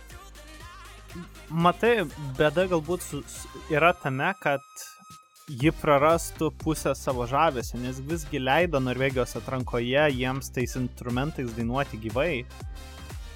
Matai, 1.50 2.04
bėda 2.38 2.66
galbūt 2.72 3.06
su, 3.06 3.22
yra 3.72 3.94
tame, 4.02 4.32
kad 4.42 4.64
ji 5.48 5.70
prarastų 5.78 6.50
pusę 6.64 6.96
savo 6.98 7.28
žavesio, 7.30 7.78
nes 7.78 8.00
visgi 8.10 8.42
leido 8.42 8.82
Norvegijos 8.82 9.36
atrankoje 9.38 10.08
jiems 10.18 10.50
tais 10.54 10.74
instrumentais 10.80 11.54
dainuoti 11.54 12.02
gyvai. 12.02 12.46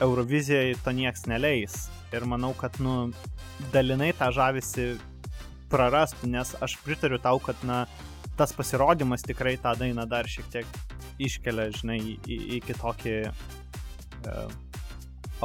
Eurovizijai 0.02 0.78
to 0.84 0.94
nieks 0.96 1.28
neleis. 1.30 1.86
Ir 2.16 2.26
manau, 2.26 2.56
kad, 2.58 2.80
nu, 2.82 3.12
dalinai 3.74 4.10
tą 4.18 4.32
žavesi 4.34 4.96
prarastų, 5.72 6.30
nes 6.32 6.56
aš 6.64 6.78
pritariu 6.84 7.20
tau, 7.22 7.40
kad, 7.44 7.60
na, 7.68 7.84
tas 8.40 8.54
pasirodymas 8.56 9.26
tikrai 9.28 9.58
tą 9.62 9.76
dainą 9.80 10.06
dar 10.10 10.28
šiek 10.30 10.48
tiek 10.54 10.80
iškelia, 11.20 11.70
žinai, 11.76 12.00
į, 12.00 12.16
į, 12.24 12.38
į 12.56 12.60
kitokį 12.68 13.16
uh, 13.30 14.54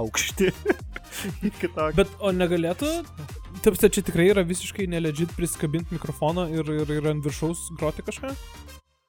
aukštį. 0.00 0.50
į 1.48 1.52
kitokį. 1.60 1.96
Bet 1.98 2.12
o 2.22 2.30
negalėtų, 2.34 2.92
taip, 3.64 3.78
čia 3.82 4.04
tikrai 4.06 4.28
yra 4.32 4.46
visiškai 4.46 4.86
nelegit 4.90 5.34
prisikabinti 5.38 5.96
mikrofoną 5.96 6.48
ir, 6.54 6.70
ir, 6.82 6.94
ir 6.98 7.10
ant 7.14 7.26
viršaus 7.26 7.66
groti 7.78 8.06
kažką? 8.06 8.32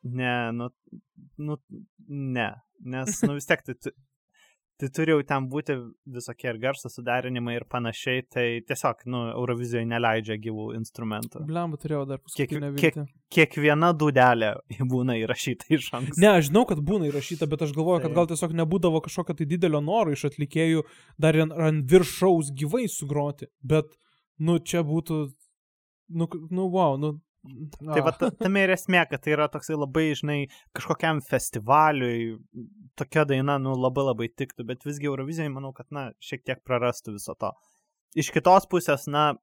Ne, 0.05 0.33
nu, 0.53 0.69
nu, 1.41 1.57
ne, 2.09 2.49
nes, 2.85 3.21
nu 3.25 3.37
vis 3.37 3.49
tiek, 3.49 3.63
tai, 3.65 3.77
tu, 3.81 3.93
tai 4.81 4.89
turi 4.91 5.13
jau 5.13 5.21
ten 5.27 5.45
būti 5.51 5.75
visokie 6.17 6.49
ir 6.51 6.57
garso 6.59 6.89
suderinimai 6.91 7.55
ir 7.55 7.65
panašiai, 7.71 8.25
tai 8.31 8.45
tiesiog, 8.67 9.05
nu, 9.11 9.21
Eurovizijoje 9.31 9.87
neleidžia 9.87 10.35
gyvų 10.43 10.67
instrumentų. 10.79 11.45
Blemba 11.47 11.79
turėjau 11.79 12.03
dar 12.09 12.19
Kiek, 12.19 12.27
paskutinę 12.27 12.71
kiek, 12.75 12.97
viltį. 12.97 13.05
kiekviena 13.37 13.91
dudelė 13.95 14.51
būna 14.93 15.15
įrašyta 15.21 15.69
iš 15.77 15.89
anksto. 15.95 16.19
Ne, 16.19 16.33
aš 16.33 16.49
žinau, 16.49 16.65
kad 16.69 16.81
būna 16.85 17.07
įrašyta, 17.11 17.47
bet 17.51 17.63
aš 17.67 17.75
galvoju, 17.77 18.03
kad 18.03 18.11
Taip. 18.11 18.17
gal 18.19 18.31
tiesiog 18.33 18.55
nebūdavo 18.63 19.03
kažkokio 19.05 19.37
tai 19.39 19.47
didelio 19.55 19.83
noro 19.85 20.15
iš 20.15 20.27
atlikėjų 20.31 20.83
dar 21.21 21.39
ant 21.45 21.87
viršaus 21.91 22.51
gyvai 22.59 22.89
sugroti. 22.91 23.47
Bet, 23.63 23.95
nu, 24.43 24.59
čia 24.59 24.83
būtų, 24.87 25.21
nu, 26.19 26.29
nu, 26.51 26.67
wow, 26.75 26.99
nu. 26.99 27.15
Tai 27.79 28.01
va, 28.05 28.11
ta- 28.17 28.31
tame 28.39 28.63
ir 28.65 28.73
esmė, 28.73 29.03
kad 29.09 29.21
tai 29.21 29.35
yra 29.35 29.45
toksai 29.53 29.75
labai, 29.77 30.07
žinai, 30.17 30.37
kažkokiam 30.77 31.19
festivaliui 31.25 32.37
tokia 32.97 33.25
daina, 33.29 33.57
nu, 33.61 33.75
labai 33.77 34.05
labai 34.09 34.29
tiktų, 34.31 34.65
bet 34.71 34.85
visgi 34.87 35.09
Eurovizijai 35.11 35.51
manau, 35.53 35.73
kad, 35.77 35.85
na, 35.93 36.07
šiek 36.23 36.43
tiek 36.47 36.63
prarastų 36.65 37.15
viso 37.19 37.35
to. 37.39 37.51
Iš 38.17 38.31
kitos 38.33 38.65
pusės, 38.71 39.05
na, 39.11 39.33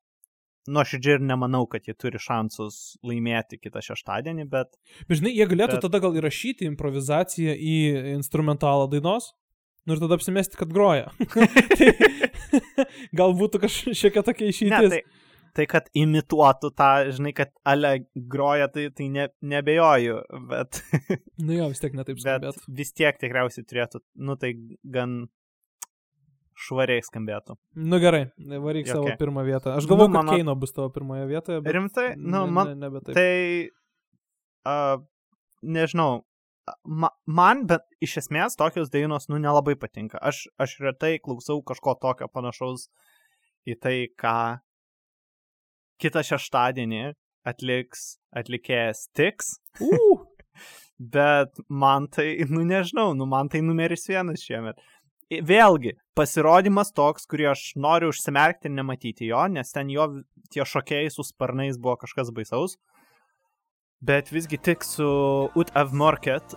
nuoširdžiai 0.70 1.18
ir 1.18 1.24
nemanau, 1.26 1.64
kad 1.70 1.86
jie 1.88 1.94
turi 1.98 2.20
šansus 2.22 2.96
laimėti 3.06 3.58
kitą 3.60 3.82
šeštadienį, 3.82 4.44
bet 4.50 4.74
Bet 5.08 5.18
žinai, 5.20 5.32
jie 5.34 5.46
galėtų 5.50 5.78
Bet- 5.78 5.86
tada 5.86 6.00
gal 6.04 6.18
įrašyti 6.20 6.68
improvizaciją 6.70 7.54
į 7.58 7.76
instrumentalą 8.16 8.88
dainos. 8.92 9.32
Nu 9.86 9.96
ir 9.96 9.98
tada 10.04 10.14
apsimesti, 10.14 10.54
kad 10.60 10.70
groja. 10.70 11.08
tai, 11.78 11.88
gal 13.18 13.34
būtų 13.34 13.58
kažkokia 13.64 14.22
tokia 14.22 14.46
ne, 14.46 14.52
išeitis. 14.54 14.92
tai, 14.94 15.02
tai, 15.56 15.66
kad 15.68 15.88
imituotų 15.98 16.70
tą, 16.78 16.88
žinai, 17.12 17.32
kad 17.36 17.50
ale 17.68 17.90
groja, 18.14 18.68
tai, 18.72 18.86
tai 18.96 19.08
ne, 19.12 19.26
nebejoju, 19.44 20.18
bet, 20.50 20.80
Nu 21.46 21.56
jo, 21.58 21.68
vis 21.72 21.82
tiek 21.82 21.94
netaip 21.98 22.16
bet 22.16 22.24
skambėtų. 22.24 22.64
vis 22.80 22.92
tiek 22.96 23.18
tikriausiai 23.20 23.66
turėtų, 23.68 24.00
nu, 24.24 24.36
tai 24.40 24.54
gan 24.96 25.22
švariai 26.62 27.02
skambėtų. 27.04 27.56
Nu 27.80 27.98
gerai, 28.02 28.26
varyk 28.62 28.86
savo 28.90 29.06
Jokia. 29.08 29.18
pirmą 29.20 29.44
vietą. 29.46 29.72
Aš 29.76 29.86
Nu, 29.86 29.92
galvoju, 29.94 30.10
kad 30.12 30.18
mano- 30.20 30.36
Keino 30.36 30.54
bus 30.60 30.72
tavo 30.76 30.90
pirmoje 30.94 31.24
vietoje. 31.30 31.60
Bet... 31.64 31.72
Rimtai, 31.74 32.08
nu, 32.16 32.44
ne, 32.44 32.50
man, 32.52 32.68
ne, 32.72 32.76
nebe 32.86 33.00
taip. 33.06 33.16
Tai, 33.16 33.32
uh, 34.68 35.00
nežinau, 35.62 36.20
ma, 36.86 37.10
man, 37.26 37.64
bet 37.66 37.82
iš 38.04 38.18
esmės 38.22 38.54
tokios 38.60 38.92
dainos, 38.92 39.26
nu, 39.32 39.40
nelabai 39.42 39.74
patinka. 39.80 40.20
Aš, 40.22 40.44
aš 40.62 40.76
retai 40.84 41.16
klausau 41.24 41.58
kažko 41.66 41.96
tokio 42.04 42.28
panašaus 42.30 42.86
į 43.66 43.78
tai, 43.82 43.96
ką 44.18 44.36
kitą 46.02 46.24
šeštadienį 46.26 47.12
atliks 47.48 48.16
atlikėjas 48.36 49.06
Tix, 49.16 49.56
Uh, 49.80 50.18
bet 51.16 51.56
man 51.68 52.08
tai, 52.12 52.44
nu, 52.50 52.64
nežinau, 52.68 53.14
nu, 53.16 53.26
man 53.26 53.48
tai 53.48 53.62
numeris 53.64 54.04
vienas 54.10 54.44
šiemet. 54.44 54.80
Vėlgi, 55.32 55.94
pasirodymas 56.18 56.92
toks, 56.92 57.24
kurį 57.30 57.48
aš 57.54 57.62
noriu 57.80 58.10
užsimerkti 58.12 58.68
ir 58.68 58.76
nematyti 58.76 59.30
jo, 59.30 59.46
nes 59.48 59.72
ten 59.72 59.88
jo 59.88 60.10
tie 60.52 60.66
šokėjai 60.68 61.08
su 61.14 61.24
sparnais 61.24 61.80
buvo 61.80 61.96
kažkas 62.04 62.34
baisaus. 62.36 62.76
Bet 64.02 64.28
visgi 64.34 64.58
tik 64.60 64.84
su 64.84 65.08
Ut 65.56 65.72
of 65.78 65.96
Market 65.96 66.56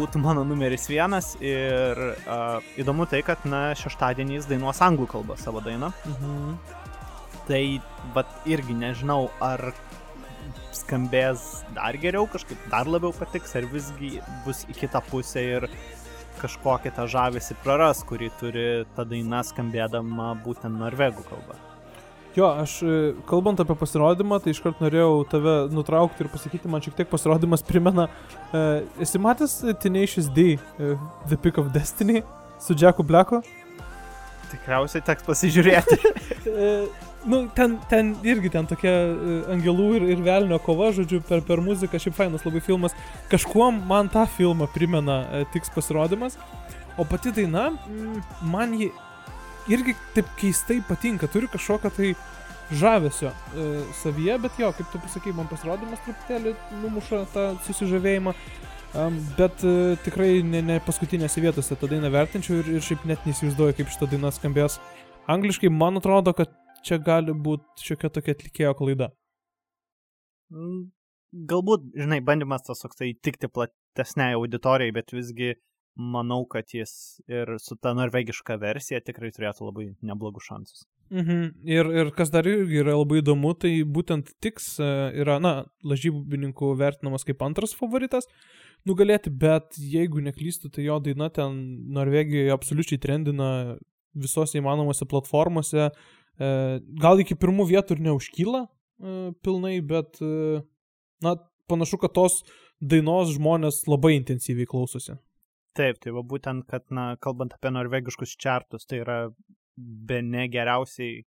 būtų 0.00 0.22
mano 0.24 0.44
numeris 0.48 0.88
vienas 0.90 1.34
ir 1.44 2.00
uh, 2.00 2.58
įdomu 2.80 3.06
tai, 3.10 3.22
kad, 3.26 3.44
na, 3.48 3.70
šeštadienį 3.78 4.38
jis 4.38 4.50
dainuos 4.50 4.80
anglų 4.84 5.08
kalbą 5.14 5.38
savo 5.40 5.62
dainą. 5.64 5.92
mhm. 6.16 6.58
Tai, 7.50 7.64
bet 8.14 8.44
irgi 8.46 8.76
nežinau, 8.78 9.24
ar 9.42 9.72
skambės 10.76 11.64
dar 11.74 11.96
geriau, 11.98 12.28
kažkaip 12.30 12.68
dar 12.70 12.86
labiau 12.90 13.10
patiks, 13.16 13.56
ar 13.58 13.66
visgi 13.72 14.20
bus 14.44 14.62
į 14.70 14.76
kitą 14.82 15.02
pusę 15.10 15.42
ir 15.56 15.66
kažkokį 16.40 16.94
tą 16.96 17.08
žavesį 17.10 17.58
praras, 17.64 18.04
kurį 18.06 18.30
turi 18.40 18.68
ta 18.96 19.04
daina 19.08 19.42
skambėdama 19.46 20.32
būtent 20.44 20.78
norvegų 20.78 21.26
kalba. 21.28 21.58
Jo, 22.36 22.52
aš 22.62 22.76
e, 22.82 22.96
kalbant 23.26 23.58
apie 23.62 23.74
pasirodymą, 23.74 24.38
tai 24.42 24.54
iškart 24.54 24.82
norėjau 24.82 25.24
tave 25.30 25.54
nutraukti 25.74 26.22
ir 26.22 26.30
pasakyti, 26.30 26.70
man 26.70 26.84
šiek 26.84 26.94
tiek 27.00 27.10
pasirodymas 27.10 27.64
primena, 27.66 28.06
uh, 28.52 29.02
esi 29.02 29.18
matęs 29.18 29.56
Tenacious 29.82 30.30
D, 30.30 30.54
uh, 30.54 30.94
The 31.26 31.38
Pick 31.40 31.58
of 31.58 31.72
Destiny 31.74 32.22
su 32.62 32.76
Jacku 32.78 33.02
Blacku? 33.02 33.42
Tikriausiai 34.50 35.04
teks 35.06 35.26
pasižiūrėti. 35.28 36.00
E, 36.40 36.88
nu, 37.28 37.42
ten, 37.52 37.74
ten 37.90 38.14
irgi 38.24 38.48
ten 38.50 38.64
tokia 38.66 38.90
e, 38.90 39.34
angelų 39.52 39.90
ir, 39.98 40.06
ir 40.14 40.22
velnio 40.24 40.56
kova, 40.64 40.88
žodžiu, 40.96 41.18
per, 41.28 41.42
per 41.44 41.60
muziką, 41.60 42.00
šiaip 42.00 42.16
fainas 42.16 42.46
labai 42.46 42.62
filmas. 42.64 42.94
Kažkuo 43.28 43.66
man 43.76 44.08
tą 44.10 44.24
filmą 44.38 44.70
primena 44.72 45.18
e, 45.28 45.42
tiks 45.52 45.68
pasirodymas, 45.74 46.38
o 46.96 47.04
pati 47.04 47.34
daina, 47.36 47.66
mm, 47.76 48.22
man 48.48 48.72
ji 48.80 48.88
irgi 49.68 49.94
taip 50.14 50.28
keistai 50.40 50.80
patinka, 50.88 51.28
turi 51.30 51.48
kažkokio 51.50 51.90
tai 51.96 52.12
žavesio 52.70 53.30
e, 53.30 53.68
savyje, 53.98 54.36
bet 54.44 54.58
jo, 54.62 54.70
kaip 54.78 54.92
tu 54.92 55.00
pasakai, 55.02 55.34
man 55.36 55.48
pasirodymas 55.50 56.02
truputėlį 56.04 56.54
numuša 56.84 57.24
tą 57.34 57.46
susižavėjimą. 57.66 58.34
Um, 58.90 59.20
bet 59.36 59.60
uh, 59.62 59.92
tikrai 60.02 60.40
ne, 60.42 60.64
ne 60.66 60.80
paskutinėse 60.82 61.38
vietose 61.38 61.76
tą 61.78 61.86
dainą 61.92 62.08
vertinčiau 62.10 62.56
ir, 62.58 62.70
ir 62.74 62.82
šiaip 62.82 63.04
net 63.06 63.22
neįsivaizduoju, 63.22 63.76
kaip 63.78 63.92
šitą 63.92 64.08
dainą 64.10 64.32
skambės. 64.34 64.80
Angliškai 65.30 65.70
man 65.70 66.00
atrodo, 66.00 66.34
kad 66.34 66.50
čia 66.82 66.98
gali 66.98 67.30
būti 67.30 67.86
šiokia 67.86 68.10
tokia 68.16 68.34
atlikėjo 68.34 68.72
klaida. 68.80 69.12
Mm, 70.50 70.88
Galbūt, 71.30 71.92
žinai, 71.94 72.18
bandymas 72.26 72.64
tas 72.66 72.80
toksai 72.82 73.12
įtikti 73.12 73.46
platesniai 73.54 74.34
auditorijai, 74.34 74.90
bet 74.96 75.12
visgi 75.14 75.52
manau, 75.96 76.44
kad 76.48 76.70
jis 76.74 77.20
ir 77.28 77.56
su 77.58 77.76
ta 77.76 77.92
norvegiška 77.96 78.56
versija 78.60 79.00
tikrai 79.04 79.30
turėtų 79.34 79.66
labai 79.66 79.86
neblogus 80.06 80.46
šansus. 80.48 80.86
Mhm. 81.10 81.66
Ir, 81.66 81.90
ir 81.90 82.10
kas 82.14 82.30
dar 82.30 82.46
irgi 82.46 82.80
yra 82.84 82.94
labai 82.94 83.18
įdomu, 83.20 83.52
tai 83.58 83.72
būtent 83.82 84.30
Tiks 84.42 84.76
e, 84.78 84.88
yra, 85.22 85.40
na, 85.42 85.54
lažybininkų 85.82 86.70
vertinamas 86.78 87.26
kaip 87.26 87.42
antras 87.42 87.74
favoritas 87.74 88.28
nugalėti, 88.86 89.32
bet 89.34 89.74
jeigu 89.76 90.22
neklystu, 90.24 90.70
tai 90.70 90.86
jo 90.86 91.00
daina 91.02 91.28
ten 91.34 91.58
Norvegijoje 91.96 92.54
absoliučiai 92.54 93.02
trendina 93.02 93.50
visose 94.14 94.58
įmanomose 94.62 95.08
platformose. 95.10 95.90
E, 95.90 96.52
Gal 97.02 97.24
iki 97.24 97.34
pirmų 97.34 97.66
vietų 97.74 97.98
ir 97.98 98.06
neužkyla 98.06 98.64
e, 98.64 99.32
pilnai, 99.42 99.80
bet, 99.82 100.22
na, 101.26 101.34
panašu, 101.70 101.98
kad 102.00 102.14
tos 102.14 102.44
dainos 102.80 103.34
žmonės 103.34 103.82
labai 103.90 104.14
intensyviai 104.20 104.70
klausosi. 104.70 105.18
Taip, 105.78 106.00
tai 106.02 106.12
va 106.14 106.22
būtent, 106.26 106.66
kad, 106.70 106.86
na, 106.90 107.14
kalbant 107.22 107.54
apie 107.54 107.70
norvegiškus 107.70 108.34
čartus, 108.42 108.86
tai 108.90 109.04
yra 109.04 109.18
be 109.76 110.18
ne 110.26 110.48
geriausiai 110.50 111.22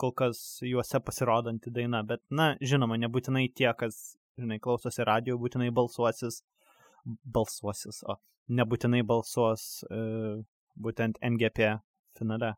kol 0.00 0.12
kas 0.12 0.40
juose 0.66 1.00
pasirodanti 1.00 1.72
daina, 1.72 2.02
bet, 2.06 2.20
na, 2.30 2.54
žinoma, 2.60 2.98
nebūtinai 3.00 3.46
tie, 3.56 3.70
kas, 3.78 4.16
žinai, 4.40 4.58
klausosi 4.62 5.06
radio, 5.06 5.38
būtinai 5.40 5.70
balsuosis, 5.74 6.42
balsuosis, 7.06 8.02
o 8.10 8.18
nebūtinai 8.58 9.02
balsuos 9.06 9.84
e, 9.88 10.00
būtent 10.76 11.20
MGP 11.24 11.76
finale. 12.18 12.54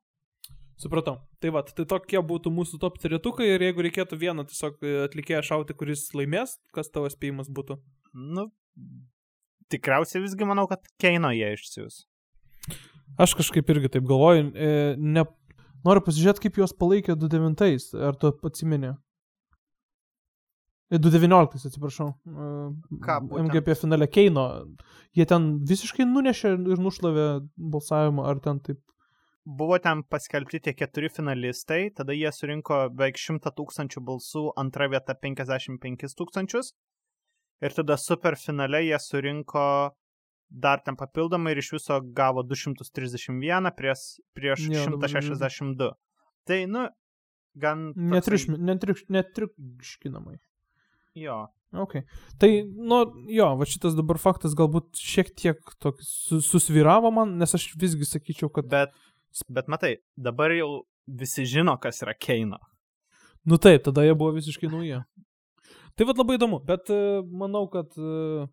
Supratau. 0.79 1.16
Tai 1.43 1.51
va, 1.55 1.64
tai 1.66 1.87
tokie 1.91 2.20
būtų 2.22 2.53
mūsų 2.55 2.79
top 2.83 2.99
tritukai 3.03 3.49
ir 3.51 3.64
jeigu 3.66 3.83
reikėtų 3.87 4.18
vieną 4.18 4.47
tiesiog 4.49 4.83
e, 4.83 4.97
atlikėją 5.09 5.43
šauti, 5.51 5.76
kuris 5.79 6.09
laimės, 6.14 6.57
kas 6.74 6.91
tavo 6.95 7.11
spėjimas 7.11 7.51
būtų? 7.51 7.81
Nu, 8.14 8.49
tikriausiai 9.72 10.22
visgi 10.24 10.48
manau, 10.48 10.66
kad 10.70 10.84
Keino 11.00 11.32
jie 11.34 11.52
išsiūs. 11.56 12.04
Aš 13.18 13.34
kažkaip 13.38 13.70
irgi 13.72 13.90
taip 13.96 14.06
galvoju. 14.08 14.48
E, 14.54 14.70
ne, 14.98 15.24
noriu 15.86 16.04
pasižiūrėti, 16.06 16.44
kaip 16.46 16.58
juos 16.60 16.74
palaikė 16.76 17.16
2009. 17.18 17.92
Ar 18.08 18.18
tu 18.20 18.32
atsimeni? 18.46 18.92
E, 20.88 20.98
2019, 20.98 21.68
atsiprašau. 21.68 22.10
E, 22.14 22.50
Ką 23.04 23.20
būtent? 23.28 23.48
MGP 23.48 23.78
finale 23.80 24.08
Keino. 24.10 24.48
Jie 25.16 25.26
ten 25.28 25.50
visiškai 25.68 26.06
nunešė 26.08 26.54
ir 26.56 26.84
nušlavė 26.84 27.26
balsavimą, 27.74 28.28
ar 28.30 28.40
ten 28.44 28.62
taip. 28.64 28.80
Buvo 29.58 29.78
ten 29.80 30.02
paskelbti 30.04 30.60
tie 30.60 30.74
keturi 30.76 31.08
finalistai, 31.08 31.88
tada 31.96 32.12
jie 32.12 32.28
surinko 32.36 32.82
beveik 32.92 33.16
100 33.16 33.54
tūkstančių 33.56 34.02
balsų, 34.04 34.42
antra 34.60 34.90
vieta 34.92 35.16
55 35.16 36.16
tūkstančius. 36.18 36.74
Ir 37.64 37.74
tada 37.74 37.96
super 37.98 38.36
finale 38.38 38.84
jie 38.86 38.98
surinko 39.02 39.64
dar 40.48 40.80
ten 40.84 40.96
papildomai 40.96 41.52
ir 41.52 41.61
iš 41.61 41.72
viso 41.74 41.98
gavo 42.16 42.42
231 42.46 43.70
prieš, 43.76 44.04
prieš 44.36 44.68
Jo, 44.72 44.84
dabar 44.94 45.11
162. 45.11 45.90
Tai, 46.48 46.59
nu, 46.70 46.86
gan... 47.59 47.88
toksai- 48.56 49.11
Netriuškinamai. 49.18 50.38
Jo. 51.18 51.46
Ok. 51.76 51.98
Tai, 52.40 52.48
nu, 52.64 53.02
jo, 53.28 53.50
va 53.61 53.66
šitas 53.68 53.96
dabar 53.98 54.16
faktas 54.22 54.54
galbūt 54.56 54.96
šiek 54.96 55.34
tiek 55.36 55.59
toks 55.82 56.09
su, 56.30 56.38
susviravo 56.40 57.11
man, 57.12 57.34
nes 57.42 57.52
aš 57.59 57.66
visgi 57.76 58.09
sakyčiau, 58.09 58.48
kad... 58.48 58.70
Bet, 58.72 58.94
bet 59.52 59.68
matai, 59.68 59.98
dabar 60.16 60.54
jau 60.56 60.86
visi 61.04 61.44
žino, 61.44 61.74
kas 61.82 62.00
yra 62.06 62.14
Keino. 62.16 62.56
Nu 63.44 63.59
taip, 63.61 63.84
tada 63.84 64.06
jie 64.06 64.14
buvo 64.16 64.32
visiškai 64.38 64.70
nauji. 64.72 65.02
Tai 65.99 66.07
vad 66.07 66.20
labai 66.20 66.38
įdomu, 66.38 66.61
bet 66.62 66.92
uh, 66.94 67.24
manau, 67.26 67.64
kad 67.72 67.90
uh, 67.99 68.46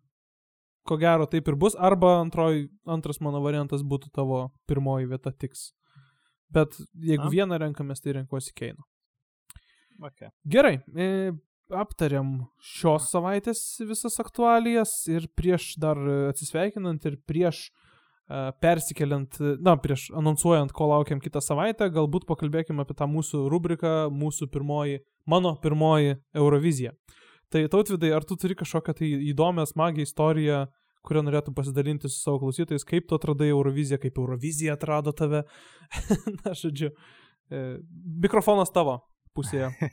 ko 0.86 0.98
gero 0.98 1.26
taip 1.30 1.48
ir 1.50 1.58
bus, 1.58 1.76
arba 1.78 2.16
antroj, 2.20 2.66
antras 2.90 3.20
mano 3.22 3.42
variantas 3.44 3.84
būtų 3.86 4.12
tavo 4.14 4.46
pirmoji 4.70 5.10
vieta 5.10 5.32
tiks. 5.34 5.70
Bet 6.52 6.76
jeigu 6.94 7.26
Na. 7.26 7.32
vieną 7.32 7.58
renkamės, 7.62 8.02
tai 8.02 8.16
renkuosi 8.20 8.54
Keino. 8.56 8.86
Okay. 9.96 10.28
Gerai, 10.46 10.76
e, 10.94 11.32
aptariam 11.72 12.46
šios 12.62 13.08
savaitės 13.10 13.62
visas 13.88 14.20
aktualijas 14.22 14.92
ir 15.10 15.26
prieš 15.38 15.74
dar 15.82 15.98
e, 15.98 16.16
atsisveikinant 16.30 17.06
ir 17.08 17.16
prieš 17.26 17.64
e, 17.66 18.52
persikeliant, 18.62 19.40
e, 19.40 19.56
na, 19.64 19.74
prieš 19.80 20.10
anonsuojant, 20.14 20.74
ko 20.76 20.90
laukiam 20.92 21.22
kitą 21.22 21.42
savaitę, 21.42 21.88
galbūt 21.94 22.28
pakalbėkime 22.28 22.84
apie 22.84 22.98
tą 22.98 23.08
mūsų 23.10 23.46
rubriką, 23.52 23.96
mūsų 24.12 24.50
pirmoji, 24.52 25.00
mano 25.26 25.56
pirmoji 25.62 26.20
Eurovizija. 26.36 26.94
Tai 27.54 27.62
tautvidai, 27.70 28.10
ar 28.16 28.26
tu 28.26 28.34
turi 28.40 28.56
kažkokią 28.58 28.94
tai 28.98 29.10
įdomią, 29.30 29.66
smagią 29.70 30.02
istoriją, 30.02 30.64
kurią 31.06 31.22
norėtų 31.28 31.54
pasidalinti 31.54 32.10
su 32.10 32.18
savo 32.18 32.40
klausytojais, 32.42 32.84
kaip 32.86 33.06
tu 33.06 33.14
atradai 33.14 33.52
Euroviziją, 33.52 34.00
kaip 34.02 34.18
Eurovizija 34.18 34.74
atrado 34.74 35.14
tave? 35.14 35.44
na, 36.40 36.56
žodžiu, 36.58 36.90
e, 37.50 37.62
mikrofonas 38.26 38.74
tavo 38.74 38.98
pusėje. 39.36 39.70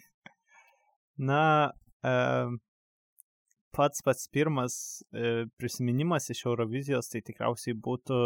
Na, 1.30 1.70
pats 3.78 4.02
pats 4.02 4.28
pirmas 4.34 4.76
e, 5.14 5.46
prisiminimas 5.62 6.30
iš 6.34 6.46
Eurovizijos 6.48 7.12
tai 7.12 7.22
tikriausiai 7.26 7.78
būtų, 7.78 8.18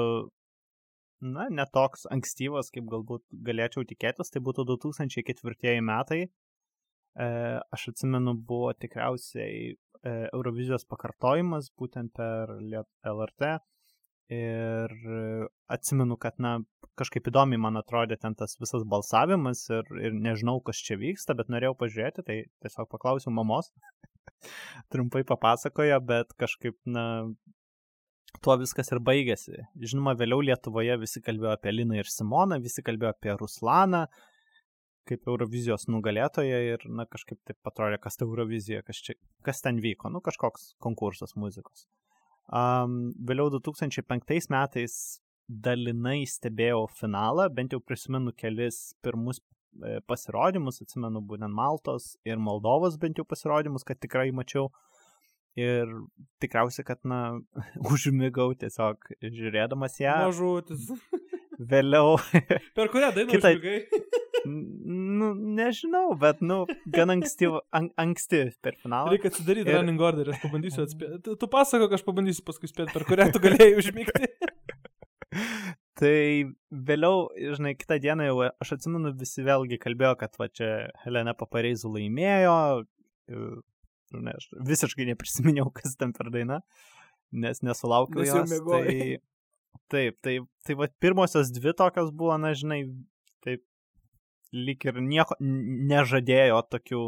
na, 1.28 1.50
netoks 1.52 2.08
ankstyvas, 2.16 2.72
kaip 2.72 2.88
galbūt 2.92 3.26
galėčiau 3.48 3.84
tikėtis, 3.88 4.32
tai 4.32 4.44
būtų 4.48 4.68
2004 4.72 5.82
metai. 5.84 6.22
E, 7.18 7.28
aš 7.74 7.88
atsimenu, 7.94 8.36
buvo 8.48 8.70
tikriausiai 8.78 9.72
e, 9.72 10.12
Eurovizijos 10.34 10.86
pakartojimas 10.90 11.72
būtent 11.80 12.14
per 12.18 12.54
LRT. 12.62 13.58
Ir 14.38 14.92
atsimenu, 15.72 16.18
kad, 16.20 16.36
na, 16.44 16.58
kažkaip 17.00 17.30
įdomiai 17.32 17.62
man 17.64 17.80
atrodė 17.80 18.18
ten 18.20 18.36
tas 18.36 18.58
visas 18.60 18.84
balsavimas 18.92 19.62
ir, 19.72 19.88
ir 20.04 20.18
nežinau, 20.18 20.58
kas 20.68 20.82
čia 20.84 20.98
vyksta, 21.00 21.36
bet 21.40 21.48
norėjau 21.54 21.78
pažiūrėti, 21.80 22.26
tai 22.28 22.38
tiesiog 22.66 22.90
paklausiau 22.92 23.32
mamos. 23.34 23.72
Trumpai 24.92 25.24
papasakojo, 25.28 26.02
bet 26.10 26.36
kažkaip, 26.44 26.76
na, 26.92 27.06
tuo 28.44 28.58
viskas 28.60 28.92
ir 28.92 29.02
baigėsi. 29.08 29.64
Žinoma, 29.80 30.18
vėliau 30.20 30.44
Lietuvoje 30.44 31.00
visi 31.02 31.24
kalbėjo 31.24 31.56
apie 31.56 31.74
Liną 31.74 32.02
ir 32.02 32.12
Simoną, 32.12 32.60
visi 32.64 32.84
kalbėjo 32.86 33.16
apie 33.16 33.38
Ruslaną 33.40 34.06
kaip 35.08 35.28
Eurovizijos 35.30 35.88
nugalėtoją 35.92 36.60
ir, 36.74 36.84
na, 36.92 37.06
kažkaip 37.10 37.40
taip 37.48 37.70
atrodė, 37.72 38.00
kas 38.04 38.20
ta 38.20 38.26
Eurovizija, 38.28 38.84
kas, 38.88 39.00
čia, 39.04 39.16
kas 39.48 39.64
ten 39.66 39.80
vyko, 39.84 40.12
nu, 40.14 40.22
kažkoks 40.26 40.74
konkursas 40.84 41.36
muzikos. 41.40 41.88
Um, 42.48 43.10
vėliau 43.28 43.50
2005 43.58 44.52
metais 44.54 44.98
dalinai 45.48 46.22
stebėjau 46.28 46.86
finalą, 47.00 47.48
bent 47.56 47.74
jau 47.76 47.80
prisimenu 47.84 48.32
kelis 48.36 48.94
pirmus 49.04 49.40
e, 49.40 49.98
pasirodymus, 50.08 50.82
atsimenu 50.84 51.22
būtent 51.28 51.56
Maltos 51.56 52.14
ir 52.28 52.40
Moldovos 52.44 52.98
bent 53.00 53.20
jau 53.20 53.26
pasirodymus, 53.28 53.88
kad 53.88 54.00
tikrai 54.04 54.30
mačiau. 54.36 54.70
Ir 55.58 55.90
tikriausiai, 56.44 56.86
kad, 56.86 57.00
na, 57.08 57.40
užmigau 57.92 58.52
tiesiog 58.62 59.08
žiūrėdamas 59.24 59.96
ją. 60.04 60.18
Mažutis. 60.28 60.92
Vėliau, 61.58 62.20
Per 62.78 62.92
kurią 62.94 63.10
dainą 63.16 63.32
Kitą- 63.34 63.56
užmigai? 63.56 63.80
Nu, 64.48 65.32
nežinau, 65.58 66.12
bet, 66.20 66.40
nu, 66.46 66.62
gan 66.94 67.12
anksti, 67.14 67.50
an, 67.76 67.90
anksti 68.00 68.44
per 68.64 68.78
finalą. 68.82 69.12
Reikia 69.14 69.32
atsidaryti 69.34 69.70
Ir- 69.72 69.80
running 69.80 70.02
order, 70.04 70.32
aš 70.34 70.42
pabandysiu 70.46 70.84
atspėti. 70.86 71.20
Tu, 71.26 71.36
tu 71.42 71.50
pasako, 71.52 71.90
aš 71.98 72.06
pabandysiu 72.08 72.46
paskui 72.48 72.70
spėti, 72.72 72.94
per 72.96 73.06
kurią 73.10 73.30
tu 73.36 73.42
galėjai 73.44 73.78
užmygti. 73.82 74.30
Tai 75.98 76.18
vėliau, 76.88 77.24
žinai, 77.58 77.74
kitą 77.78 77.98
dieną 78.02 78.28
jau 78.28 78.36
aš 78.62 78.76
atsimenu, 78.76 79.12
visi 79.18 79.42
vėlgi 79.46 79.80
kalbėjo, 79.82 80.14
kad 80.22 80.36
va 80.38 80.46
čia 80.54 80.70
Helena 81.04 81.34
Papareizų 81.38 81.96
laimėjo. 81.96 82.60
ir, 83.34 83.48
Ne, 84.16 84.32
aš 84.40 84.46
visiškai 84.64 85.04
neprisiminiau, 85.10 85.66
kas 85.76 85.98
ten 86.00 86.14
per 86.16 86.30
daina, 86.32 86.62
nes 87.36 87.60
nesulaukiau 87.60 88.22
Nes 88.24 88.30
jos. 88.32 88.54
Tai, 88.64 89.18
taip, 89.92 90.16
tai, 90.24 90.36
tai 90.64 90.76
va 90.80 90.88
pirmosios 91.04 91.52
dvi 91.52 91.74
tokios 91.76 92.14
buvo, 92.16 92.38
na, 92.40 92.54
žinai, 92.56 92.86
taip, 93.44 93.66
lyg 94.56 94.86
ir 94.88 95.00
nieko 95.04 95.36
nežadėjo 95.42 96.62
tokių, 96.72 97.04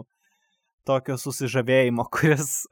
tokio 0.88 1.16
susižavėjimo, 1.22 2.04
kuris 2.16 2.66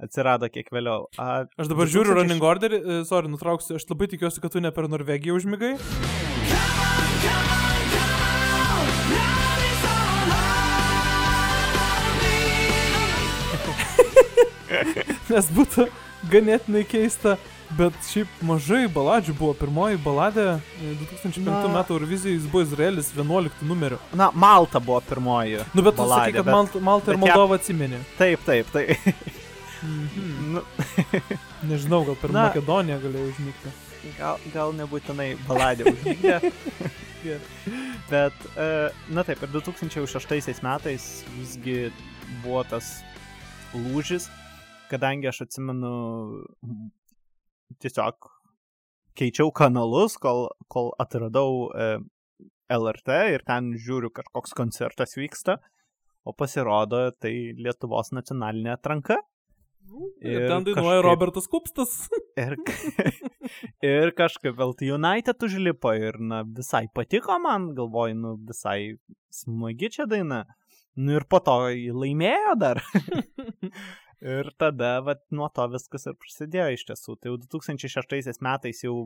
atsirado 0.00 0.48
kiek 0.52 0.70
vėliau. 0.72 1.08
A, 1.20 1.44
Aš 1.60 1.66
dabar 1.72 1.86
žiūriu 1.90 2.14
2006 2.14 2.20
running 2.20 2.42
order, 2.44 2.70
e, 2.76 2.78
sorry, 3.08 3.28
nutrauksiu, 3.32 3.76
aš 3.76 3.84
labai 3.90 4.06
tikiuosi, 4.12 4.40
kad 4.42 4.50
tu 4.54 4.58
ne 4.64 4.70
per 4.74 4.84
Norvegiją 4.90 5.32
užmygai. 5.36 5.74
Nes 15.30 15.46
būtų 15.54 15.82
ganėtinai 16.32 16.84
keista, 16.88 17.36
bet 17.78 17.96
šiaip 18.08 18.28
mažai 18.46 18.84
baladžių 18.92 19.34
buvo. 19.38 19.54
Pirmoji 19.60 19.98
baladė 20.04 20.46
e, 20.80 20.94
2005 21.02 21.42
Na. 21.46 21.60
m. 21.68 21.76
Eurovizijai 21.88 22.34
jis 22.36 22.46
buvo 22.50 22.64
Izraelis 22.66 23.12
11 23.16 23.62
numeriu. 23.68 23.98
Na, 24.16 24.30
Malta 24.34 24.80
buvo 24.80 25.00
pirmoji. 25.06 25.60
Nu, 25.74 25.82
bet 25.86 25.96
tu 25.96 26.02
baladė, 26.02 26.30
sakai, 26.30 26.32
kad 26.38 26.44
bet- 26.48 26.54
Malta, 26.54 26.80
Malta 26.90 27.12
ir 27.14 27.20
Moldova 27.22 27.58
atsimenė. 27.60 28.00
Taip, 28.18 28.42
taip, 28.46 28.72
tai. 28.74 28.86
Mhm. 29.82 30.54
nu, 30.54 30.62
Nežinau, 31.70 32.02
gal 32.08 32.18
per 32.20 32.32
Na. 32.34 32.48
Makedoniją 32.48 32.98
galėjau 33.04 33.30
užmygti. 33.32 33.70
gal, 34.18 34.40
gal 34.52 34.74
nebūtinai 34.76 35.30
baladė 35.48 35.88
užmygdė. 35.92 36.52
Bet, 38.10 38.32
e, 38.56 38.68
na 39.12 39.24
taip, 39.28 39.42
ir 39.44 39.50
2006 39.52 40.62
metais 40.64 41.08
visgi 41.36 41.90
buvo 42.42 42.62
tas 42.64 43.02
lūžis, 43.76 44.28
kadangi 44.90 45.28
aš 45.30 45.42
atsimenu 45.46 45.90
tiesiog 47.78 48.28
keičiau 49.18 49.50
kanalus, 49.52 50.16
kol, 50.20 50.48
kol 50.72 50.92
atradau 51.02 51.68
e, 51.74 51.88
LRT 52.70 53.16
ir 53.34 53.42
ten 53.46 53.72
žiūriu, 53.74 54.10
kažkoks 54.14 54.54
koncertas 54.56 55.16
vyksta, 55.18 55.58
o 56.24 56.32
pasirodo 56.36 57.10
tai 57.18 57.52
Lietuvos 57.58 58.12
nacionalinė 58.16 58.74
atranka. 58.76 59.18
Ir 60.22 60.44
Ir 60.44 60.48
ten 60.48 60.64
dainuoja 60.68 61.00
kažkaip- 61.00 61.06
Robertas 61.08 61.48
Kupstas. 61.50 61.94
Ir, 62.40 62.54
ir 63.84 64.12
kažkaip 64.16 64.54
LT 64.62 64.86
United 64.94 65.42
užlipo 65.42 65.90
ir, 65.98 66.16
na, 66.22 66.44
visai 66.46 66.84
patiko 66.94 67.34
man, 67.42 67.72
galvoju, 67.76 68.14
nu, 68.16 68.36
visai 68.48 68.94
smagi 69.34 69.90
čia 69.96 70.06
daina. 70.08 70.44
Nu 70.96 71.16
ir 71.18 71.26
po 71.28 71.40
to 71.42 71.56
laimėjo 71.74 72.54
dar. 72.60 72.80
ir 74.20 74.50
tada, 74.60 74.98
vat, 75.04 75.22
nuo 75.34 75.48
to 75.54 75.66
viskas 75.72 76.06
ir 76.10 76.16
prasidėjo 76.20 76.68
iš 76.76 76.86
tiesų. 76.90 77.16
Tai 77.20 77.32
jau 77.32 77.40
2006 77.42 78.40
metais 78.44 78.84
jau 78.84 78.96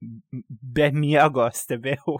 be 0.00 0.88
miego 0.94 1.46
stebėjau 1.62 2.18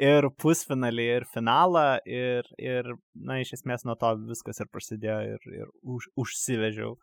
ir 0.00 0.28
pusfinalį, 0.42 1.08
ir 1.18 1.26
finalą, 1.32 1.86
ir, 2.08 2.48
ir, 2.62 2.92
na, 3.14 3.40
iš 3.42 3.56
esmės 3.58 3.86
nuo 3.88 3.96
to 4.00 4.12
viskas 4.28 4.62
ir 4.62 4.70
prasidėjo 4.72 5.18
ir, 5.34 5.50
ir 5.62 5.72
už, 5.82 6.08
užsivežiau. 6.16 6.96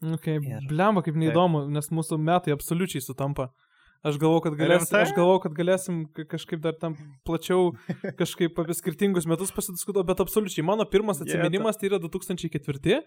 Okay, 0.00 0.38
Ir- 0.40 0.64
Blemba, 0.68 1.02
kaip 1.04 1.18
neįdomu, 1.20 1.66
nes 1.68 1.90
mūsų 1.92 2.16
metai 2.22 2.54
absoliučiai 2.54 3.04
sutampa. 3.04 3.50
Aš 4.00 4.16
galvoju, 4.16 4.40
kad, 4.46 4.54
galės, 4.56 4.86
aš 4.96 5.10
galvoju, 5.12 5.42
kad 5.44 5.56
galėsim 5.58 5.96
ka- 6.16 6.24
kažkaip 6.32 6.62
dar 6.64 6.72
tam 6.80 6.94
plačiau 7.28 7.74
kažkaip 8.20 8.56
apie 8.62 8.76
skirtingus 8.78 9.26
metus 9.28 9.52
pasidiskutuoti, 9.52 10.06
bet 10.08 10.22
absoliučiai 10.24 10.64
mano 10.64 10.86
pirmas 10.88 11.20
atsiminimas 11.20 11.76
tai 11.76 11.90
yra 11.90 11.98
2004. 12.00 13.02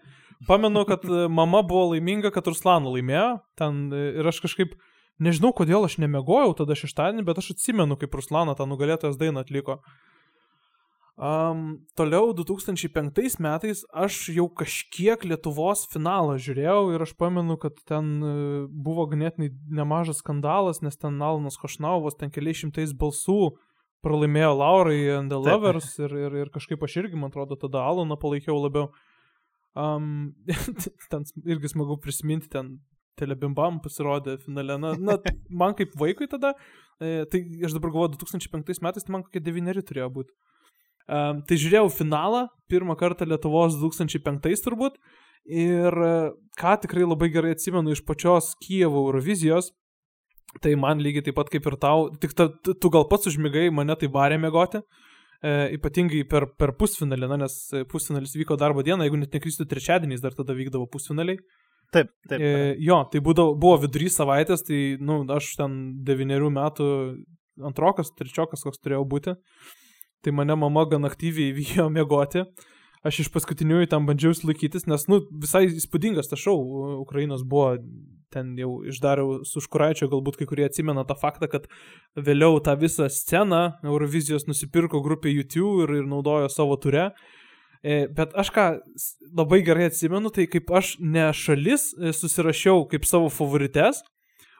Pamenu, 0.46 0.84
kad 0.86 1.02
e, 1.02 1.24
mama 1.26 1.64
buvo 1.66 1.88
laiminga, 1.96 2.30
kad 2.30 2.46
Ruslanų 2.46 2.94
laimėjo. 2.94 3.26
Ten, 3.58 3.88
e, 3.90 4.04
ir 4.22 4.30
aš 4.30 4.38
kažkaip, 4.46 4.78
nežinau 5.18 5.50
kodėl 5.58 5.82
aš 5.88 5.98
nemegojau 5.98 6.54
tada 6.62 6.78
šeštadienį, 6.78 7.26
bet 7.26 7.42
aš 7.42 7.56
atsimenu, 7.56 7.98
kaip 7.98 8.14
Ruslana 8.14 8.54
tą 8.54 8.68
nugalėtojas 8.70 9.18
dainą 9.18 9.42
atliko. 9.42 9.80
Um, 11.14 11.78
toliau 11.94 12.32
2005 12.34 13.38
metais 13.38 13.84
aš 13.94 14.34
jau 14.34 14.48
kažkiek 14.50 15.22
Lietuvos 15.22 15.84
finalą 15.92 16.40
žiūrėjau 16.42 16.88
ir 16.90 17.04
aš 17.06 17.12
pamenu, 17.14 17.54
kad 17.54 17.76
ten 17.86 18.08
e, 18.18 18.32
buvo 18.66 19.04
ganėtinai 19.12 19.52
nemažas 19.70 20.24
skandalas, 20.24 20.82
nes 20.82 20.98
ten 20.98 21.22
Alanas 21.22 21.54
Košnauvas 21.54 22.18
ten 22.18 22.34
keliais 22.34 22.58
šimtais 22.58 22.96
balsų 22.98 23.54
pralaimėjo 24.02 24.56
Laurai 24.58 24.98
and 25.14 25.30
the 25.30 25.38
Taip. 25.38 25.52
Lovers 25.52 25.92
ir, 26.02 26.16
ir, 26.18 26.34
ir 26.42 26.50
kažkaip 26.50 26.82
aš 26.82 26.96
irgi, 27.04 27.14
man 27.14 27.30
atrodo, 27.30 27.54
tada 27.62 27.84
Alaną 27.86 28.18
palaikiau 28.18 28.58
labiau. 28.58 28.90
Um, 29.78 30.34
ten 31.14 31.22
irgi 31.46 31.70
smagu 31.76 31.94
prisiminti, 32.02 32.50
ten 32.50 32.80
telebimbam 33.14 33.78
pasirodė 33.84 34.40
finale. 34.42 34.80
Na, 34.82 34.96
na 34.98 35.16
man 35.46 35.78
kaip 35.78 35.94
vaikui 35.94 36.26
tada, 36.26 36.56
e, 36.98 37.22
tai 37.30 37.44
aš 37.62 37.78
dabar 37.78 37.94
galvoju, 37.94 38.18
2005 38.18 38.82
metais, 38.82 39.06
tai 39.06 39.14
man 39.14 39.22
kokie 39.28 39.42
devyneri 39.46 39.86
turėjo 39.86 40.10
būti. 40.18 40.34
Um, 41.04 41.42
tai 41.44 41.58
žiūrėjau 41.60 41.90
finalą, 41.92 42.46
pirmą 42.72 42.96
kartą 42.96 43.26
Lietuvos 43.28 43.76
2005 43.80 44.64
turbūt. 44.64 44.96
Ir 45.44 45.92
e, 45.92 46.12
ką 46.56 46.70
tikrai 46.80 47.04
labai 47.04 47.28
gerai 47.28 47.52
atsimenu 47.52 47.92
iš 47.92 48.00
pačios 48.08 48.54
Kievo 48.64 49.02
Eurovizijos, 49.04 49.74
tai 50.64 50.72
man 50.80 51.02
lygiai 51.04 51.26
taip 51.26 51.36
pat 51.36 51.50
kaip 51.52 51.66
ir 51.68 51.76
tau, 51.82 52.06
tik 52.22 52.32
ta, 52.32 52.48
tu, 52.64 52.88
gal 52.94 53.04
pats 53.10 53.28
užmigai, 53.28 53.66
mane 53.74 53.96
tai 54.00 54.08
varė 54.08 54.38
mėgoti. 54.40 54.80
E, 55.44 55.52
ypatingai 55.76 56.22
per, 56.30 56.46
per 56.56 56.72
pusfinalį, 56.80 57.28
na, 57.28 57.42
nes 57.44 57.58
e, 57.76 57.84
pusfinalis 57.84 58.32
vyko 58.38 58.56
darbo 58.56 58.80
dieną, 58.86 59.04
jeigu 59.04 59.20
net 59.20 59.36
nekristų 59.36 59.68
trečiadieniais 59.68 60.24
dar 60.24 60.32
tada 60.32 60.56
vykdavo 60.56 60.88
pusfinaliai. 60.88 61.36
Taip, 61.92 62.08
taip. 62.30 62.40
E, 62.40 62.52
jo, 62.80 63.02
tai 63.12 63.20
būdavo, 63.24 63.52
buvo 63.60 63.82
vidury 63.84 64.08
savaitės, 64.08 64.64
tai, 64.64 64.78
na, 64.96 65.20
nu, 65.20 65.34
aš 65.36 65.52
ten 65.60 65.74
devyniarių 66.06 66.48
metų 66.56 66.86
antrokas, 67.68 68.14
trečiokas 68.16 68.64
koks 68.64 68.80
turėjau 68.80 69.04
būti. 69.10 69.36
Tai 70.24 70.32
mane 70.32 70.56
mama 70.56 70.86
gan 70.88 71.04
aktyviai 71.04 71.52
vyjo 71.58 71.90
mėgoti. 71.92 72.46
Aš 73.04 73.26
iš 73.26 73.28
paskutiniųjų 73.34 73.90
tam 73.92 74.06
bandžiau 74.08 74.32
laikytis, 74.48 74.86
nes, 74.88 75.02
nu, 75.12 75.18
visai 75.42 75.66
įspūdingas 75.68 76.30
tas 76.30 76.40
šau 76.40 76.56
Ukrainos 77.02 77.42
buvo, 77.44 77.74
ten 78.32 78.54
jau 78.56 78.78
išdariau 78.88 79.42
su 79.44 79.60
Škuraičio, 79.60 80.08
galbūt 80.08 80.38
kai 80.40 80.48
kurie 80.48 80.64
atsimena 80.64 81.04
tą 81.04 81.16
faktą, 81.20 81.50
kad 81.52 81.68
vėliau 82.16 82.56
tą 82.64 82.78
visą 82.80 83.10
sceną 83.12 83.60
Eurovizijos 83.84 84.48
nusipirko 84.48 85.02
grupė 85.04 85.34
YouTube 85.34 85.84
ir, 85.84 85.98
ir 86.00 86.08
naudojo 86.08 86.48
savo 86.48 86.80
ture. 86.80 87.10
E, 87.84 88.06
Bet 88.08 88.32
aš 88.40 88.48
ką 88.56 88.66
labai 89.36 89.60
gerai 89.66 89.90
atsimenu, 89.90 90.32
tai 90.32 90.48
kaip 90.48 90.72
aš 90.72 90.96
ne 91.04 91.28
šalis 91.36 91.90
e, 91.92 92.16
susirašiau 92.16 92.86
kaip 92.88 93.04
savo 93.04 93.28
favorites, 93.28 94.00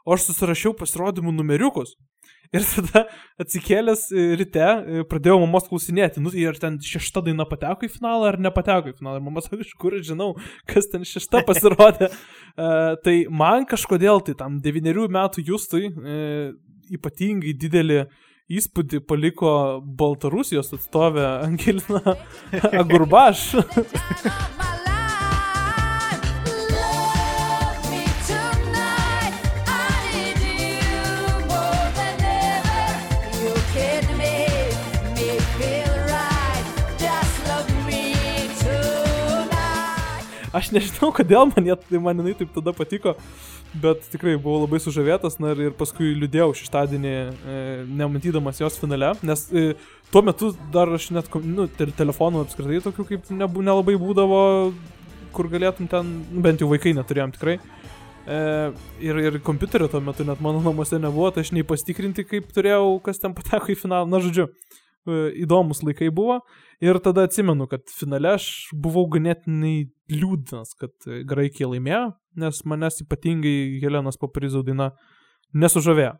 o 0.04 0.12
aš 0.12 0.28
susirašiau 0.28 0.76
pasirodymų 0.76 1.32
numeriukus. 1.32 1.96
Ir 2.54 2.66
tada 2.68 3.04
atsikėlęs 3.42 4.04
e, 4.14 4.26
ryte 4.38 4.64
e, 4.64 5.04
pradėjau 5.10 5.40
mamos 5.42 5.66
klausinėti, 5.66 6.22
nu 6.22 6.30
ar 6.48 6.58
ten 6.60 6.76
šešta 6.82 7.24
daina 7.26 7.46
pateko 7.50 7.88
į 7.88 7.90
finalą 7.96 8.30
ar 8.30 8.38
nepateko 8.42 8.92
į 8.92 8.98
finalą. 8.98 9.18
Ir 9.18 9.26
mama 9.26 9.42
sako, 9.42 9.62
iš 9.64 9.72
kur 9.80 9.96
žinau, 9.98 10.34
kas 10.70 10.86
ten 10.92 11.06
šešta 11.08 11.42
pasirodė. 11.48 12.10
uh, 12.10 12.94
tai 13.02 13.16
man 13.30 13.66
kažkodėl 13.70 14.22
tai 14.26 14.36
tam 14.38 14.60
devyniarių 14.62 15.08
metų 15.16 15.46
justui 15.48 15.90
uh, 15.90 16.54
ypatingai 16.94 17.56
didelį 17.58 18.04
įspūdį 18.54 19.00
paliko 19.08 19.54
Baltarusijos 19.98 20.74
atstovė 20.76 21.26
Angelina 21.48 22.18
Agurbaš. 22.82 23.50
Aš 40.54 40.70
nežinau, 40.70 41.10
kodėl 41.14 41.48
man, 41.50 41.66
jie, 41.66 41.74
tai 41.88 42.00
man 42.02 42.20
jinai 42.20 42.36
taip 42.38 42.52
tada 42.54 42.70
patiko, 42.76 43.16
bet 43.82 44.04
tikrai 44.12 44.36
buvau 44.38 44.62
labai 44.62 44.78
sužavėtas 44.82 45.40
na, 45.42 45.50
ir 45.58 45.72
paskui 45.74 46.12
liūdėjau 46.14 46.52
šeštadienį, 46.60 47.14
e, 47.14 47.62
nematydamas 47.98 48.60
jos 48.62 48.78
finale, 48.78 49.10
nes 49.26 49.42
e, 49.50 49.64
tuo 50.14 50.22
metu 50.22 50.52
dar 50.74 50.92
aš 50.94 51.08
net, 51.16 51.30
nu, 51.42 51.66
te 51.66 51.88
telefonų 51.98 52.44
apskritai 52.44 52.78
tokių 52.84 53.08
kaip 53.08 53.32
nebu, 53.34 53.64
nelabai 53.66 53.96
būdavo, 53.98 54.44
kur 55.34 55.50
galėtum 55.50 55.90
ten, 55.90 56.14
nu, 56.30 56.44
bent 56.46 56.62
jau 56.62 56.70
vaikai 56.70 56.94
neturėjom 57.00 57.34
tikrai. 57.34 57.58
E, 58.24 58.38
ir, 59.04 59.18
ir 59.26 59.42
kompiuterio 59.44 59.90
tuo 59.90 59.98
metu 60.06 60.24
net 60.24 60.38
mano 60.44 60.62
namuose 60.62 61.02
nebuvo, 61.02 61.32
tai 61.34 61.42
aš 61.42 61.50
nei 61.56 61.66
pasitikrinti, 61.66 62.28
kaip 62.30 62.54
turėjau, 62.54 62.94
kas 63.04 63.18
ten 63.20 63.34
pateko 63.34 63.74
į 63.74 63.80
finalą, 63.82 64.06
na 64.06 64.22
žodžiu. 64.22 64.52
Įdomus 65.06 65.82
laikai 65.84 66.10
buvo. 66.14 66.40
Ir 66.84 66.98
tada 67.04 67.26
atsimenu, 67.28 67.66
kad 67.70 67.86
finale 67.92 68.34
aš 68.36 68.48
buvau 68.72 69.06
ganėtinai 69.12 69.90
liūdnas, 70.12 70.74
kad 70.80 70.92
e, 71.08 71.22
Graikija 71.28 71.70
laimėjo, 71.70 72.06
nes 72.40 72.64
manęs 72.68 73.02
ypatingai 73.04 73.80
Helenos 73.82 74.20
Paparizų 74.20 74.64
daina 74.66 74.90
nesužavėjo. 75.54 76.16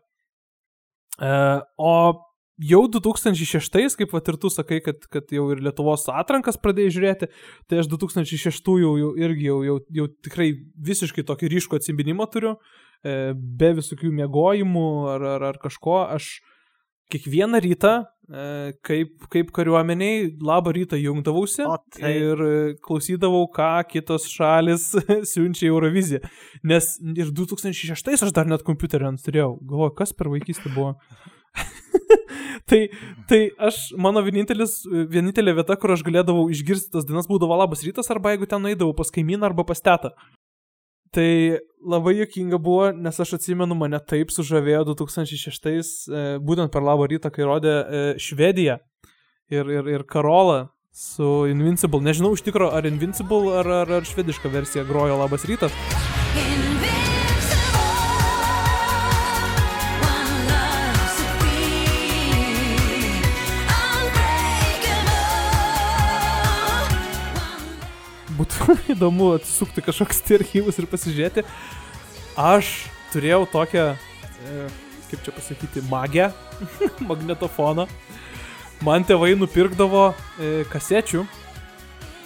E, 1.21 1.33
o 1.77 1.95
jau 2.61 2.81
2006, 2.87 3.97
kaip 3.99 4.15
vat 4.15 4.31
ir 4.31 4.39
tu 4.39 4.49
sakai, 4.53 4.79
kad, 4.83 5.05
kad 5.11 5.31
jau 5.33 5.49
ir 5.53 5.61
Lietuvos 5.63 6.07
atrankas 6.11 6.59
pradėjai 6.61 6.95
žiūrėti, 6.97 7.29
tai 7.69 7.83
aš 7.83 7.91
2006 7.91 8.71
jau, 8.81 8.95
jau 9.01 9.11
irgi 9.19 9.49
jau, 9.49 9.59
jau, 9.67 9.77
jau 9.99 10.09
tikrai 10.27 10.51
visiškai 10.87 11.25
tokį 11.27 11.51
ryškų 11.55 11.79
atsiminimą 11.79 12.29
turiu, 12.31 12.55
e, 13.03 13.33
be 13.35 13.73
visokių 13.81 14.13
mėgojimų 14.21 14.89
ar, 15.15 15.29
ar, 15.35 15.49
ar 15.51 15.61
kažko. 15.61 16.05
Aš 16.15 16.37
kiekvieną 17.11 17.61
rytą, 17.61 17.95
e, 18.01 18.14
kaip, 18.85 19.27
kaip 19.29 19.51
kariuomeniai, 19.53 20.31
labą 20.41 20.73
rytą 20.73 20.97
jungdavausi 20.97 21.61
O 21.67 21.75
taip. 21.77 22.07
ir 22.09 22.41
e, 22.41 22.55
klausydavau, 22.81 23.45
ką 23.53 23.69
kitos 23.91 24.25
šalis 24.31 24.87
siunčia 25.31 25.67
į 25.67 25.71
Euroviziją. 25.73 26.23
Nes 26.65 26.95
ir 27.13 27.29
2006 27.29 28.25
aš 28.25 28.33
dar 28.33 28.49
net 28.49 28.65
kompiuterį 28.65 29.11
ant 29.11 29.21
turėjau. 29.25 29.55
Galvoju, 29.61 29.95
kas 29.99 30.15
per 30.17 30.31
vaikystę 30.33 30.73
buvo. 30.73 30.95
tai, 32.69 32.81
tai 33.29 33.41
aš, 33.61 33.91
mano 34.01 34.23
vienintelis, 34.25 34.81
vienintelė 34.89 35.53
vieta, 35.61 35.77
kur 35.77 35.93
aš 35.93 36.01
galėdavau 36.07 36.47
išgirsti 36.53 36.95
tas 36.97 37.05
dainas, 37.05 37.29
būdavo 37.29 37.61
labas 37.61 37.85
rytas, 37.85 38.09
arba 38.09 38.33
jeigu 38.33 38.49
ten 38.49 38.65
eidavau 38.71 38.97
pas 38.97 39.13
kaimyną 39.13 39.51
arba 39.51 39.67
pas 39.69 39.85
tetą. 39.85 40.15
Tai 41.15 41.59
labai 41.87 42.17
jokinga 42.17 42.57
buvo, 42.59 42.89
nes 42.91 43.19
aš 43.23 43.37
atsimenu, 43.37 43.77
mane 43.79 44.01
taip 44.03 44.33
sužavėjo 44.35 44.81
2006, 44.89 45.69
e, 45.71 46.23
būtent 46.43 46.73
per 46.73 46.83
labą 46.83 47.07
rytą, 47.07 47.31
kai 47.31 47.47
rodė 47.47 47.75
e, 47.75 48.01
Švediją 48.19 48.79
ir, 49.47 49.69
ir, 49.77 49.87
ir 49.95 50.03
Karolą 50.09 50.65
su 50.95 51.45
Invincible. 51.51 52.03
Nežinau 52.03 52.33
iš 52.35 52.43
tikro, 52.43 52.71
ar 52.75 52.87
Invincible, 52.89 53.55
ar, 53.61 53.71
ar, 53.83 53.95
ar 54.01 54.11
švediška 54.11 54.51
versija 54.51 54.83
grojo 54.87 55.19
labas 55.21 55.47
rytas. 55.47 55.75
Būtų 68.35 68.75
įdomu 68.95 69.33
atsisukti 69.37 69.83
kažkoks 69.85 70.23
tai 70.25 70.39
archyvus 70.39 70.79
ir 70.81 70.89
pasižiūrėti. 70.91 71.45
Aš 72.39 72.73
turėjau 73.13 73.45
tokią, 73.51 73.85
e, 73.95 74.67
kaip 75.11 75.23
čia 75.23 75.33
pasakyti, 75.35 75.85
magę, 75.91 76.31
magnetofoną. 77.09 77.87
Man 78.83 79.07
tėvai 79.07 79.33
nupirkdavo 79.39 80.09
e, 80.11 80.51
kasečių 80.71 81.23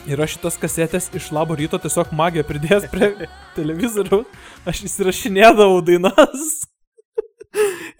ir 0.09 0.21
aš 0.23 0.37
šitas 0.37 0.57
kasetės 0.57 1.09
iš 1.17 1.29
labo 1.35 1.57
ryto 1.59 1.77
tiesiog 1.81 2.13
magiją 2.15 2.45
pridėjęs 2.47 2.89
prie 2.89 3.11
televizoriaus, 3.57 4.25
aš 4.65 4.83
įsirašinėdavau 4.89 5.83
dainas. 5.85 6.49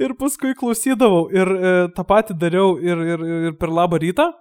ir 0.02 0.16
paskui 0.18 0.56
klausydavau 0.58 1.28
ir 1.34 1.54
e, 1.54 1.74
tą 1.94 2.06
patį 2.10 2.38
dariau 2.42 2.78
ir, 2.82 3.06
ir, 3.14 3.26
ir 3.50 3.58
per 3.60 3.74
labą 3.74 4.02
rytą. 4.02 4.32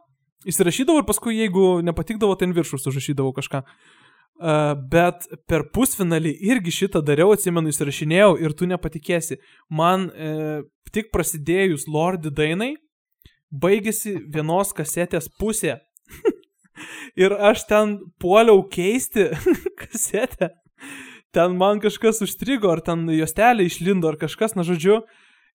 Įsirašydavau 0.47 1.03
ir 1.03 1.09
paskui, 1.09 1.39
jeigu 1.41 1.80
nepatikdavo, 1.82 2.36
tai 2.39 2.47
ant 2.47 2.55
viršus 2.55 2.86
užrašydavau 2.86 3.32
kažką. 3.34 3.64
Uh, 4.39 4.76
bet 4.91 5.26
per 5.51 5.66
pusfinalį 5.74 6.36
irgi 6.47 6.74
šitą 6.84 7.03
dariau, 7.03 7.32
atsimenu, 7.34 7.72
įsirašinėjau 7.72 8.36
ir 8.39 8.55
tu 8.55 8.68
nepatikėsi. 8.70 9.41
Man 9.68 10.09
e, 10.14 10.62
tik 10.95 11.11
prasidėjus 11.11 11.89
Lordi 11.91 12.30
dainai, 12.30 12.76
baigėsi 13.51 14.14
vienos 14.30 14.70
kasetės 14.72 15.28
pusė. 15.41 15.80
ir 17.22 17.34
aš 17.34 17.66
ten 17.66 17.99
puoliau 18.22 18.62
keisti 18.70 19.26
kasetę. 19.82 20.53
Ten 21.34 21.59
man 21.59 21.82
kažkas 21.82 22.22
užstrigo, 22.24 22.70
ar 22.70 22.80
ten 22.80 23.09
juostelė 23.11 23.66
išlindo, 23.66 24.09
ar 24.09 24.16
kažkas, 24.20 24.55
na 24.55 24.62
žodžiu. 24.64 25.03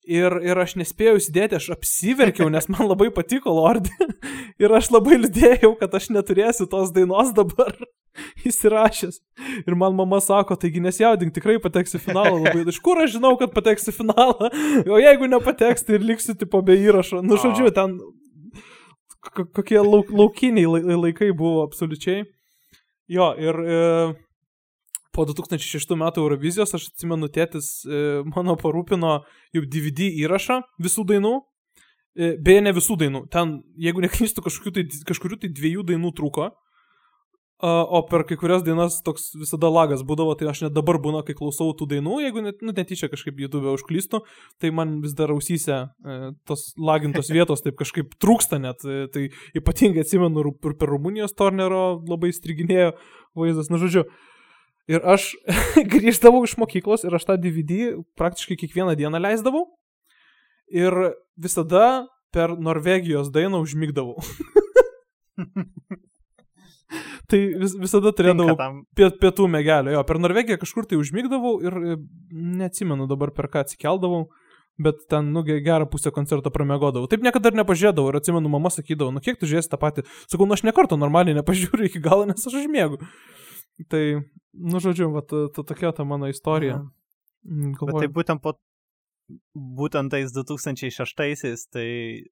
Ir, 0.03 0.33
ir 0.43 0.59
aš 0.59 0.73
nespėjau 0.75 1.15
įsidėti, 1.15 1.55
aš 1.55 1.69
apsiverkiau, 1.77 2.49
nes 2.51 2.65
man 2.67 2.89
labai 2.89 3.07
patiko 3.15 3.53
Lordi. 3.55 3.91
ir 4.63 4.73
aš 4.75 4.89
labai 4.91 5.15
liūdėjau, 5.21 5.69
kad 5.79 5.93
aš 5.95 6.09
neturėsiu 6.11 6.67
tos 6.67 6.91
dainos 6.91 7.31
dabar 7.37 7.71
įsirašęs. 8.49 9.21
Ir 9.63 9.77
man 9.79 9.95
mama 9.95 10.19
sako, 10.23 10.57
taigi 10.59 10.83
nesjaudink, 10.83 11.31
tikrai 11.37 11.55
pateksi 11.63 12.01
finalą. 12.03 12.41
Labai, 12.43 12.65
iš 12.67 12.81
kur 12.83 12.99
aš 12.99 13.15
žinau, 13.15 13.37
kad 13.39 13.55
pateksi 13.55 13.95
finalą? 13.95 14.51
O 14.93 14.99
jeigu 14.99 15.29
nepateks, 15.31 15.87
tai 15.87 15.95
ir 15.97 16.03
liksiu 16.11 16.35
tipo 16.35 16.59
be 16.65 16.75
įrašo. 16.83 17.23
Nu, 17.23 17.39
žodžiu, 17.39 17.71
ten 17.73 17.95
kokie 19.55 19.79
lauk, 19.79 20.11
laukiniai 20.11 20.67
lai- 20.67 20.99
laikai 21.07 21.31
buvo 21.31 21.63
absoliučiai. 21.63 22.25
Jo, 23.07 23.31
ir 23.39 23.55
e, 23.63 23.79
po 25.13 25.25
2006 25.29 25.95
metų 25.99 26.25
Eurovizijos, 26.25 26.73
aš 26.75 26.89
atsimenu, 26.91 27.29
tėtis 27.33 27.69
e, 27.85 28.03
mano 28.33 28.57
parūpino 28.59 29.19
jau 29.53 29.63
DVD 29.63 30.09
įrašą 30.25 30.61
visų 30.81 31.05
dainų. 31.13 31.35
E, 32.13 32.33
beje, 32.41 32.65
ne 32.65 32.73
visų 32.75 32.97
dainų. 33.01 33.25
Ten, 33.33 33.59
jeigu 33.81 34.03
neklystu, 34.03 34.43
kažkokių 34.45 34.75
tai, 34.75 34.85
kažkurių 35.09 35.43
tai 35.43 35.53
dviejų 35.53 35.85
dainų 35.93 36.13
trūko. 36.17 36.51
O 37.63 38.01
per 38.09 38.25
kai 38.27 38.35
kurias 38.35 38.59
dainas 38.65 38.97
toks 39.05 39.29
visada 39.39 39.69
lagas 39.71 40.01
būdavo, 40.03 40.33
tai 40.35 40.49
aš 40.51 40.65
net 40.65 40.73
dabar 40.75 40.97
būna, 40.99 41.21
kai 41.23 41.31
klausau 41.37 41.69
tų 41.79 41.85
dainų, 41.93 42.17
jeigu 42.25 42.41
net, 42.43 42.57
nu, 42.59 42.73
netyčia 42.75 43.07
kažkaip 43.07 43.37
YouTube 43.39 43.71
užklystu, 43.71 44.19
tai 44.59 44.73
man 44.75 44.97
vis 45.05 45.13
dar 45.15 45.31
ausyse 45.31 45.77
e, 45.79 46.17
tos 46.49 46.65
lagintos 46.75 47.31
vietos 47.35 47.63
taip 47.63 47.77
kažkaip 47.79 48.17
trūksta 48.19 48.59
net. 48.59 48.83
Tai 48.83 49.23
ypatingai 49.55 50.03
atsimenu, 50.03 50.43
ir 50.43 50.75
per 50.75 50.91
Rumunijos 50.91 51.37
Tornero 51.39 52.01
labai 52.03 52.33
striginėjo 52.35 52.97
vaizdas, 53.39 53.71
na 53.71 53.79
žodžiu. 53.79 54.09
Ir 54.91 54.99
aš 55.07 55.29
grįždavau 55.93 56.43
iš 56.47 56.57
mokyklos 56.59 57.05
ir 57.07 57.15
aš 57.15 57.27
tą 57.29 57.37
DVD 57.39 57.93
praktiškai 58.19 58.57
kiekvieną 58.63 58.95
dieną 58.99 59.21
leisdavau. 59.23 59.65
Ir 60.73 60.91
visada 61.37 62.07
per 62.33 62.55
Norvegijos 62.57 63.29
dainą 63.31 63.61
užmygdavau. 63.63 64.17
tai 67.29 67.39
vis, 67.57 67.73
visada 67.79 68.11
turėdavau 68.13 68.51
Tinka 68.53 68.59
tam. 68.63 68.79
pie- 68.97 69.11
pietų 69.21 69.47
mėgelio. 69.49 69.93
Jo, 69.95 70.03
per 70.07 70.19
Norvegiją 70.21 70.59
kažkur 70.61 70.87
tai 70.89 70.99
užmygdavau 71.01 71.55
ir 71.65 71.77
e, 71.93 71.97
neatsimenu 72.61 73.07
dabar 73.09 73.31
per 73.35 73.47
ką 73.53 73.63
atsikeldavau. 73.65 74.27
Bet 74.81 75.03
ten, 75.09 75.27
nu, 75.33 75.43
ge- 75.45 75.59
gerą 75.61 75.85
pusę 75.89 76.09
koncerto 76.13 76.49
pramiegodavau. 76.53 77.05
Taip 77.09 77.21
niekada 77.25 77.51
ir 77.51 77.57
nepažiūrėdavau. 77.59 78.09
Ir 78.09 78.17
atsimenu, 78.17 78.49
mama 78.49 78.71
sakydavo, 78.73 79.13
nu 79.13 79.21
kiek 79.21 79.37
tu 79.37 79.45
žiūrėsi 79.49 79.69
tą 79.69 79.77
patį. 79.81 80.05
Sakau, 80.25 80.47
nu 80.49 80.57
aš 80.57 80.63
nekarto 80.65 80.97
normaliai 80.97 81.37
nepažiūriu 81.37 81.85
iki 81.91 82.01
galo, 82.01 82.25
nes 82.29 82.41
aš 82.49 82.57
užmiegu. 82.63 82.97
Tai, 83.89 84.03
nu, 84.53 84.79
žodžiu, 84.83 85.09
va, 85.13 85.23
ta, 85.25 85.47
ta 85.53 85.63
tokia 85.65 85.91
ta 85.95 86.05
mano 86.05 86.29
istorija. 86.29 86.79
Mm, 87.43 87.73
Bet 87.73 87.79
galvoju- 87.81 88.03
tai 88.05 88.11
būtent 88.19 88.43
po 88.43 88.53
būtent 89.55 90.11
tais 90.11 90.31
2006-aisiais, 90.35 91.65
tai 91.71 91.87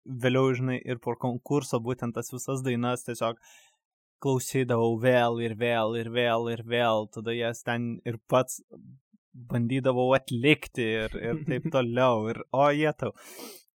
vėliau, 0.05 0.51
žinai, 0.53 0.77
ir 0.85 0.99
po 0.99 1.15
konkurso 1.15 1.79
būtent 1.79 2.13
tas 2.17 2.29
visas 2.33 2.61
dainas 2.65 3.05
tiesiog 3.07 3.39
klausydavau 4.21 4.99
vėl 5.01 5.39
ir 5.41 5.55
vėl 5.57 5.95
ir 5.97 6.11
vėl 6.13 6.49
ir 6.53 6.61
vėl, 6.67 7.07
tada 7.09 7.33
jas 7.33 7.63
ten 7.65 7.95
ir 8.05 8.19
pats 8.29 8.59
bandydavau 9.33 10.11
atlikti 10.13 10.85
ir, 11.05 11.15
ir 11.17 11.41
taip 11.47 11.69
toliau. 11.75 12.27
Ir 12.29 12.43
o 12.53 12.67
jie 12.75 12.91
tau. 12.99 13.15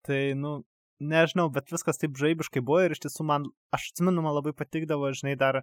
Tai, 0.02 0.20
nu, 0.34 0.56
nežinau, 1.02 1.46
bet 1.52 1.70
viskas 1.70 2.00
taip 2.00 2.16
žaibiškai 2.18 2.64
buvo 2.64 2.80
ir 2.86 2.96
iš 2.96 3.04
tiesų 3.04 3.26
man, 3.28 3.46
aš 3.76 3.92
atsimenu, 3.92 4.24
man 4.24 4.34
labai 4.38 4.54
patikdavo, 4.56 5.12
žinai, 5.14 5.36
dar 5.38 5.62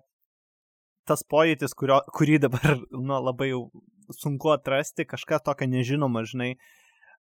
tas 1.09 1.25
pojūtis, 1.25 1.73
kurio, 1.77 1.99
kurį 2.15 2.39
dabar 2.45 2.77
nu, 2.93 3.17
labai 3.17 3.51
sunku 4.15 4.53
atrasti, 4.53 5.07
kažką 5.09 5.41
tokio 5.45 5.67
nežinoma, 5.69 6.23
žinai, 6.27 6.53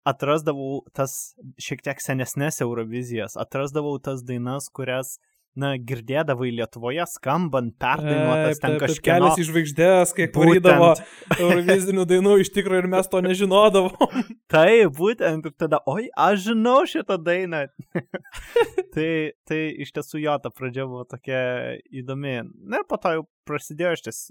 atrasdavau 0.07 0.83
tas 0.95 1.35
šiek 1.61 1.83
tiek 1.83 2.03
senesnės 2.03 2.61
Eurovizijas, 2.63 3.35
atrasdavau 3.39 3.97
tas 4.03 4.23
dainas, 4.27 4.69
kurias, 4.71 5.17
na, 5.59 5.73
girdėdavai 5.77 6.51
Lietuvoje 6.55 7.05
skambant, 7.11 7.73
perdainuotas 7.81 8.61
ten 8.61 8.77
kažkieno. 8.81 9.17
Kelias 9.27 9.41
į 9.41 9.47
žvaigždės, 9.49 10.13
kiek 10.17 10.33
Būtent. 10.35 10.67
varydavo 10.67 10.91
Eurovizinių 11.37 12.05
dainų 12.09 12.35
iš 12.43 12.51
tikrųjų 12.55 12.83
ir 12.83 12.89
mes 12.93 13.09
to 13.11 13.21
nežinodavom. 13.25 13.95
Tai 14.53 14.69
būtent 14.97 15.49
ir 15.49 15.55
tada, 15.59 15.81
oi, 15.89 16.07
aš 16.13 16.49
žinau 16.49 16.77
šitą 16.89 17.17
dainą. 17.21 17.65
tai, 18.95 19.09
tai 19.47 19.61
iš 19.83 19.91
tiesų 19.97 20.23
jo, 20.23 20.37
ta 20.43 20.53
pradžia 20.53 20.87
buvo 20.87 21.03
tokia 21.09 21.41
įdomi. 21.89 22.39
Na 22.63 22.81
ir 22.81 22.87
po 22.87 23.01
to 23.01 23.17
jau 23.17 23.27
prasidėjo 23.47 23.97
iš 23.97 24.05
ties, 24.07 24.21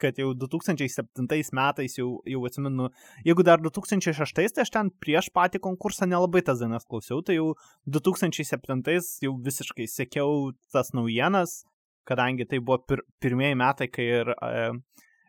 kad 0.00 0.18
jau 0.20 0.30
2007 0.34 1.52
metais 1.56 1.96
jau, 1.98 2.08
jau 2.28 2.42
atsimenu, 2.48 2.88
jeigu 3.26 3.44
dar 3.46 3.60
2006, 3.62 4.34
tai 4.56 4.64
aš 4.64 4.72
ten 4.74 4.90
prieš 5.02 5.30
patį 5.36 5.62
konkursą 5.66 6.08
nelabai 6.10 6.42
tas 6.46 6.62
dainas 6.62 6.86
klausiau, 6.88 7.22
tai 7.22 7.38
jau 7.38 7.52
2007 7.86 9.22
jau 9.26 9.34
visiškai 9.46 9.86
sekiau 9.90 10.50
tas 10.72 10.92
naujienas, 10.96 11.60
kadangi 12.08 12.48
tai 12.48 12.60
buvo 12.64 12.80
pir 12.88 13.04
pirmieji 13.22 13.58
metai, 13.60 13.88
kai 13.92 14.08
ir 14.20 14.34
e, 14.34 14.66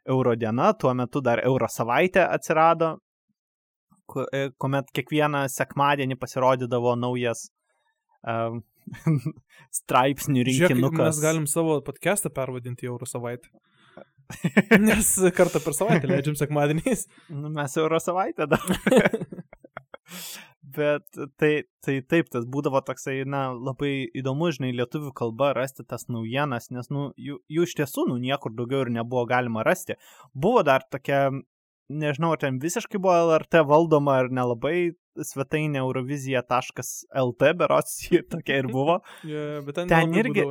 Eurodiena, 0.09 0.73
tuo 0.73 0.93
metu 0.97 1.21
dar 1.21 1.43
Euro 1.45 1.69
savaitė 1.69 2.23
atsirado, 2.25 2.95
e, 4.31 4.49
kuomet 4.57 4.89
kiekvieną 4.95 5.45
sekmadienį 5.51 6.17
pasirodydavo 6.21 6.95
naujas, 6.97 7.49
um, 8.25 8.63
straipsnių 9.81 10.45
Žiūrėk, 10.45 10.71
rinkinukas. 10.73 11.03
mes 11.05 11.21
galim 11.23 11.45
savo 11.49 11.79
podcastą 11.85 12.31
pervadinti 12.33 12.89
Euro 12.89 13.07
savaitę. 13.09 13.51
Nes 14.87 15.09
kartą 15.35 15.61
per 15.63 15.75
savaitę 15.75 16.09
leidžiam 16.09 16.37
sekmadieniais. 16.39 17.07
Nu, 17.29 17.51
mes 17.53 17.75
euro 17.77 17.99
savaitę 17.99 18.47
dar. 18.51 18.63
Bet 20.71 21.03
tai, 21.35 21.51
tai 21.83 21.97
taip, 22.07 22.29
tas 22.31 22.45
būdavo 22.47 22.79
toksai, 22.87 23.21
na, 23.27 23.49
labai 23.51 24.05
įdomu, 24.15 24.53
žinai, 24.55 24.69
lietuvių 24.77 25.11
kalba 25.17 25.49
rasti 25.57 25.83
tas 25.83 26.05
naujienas, 26.07 26.69
nes, 26.71 26.87
nu, 26.93 27.09
jų, 27.19 27.41
jų 27.51 27.65
iš 27.67 27.73
tiesų, 27.81 28.05
nu, 28.07 28.15
niekur 28.21 28.53
daugiau 28.55 28.85
ir 28.85 28.93
nebuvo 28.95 29.25
galima 29.27 29.65
rasti. 29.67 29.97
Buvo 30.31 30.63
dar 30.63 30.85
tokia, 30.87 31.25
nežinau, 31.91 32.31
ten 32.39 32.61
visiškai 32.63 33.01
buvo 33.03 33.17
LRT 33.33 33.65
valdoma 33.67 34.21
ar 34.21 34.31
nelabai, 34.31 34.93
svetainė 35.19 35.81
eurovizija.lt, 35.81 37.51
berots, 37.59 37.97
tokia 38.31 38.61
ir 38.61 38.71
buvo. 38.71 39.01
Yeah, 39.27 39.65
ten, 39.75 39.91
Ten 39.91 40.15
irgi-. 40.15 40.47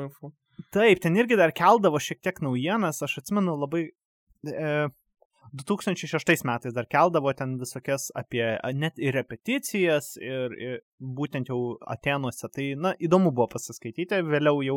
Taip, 0.74 1.00
ten 1.02 1.16
irgi 1.18 1.38
dar 1.38 1.52
keldavo 1.56 2.00
šiek 2.02 2.20
tiek 2.24 2.40
naujienas, 2.44 3.02
aš 3.06 3.20
atsimenu 3.22 3.56
labai... 3.60 3.88
E, 4.46 4.88
2006 5.50 6.44
metais 6.46 6.74
dar 6.74 6.86
keldavo 6.86 7.32
ten 7.34 7.56
visokias 7.58 8.10
apie 8.14 8.44
net 8.74 8.98
ir 9.02 9.16
repeticijas 9.18 10.12
ir, 10.22 10.54
ir 10.54 10.76
būtent 11.00 11.50
jau 11.50 11.76
Atenuose. 11.82 12.46
Tai, 12.54 12.66
na, 12.78 12.92
įdomu 13.02 13.32
buvo 13.34 13.48
pasiskaityti, 13.56 14.20
vėliau 14.30 14.62
jau, 14.62 14.76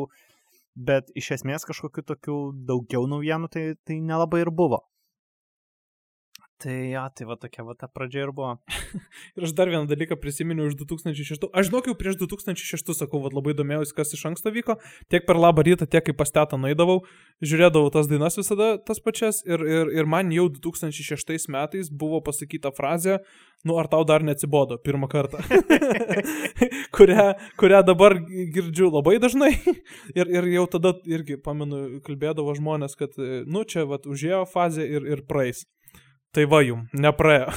bet 0.74 1.12
iš 1.14 1.30
esmės 1.38 1.66
kažkokiu 1.68 2.02
tokiu 2.02 2.38
daugiau 2.66 3.06
naujienų 3.06 3.50
tai, 3.54 3.64
tai 3.86 4.00
nelabai 4.02 4.42
ir 4.42 4.50
buvo. 4.50 4.82
Tai, 6.62 6.74
ja, 6.92 7.02
tai 7.10 7.26
va 7.26 7.34
tokia 7.36 7.64
va 7.66 7.74
ta 7.74 7.88
pradžia 7.90 8.22
ir 8.24 8.30
buvo. 8.32 8.54
Ir 9.36 9.46
aš 9.46 9.52
dar 9.58 9.68
vieną 9.72 9.88
dalyką 9.90 10.16
prisiminiau 10.22 10.68
iš 10.70 10.76
2006. 10.78 11.48
Aš 11.50 11.68
žinau, 11.68 11.80
jau 11.88 11.96
prieš 11.98 12.16
2006 12.20 12.94
sakau, 12.94 13.18
vad 13.24 13.34
labai 13.34 13.56
domėjausi, 13.58 13.94
kas 13.96 14.14
iš 14.14 14.22
anksto 14.30 14.52
vyko. 14.54 14.78
Tiek 15.10 15.26
per 15.26 15.40
labą 15.40 15.64
rytą, 15.66 15.88
tiek 15.90 16.06
kaip 16.06 16.18
pas 16.20 16.30
tetą 16.30 16.60
naidavau, 16.62 17.00
žiūrėdavau 17.42 17.90
tas 17.94 18.06
dainas 18.10 18.38
visada 18.38 18.76
tas 18.78 19.02
pačias. 19.02 19.42
Ir, 19.48 19.66
ir, 19.66 19.90
ir 19.98 20.08
man 20.08 20.30
jau 20.34 20.46
2006 20.54 21.50
metais 21.52 21.90
buvo 21.90 22.22
pasakyta 22.24 22.70
frazė, 22.76 23.18
nu 23.66 23.80
ar 23.82 23.90
tau 23.90 24.06
dar 24.06 24.22
neatsibodo 24.22 24.78
pirmą 24.78 25.10
kartą. 25.10 25.42
kurią, 26.96 27.28
kurią 27.58 27.82
dabar 27.82 28.18
girdžiu 28.54 28.92
labai 28.94 29.18
dažnai. 29.18 29.52
ir, 30.14 30.30
ir 30.30 30.50
jau 30.54 30.66
tada 30.78 30.94
irgi, 31.04 31.36
pamenu, 31.42 32.00
kalbėdavo 32.06 32.54
žmonės, 32.56 32.94
kad, 32.98 33.18
nu 33.18 33.66
čia, 33.68 33.88
vad, 33.90 34.06
užėjo 34.06 34.44
fazė 34.50 34.86
ir, 34.86 35.08
ir 35.16 35.26
praeis. 35.28 35.66
Tai 36.34 36.44
va 36.50 36.60
jum, 36.66 36.82
nepraėjo. 36.98 37.52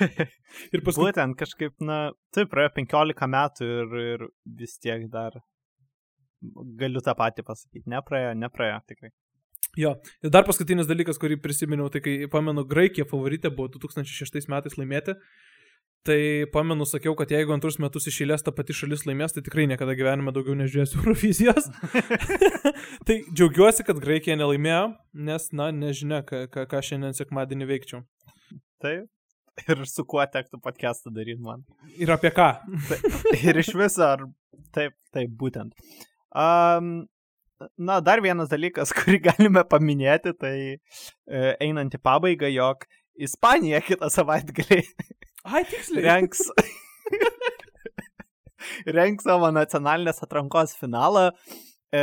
ir 0.74 0.82
paskui 0.84 1.06
Būtent 1.06 1.38
kažkaip, 1.40 1.72
na, 1.80 2.12
taip, 2.34 2.50
praėjo 2.52 2.74
15 2.76 3.28
metų 3.32 3.68
ir, 3.78 3.94
ir 4.02 4.24
vis 4.58 4.76
tiek 4.82 5.06
dar 5.12 5.38
galiu 6.80 7.00
tą 7.04 7.14
patį 7.16 7.46
pasakyti. 7.46 7.88
Nepraėjo, 7.92 8.34
nepraėjo, 8.36 8.80
tikrai. 8.92 9.12
Jo, 9.78 9.94
ir 10.20 10.32
dar 10.34 10.44
paskutinis 10.44 10.88
dalykas, 10.90 11.16
kurį 11.20 11.38
prisiminiau, 11.40 11.88
tai 11.92 12.02
kai, 12.04 12.18
pamenu, 12.32 12.66
Graikija 12.68 13.08
favoritė 13.08 13.52
buvo 13.54 13.70
2006 13.78 14.50
metais 14.52 14.76
laimėti, 14.76 15.16
tai 16.06 16.46
pamenu, 16.52 16.86
sakiau, 16.88 17.14
kad 17.18 17.30
jeigu 17.30 17.54
antrus 17.54 17.78
metus 17.82 18.08
išėlės 18.10 18.44
ta 18.46 18.52
pati 18.54 18.74
šalis 18.76 19.04
laimės, 19.06 19.34
tai 19.36 19.44
tikrai 19.46 19.68
niekada 19.70 19.94
gyvenime 19.98 20.34
daugiau 20.34 20.56
nežiūrėsiu 20.58 20.98
Eurovizijos. 21.02 21.68
tai 23.06 23.20
džiaugiuosi, 23.30 23.86
kad 23.86 24.02
Graikija 24.02 24.36
nelaimėjo, 24.40 24.84
nes, 25.28 25.48
na, 25.56 25.70
nežinia, 25.76 26.22
ką, 26.26 26.44
ką, 26.52 26.66
ką 26.70 26.82
šiandien 26.88 27.16
sekmadienį 27.18 27.70
veikčiau. 27.70 28.04
Taip. 28.82 29.08
Ir 29.68 29.82
su 29.84 30.04
kuo 30.08 30.24
tektų 30.32 30.62
podcastą 30.64 31.12
daryti 31.12 31.42
man. 31.44 31.60
Ir 32.00 32.10
apie 32.14 32.30
ką? 32.32 32.48
Ir 33.36 33.58
iš 33.60 33.74
viso, 33.76 34.06
ar 34.06 34.24
taip, 34.72 34.96
taip, 35.12 35.34
būtent. 35.38 35.76
Um, 36.32 37.02
na, 37.76 38.00
dar 38.00 38.22
vienas 38.24 38.50
dalykas, 38.50 38.94
kurį 38.98 39.20
galime 39.28 39.64
paminėti, 39.68 40.34
tai 40.40 40.56
e, 40.72 40.78
einant 41.60 41.94
į 41.94 42.00
pabaigą, 42.02 42.50
jog 42.52 42.88
Ispanija 43.22 43.82
kitą 43.84 44.08
savaitgalį 44.10 44.80
Ai, 45.42 45.64
tiksliai. 45.66 46.04
renks, 46.06 46.44
renks 48.98 49.26
savo 49.26 49.50
nacionalinės 49.54 50.22
atrankos 50.22 50.76
finalą. 50.78 51.30
E, 51.92 52.02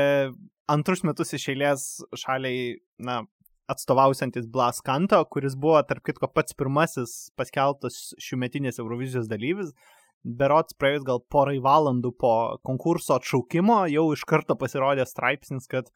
antrus 0.69 1.05
metus 1.07 1.31
iš 1.37 1.47
eilės 1.53 1.85
šaliai, 2.19 2.73
na, 2.99 3.21
atstovausiantis 3.69 4.49
Blas 4.49 4.81
Kanto, 4.85 5.21
kuris 5.31 5.55
buvo, 5.55 5.79
tarp 5.87 6.03
kitko, 6.07 6.27
pats 6.33 6.57
pirmasis 6.57 7.15
paskelbtas 7.39 8.09
šiųmetinės 8.21 8.81
Eurovizijos 8.81 9.29
dalyvis. 9.31 9.71
Berots 10.19 10.75
praėjus 10.75 11.05
gal 11.07 11.21
porai 11.31 11.59
valandų 11.63 12.11
po 12.19 12.33
konkurso 12.67 13.15
atšaukimo 13.15 13.85
jau 13.93 14.09
iš 14.11 14.25
karto 14.27 14.57
pasirodė 14.59 15.05
straipsnis, 15.07 15.69
kad 15.71 15.93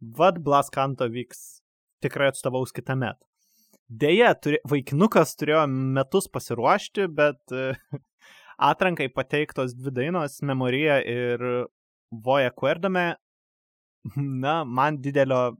vad 0.00 0.40
Blas 0.44 0.72
Kanto 0.72 1.10
vyks 1.12 1.60
tikrai 2.04 2.30
atstovaus 2.32 2.72
kitą 2.72 2.96
metą. 2.96 3.20
Deja, 3.86 4.32
turi, 4.42 4.58
vaikinukas 4.66 5.36
turėjo 5.38 5.62
metus 5.70 6.26
pasiruošti, 6.32 7.06
bet 7.14 7.54
e, 7.54 7.76
atrankai 8.70 9.06
pateiktos 9.14 9.76
dvi 9.78 9.92
dainos- 10.00 10.40
Memorija 10.48 10.98
ir 11.06 11.44
Voja 12.10 12.50
Querdame. 12.50 13.14
Na, 14.16 14.60
man 14.64 14.98
didelio, 15.02 15.56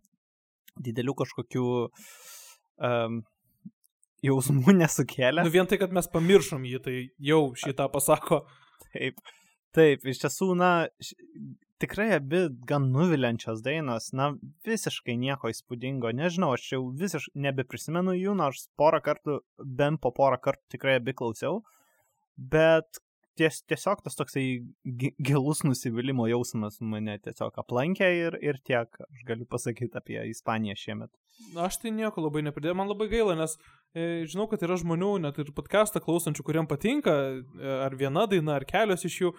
didelių 0.79 1.15
kažkokių 1.23 1.67
um, 1.87 3.23
jausmų 4.27 4.75
nesukėlė. 4.83 5.47
Nu 5.47 5.55
vien 5.55 5.71
tai, 5.71 5.79
kad 5.83 5.95
mes 5.95 6.11
pamiršom 6.11 6.67
jį, 6.67 6.83
tai 6.83 6.97
jau 7.31 7.43
šitą 7.59 7.89
pasako. 7.95 8.43
Taip, 8.91 9.23
taip, 9.77 10.07
iš 10.07 10.23
tiesų, 10.25 10.53
na, 10.59 10.73
tikrai 11.83 12.09
abi 12.17 12.47
gan 12.69 12.91
nuviliančios 12.95 13.63
dainos, 13.65 14.11
na, 14.17 14.31
visiškai 14.67 15.17
nieko 15.21 15.51
įspūdingo, 15.53 16.13
nežinau, 16.17 16.53
aš 16.57 16.71
jau 16.73 16.83
visiškai 17.03 17.43
nebeprisimenu 17.49 18.15
jų, 18.17 18.37
nors 18.39 18.69
porą 18.81 19.03
kartų, 19.05 19.41
bent 19.59 20.01
po 20.01 20.13
porą 20.17 20.39
kartų 20.43 20.77
tikrai 20.77 20.99
abi 21.01 21.15
klausiau, 21.17 21.61
bet 22.37 23.01
ties, 23.37 23.61
tiesiog 23.69 24.01
tas 24.05 24.17
toksai 24.17 24.45
gi- 24.85 25.13
gilus 25.21 25.63
nusivylimo 25.67 26.27
jausmas 26.31 26.79
mane 26.81 27.19
tiesiog 27.25 27.59
aplankė 27.61 28.09
ir, 28.23 28.39
ir 28.41 28.61
tiek 28.65 28.89
aš 29.07 29.25
galiu 29.29 29.47
pasakyti 29.49 30.01
apie 30.01 30.19
Ispaniją 30.31 30.77
šiemet. 30.81 31.13
Aš 31.61 31.83
tai 31.83 31.93
nieko 31.93 32.25
labai 32.25 32.41
nepridėjau, 32.47 32.79
man 32.79 32.89
labai 32.89 33.11
gaila, 33.13 33.37
nes 33.37 33.59
e, 33.93 34.25
žinau, 34.25 34.49
kad 34.49 34.65
yra 34.65 34.79
žmonių, 34.81 35.13
net 35.27 35.37
ir 35.43 35.53
podcastą 35.57 36.01
klausančių, 36.01 36.47
kuriem 36.49 36.69
patinka, 36.71 37.13
e, 37.37 37.77
ar 37.85 37.97
viena 38.01 38.25
daina, 38.31 38.57
ar 38.57 38.65
kelios 38.69 39.05
iš 39.05 39.21
jų, 39.21 39.35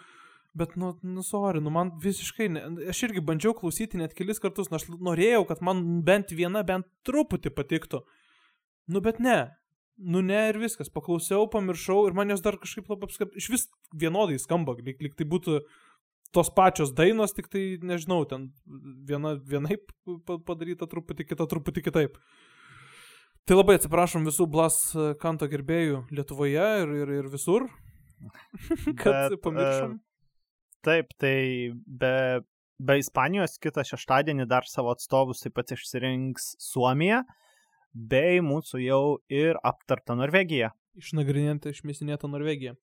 bet, 0.57 0.75
nu, 0.79 0.93
nu, 1.05 1.23
sorry, 1.25 1.61
nu, 1.63 1.71
man 1.73 1.93
visiškai, 2.03 2.49
ne, 2.53 2.63
aš 2.91 3.03
irgi 3.07 3.23
bandžiau 3.25 3.55
klausyti 3.57 3.99
net 4.01 4.15
kelis 4.17 4.41
kartus, 4.43 4.71
nors 4.73 4.87
norėjau, 4.89 5.45
kad 5.49 5.63
man 5.65 5.83
bent 6.07 6.33
viena, 6.35 6.63
bent 6.67 6.89
truputį 7.07 7.53
patiktų. 7.55 8.03
Nu, 8.91 9.03
bet 9.03 9.21
ne. 9.23 9.39
Nu, 9.97 10.21
ne 10.21 10.43
ir 10.51 10.59
viskas. 10.61 10.91
Paklausiau, 10.93 11.47
pamiršau 11.49 12.03
ir 12.07 12.15
man 12.17 12.29
jos 12.29 12.43
dar 12.45 12.59
kažkaip 12.61 12.89
labai 12.91 13.09
apskap... 13.09 13.33
Iš 13.37 13.49
vis 13.49 13.67
vienodai 13.97 14.37
skamba, 14.41 14.75
lyg, 14.77 15.01
lyg 15.01 15.15
tai 15.17 15.25
būtų 15.29 15.61
tos 16.35 16.51
pačios 16.53 16.91
dainos, 16.93 17.33
tik 17.33 17.49
tai, 17.49 17.63
nežinau, 17.81 18.21
ten 18.29 18.51
viena 19.07 19.33
vienaip 19.39 19.89
pa- 20.27 20.37
padaryta 20.43 20.89
truputį, 20.89 21.25
kita 21.31 21.47
truputį 21.49 21.83
kitaip. 21.87 22.19
Tai 23.47 23.57
labai 23.57 23.77
atsiprašom 23.79 24.27
visų 24.27 24.45
Blas 24.51 24.77
kanto 25.21 25.47
gerbėjų 25.49 26.03
Lietuvoje 26.11 26.67
ir, 26.83 26.93
ir, 27.01 27.13
ir 27.21 27.29
visur, 27.31 27.69
kad 29.01 29.31
Bet, 29.31 29.39
pamiršom. 29.43 29.97
Taip, 30.87 31.11
tai 31.19 31.73
be, 31.75 32.13
be 32.79 32.95
Ispanijos 33.01 33.57
kitą 33.59 33.83
šeštadienį 33.87 34.45
dar 34.47 34.67
savo 34.69 34.93
atstovus 34.93 35.43
taip 35.43 35.57
pat 35.57 35.73
išsirinks 35.75 36.53
Suomija, 36.63 37.23
bei 37.91 38.39
mūsų 38.45 38.79
jau 38.85 39.01
ir 39.27 39.59
aptarta 39.67 40.15
Norvegija. 40.15 40.71
Išnagrinėta, 40.97 41.73
išmėsinėta 41.75 42.29
Norvegija. 42.31 42.77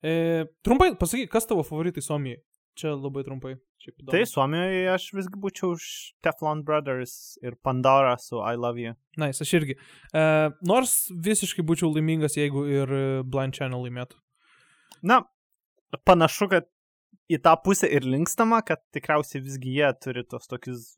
E, 0.00 0.46
trumpai, 0.64 0.92
pasakyk, 1.00 1.32
kas 1.32 1.48
tavo 1.50 1.64
favoritai 1.66 2.04
Suomijai? 2.04 2.38
Čia 2.78 2.94
labai 2.94 3.24
trumpai. 3.26 3.56
Tai 4.06 4.20
Suomijoje 4.28 4.86
aš 4.92 5.08
visgi 5.16 5.40
būčiau 5.42 5.72
už 5.74 5.84
Teflon 6.22 6.62
Brothers 6.66 7.34
ir 7.42 7.56
Pandora 7.66 8.14
su 8.22 8.38
I 8.38 8.54
Love 8.54 8.84
You. 8.84 8.94
Na, 9.18 9.26
nice, 9.26 9.42
aš 9.42 9.56
irgi. 9.58 9.74
E, 10.14 10.24
nors 10.70 10.94
visiškai 11.26 11.66
būčiau 11.66 11.90
laimingas, 11.90 12.38
jeigu 12.38 12.62
ir 12.70 12.94
Blind 13.26 13.58
Channel 13.58 13.82
laimėtų. 13.82 14.20
Na, 15.10 15.24
panašu, 16.06 16.52
kad 16.54 16.70
į 17.28 17.40
tą 17.44 17.54
pusę 17.64 17.88
ir 17.92 18.06
linkstama, 18.08 18.62
kad 18.66 18.82
tikriausiai 18.94 19.42
visgi 19.44 19.76
jie 19.78 19.90
turi 20.02 20.24
tos 20.24 20.48
tokius 20.50 20.94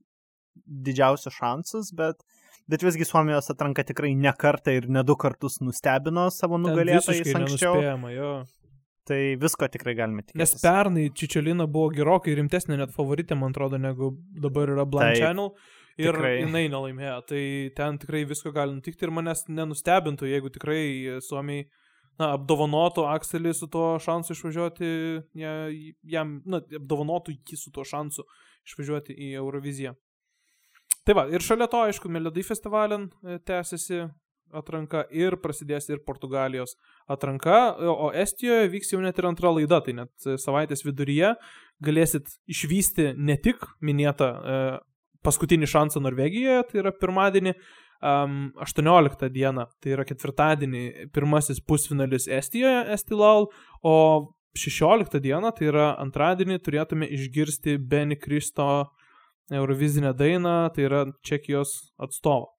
didžiausius 0.67 1.35
šansus, 1.35 1.91
bet, 1.97 2.23
bet 2.71 2.85
visgi 2.87 3.07
Suomijos 3.09 3.51
atranka 3.53 3.85
tikrai 3.87 4.13
ne 4.19 4.33
kartą 4.39 4.75
ir 4.79 4.89
ne 4.93 5.03
du 5.07 5.17
kartus 5.19 5.61
nustebino 5.65 6.29
savo 6.35 6.61
nugalėtojais 6.63 7.35
anksčiau. 7.41 7.83
jo. 8.15 8.33
Tai 9.11 9.19
visko 9.41 9.67
tikrai 9.73 9.97
galime 9.99 10.23
tikėtis. 10.23 10.39
Nes 10.39 10.63
pernai 10.63 11.09
Čičiolina 11.17 11.67
buvo 11.67 11.91
gerokai 11.95 12.37
rimtesnė 12.39 12.77
net 12.79 12.93
favoritė, 12.95 13.35
man 13.39 13.55
atrodo, 13.55 13.81
negu 13.81 14.13
dabar 14.45 14.71
yra 14.71 14.85
Blind 14.87 15.17
Taip, 15.17 15.25
Channel. 15.25 15.55
Ir 16.01 16.15
tikrai. 16.15 16.35
jinai 16.45 16.63
nelaimėjo. 16.71 17.17
Tai 17.29 17.43
ten 17.77 17.99
tikrai 18.01 18.23
visko 18.29 18.53
gali 18.55 18.77
nutikti 18.77 19.09
ir 19.09 19.13
manęs 19.17 19.49
nenustebintų, 19.51 20.29
jeigu 20.31 20.53
tikrai 20.55 20.83
Suomiai, 21.25 21.67
na, 22.21 22.35
apdovanotų 22.37 23.07
Akselį 23.11 23.55
su 23.57 23.69
tuo 23.73 23.95
šansu 24.03 24.37
išvažiuoti, 24.37 24.93
ja, 25.41 25.57
jam, 26.15 26.39
na, 26.45 26.63
apdovanotų 26.81 27.35
jį 27.39 27.59
su 27.59 27.73
tuo 27.75 27.87
šansu 27.89 28.27
išvažiuoti 28.69 29.17
į 29.17 29.35
Euroviziją. 29.41 29.97
Tai 31.09 31.17
va, 31.17 31.29
ir 31.33 31.43
šalia 31.43 31.69
to, 31.71 31.81
aišku, 31.89 32.11
Melodai 32.13 32.45
festivalin 32.45 33.09
e, 33.25 33.39
tęsiasi 33.49 34.05
atranka 34.57 35.05
ir 35.15 35.37
prasidės 35.41 35.87
ir 35.91 36.03
Portugalijos 36.07 36.75
atranka, 37.11 37.77
o 37.79 38.11
Estijoje 38.17 38.71
vyks 38.73 38.93
jau 38.93 39.01
net 39.03 39.19
ir 39.19 39.29
antra 39.31 39.53
laida, 39.55 39.81
tai 39.85 39.95
net 40.03 40.27
e, 40.27 40.37
savaitės 40.43 40.85
viduryje 40.85 41.35
galėsit 41.85 42.29
išvysti 42.51 43.13
ne 43.17 43.39
tik 43.41 43.63
minėtą 43.81 44.31
e, 44.31 44.59
paskutinį 45.25 45.69
šansą 45.71 46.03
Norvegijoje, 46.03 46.65
tai 46.69 46.83
yra 46.83 46.93
pirmadienį, 46.97 47.55
um, 48.03 48.53
18 48.61 49.31
dieną, 49.33 49.67
tai 49.81 49.95
yra 49.97 50.07
ketvirtadienį, 50.09 50.85
pirmasis 51.15 51.63
pusfinalis 51.65 52.29
Estijoje, 52.29 52.85
Estilal, 52.97 53.49
o 53.83 53.97
16 54.59 55.21
dieną, 55.23 55.53
tai 55.57 55.71
yra 55.71 55.91
antradienį, 56.03 56.61
turėtume 56.65 57.09
išgirsti 57.09 57.79
Benny 57.79 58.19
Kristo 58.19 58.91
Eurovizinę 59.51 60.15
dainą, 60.15 60.71
tai 60.75 60.87
yra 60.89 61.05
Čekijos 61.27 61.75
atstovo. 61.99 62.55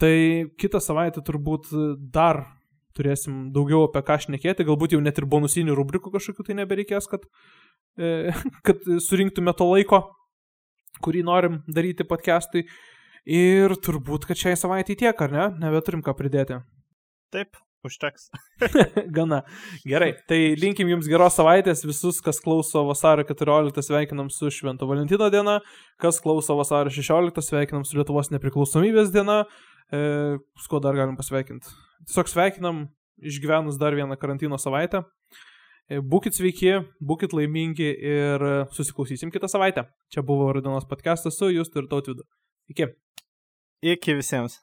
Tai 0.00 0.14
kitą 0.58 0.80
savaitę 0.80 1.20
turbūt 1.20 1.68
dar 2.14 2.46
turėsim 2.96 3.50
daugiau 3.54 3.86
apie 3.86 4.02
ką 4.06 4.16
šnekėti, 4.24 4.66
galbūt 4.68 4.94
jau 4.96 5.02
net 5.02 5.18
ir 5.20 5.28
bonusinių 5.30 5.76
rubrikų 5.78 6.12
kažkokių 6.14 6.46
tai 6.48 6.56
nebereikės, 6.60 7.08
kad, 7.10 7.26
e, 7.98 8.32
kad 8.66 8.86
surinktume 9.04 9.54
to 9.56 9.68
laiko, 9.70 10.02
kurį 11.04 11.24
norim 11.26 11.60
daryti 11.70 12.06
podcastui. 12.08 12.66
Ir 13.28 13.74
turbūt, 13.84 14.24
kad 14.28 14.38
šiai 14.40 14.56
savaitė 14.56 14.96
tiek, 14.96 15.18
ar 15.20 15.34
ne? 15.34 15.48
Nebeturim 15.60 16.00
ką 16.04 16.14
pridėti. 16.16 16.60
Taip, 17.34 17.58
užteks. 17.86 18.30
Gana. 19.16 19.42
Gerai. 19.84 20.12
Tai 20.28 20.38
linkim 20.60 20.88
jums 20.90 21.08
geros 21.10 21.36
savaitės. 21.38 21.84
Visus, 21.88 22.20
kas 22.24 22.40
klauso 22.44 22.84
vasario 22.88 23.26
14, 23.28 23.82
sveikinam 23.84 24.30
su 24.32 24.50
Švento 24.54 24.88
Valentino 24.88 25.30
diena. 25.32 25.58
Kas 26.00 26.20
klauso 26.24 26.56
vasario 26.58 26.92
16, 26.94 27.44
sveikinam 27.44 27.84
su 27.84 28.00
Lietuvos 28.00 28.32
nepriklausomybės 28.32 29.12
diena. 29.14 29.44
E, 29.92 30.38
su 30.60 30.72
kuo 30.72 30.80
dar 30.82 30.96
galim 30.98 31.16
pasveikinti? 31.18 31.72
Tiesiog 32.08 32.30
sveikinam 32.30 32.84
išgyvenus 33.20 33.78
dar 33.80 33.96
vieną 33.96 34.16
karantino 34.20 34.58
savaitę. 34.60 35.04
E, 35.90 36.00
Būkit 36.00 36.36
sveiki, 36.38 36.76
būkit 37.04 37.34
laimingi 37.36 37.90
ir 37.90 38.44
susiklausysim 38.76 39.32
kitą 39.34 39.50
savaitę. 39.50 39.88
Čia 40.14 40.24
buvo 40.26 40.52
Rudinos 40.54 40.86
podcastas 40.88 41.36
su 41.36 41.50
Justu 41.50 41.82
ir 41.82 41.90
Tautvidu. 41.90 42.24
Iki. 42.70 42.92
Iki 43.82 44.14
visiems. 44.14 44.60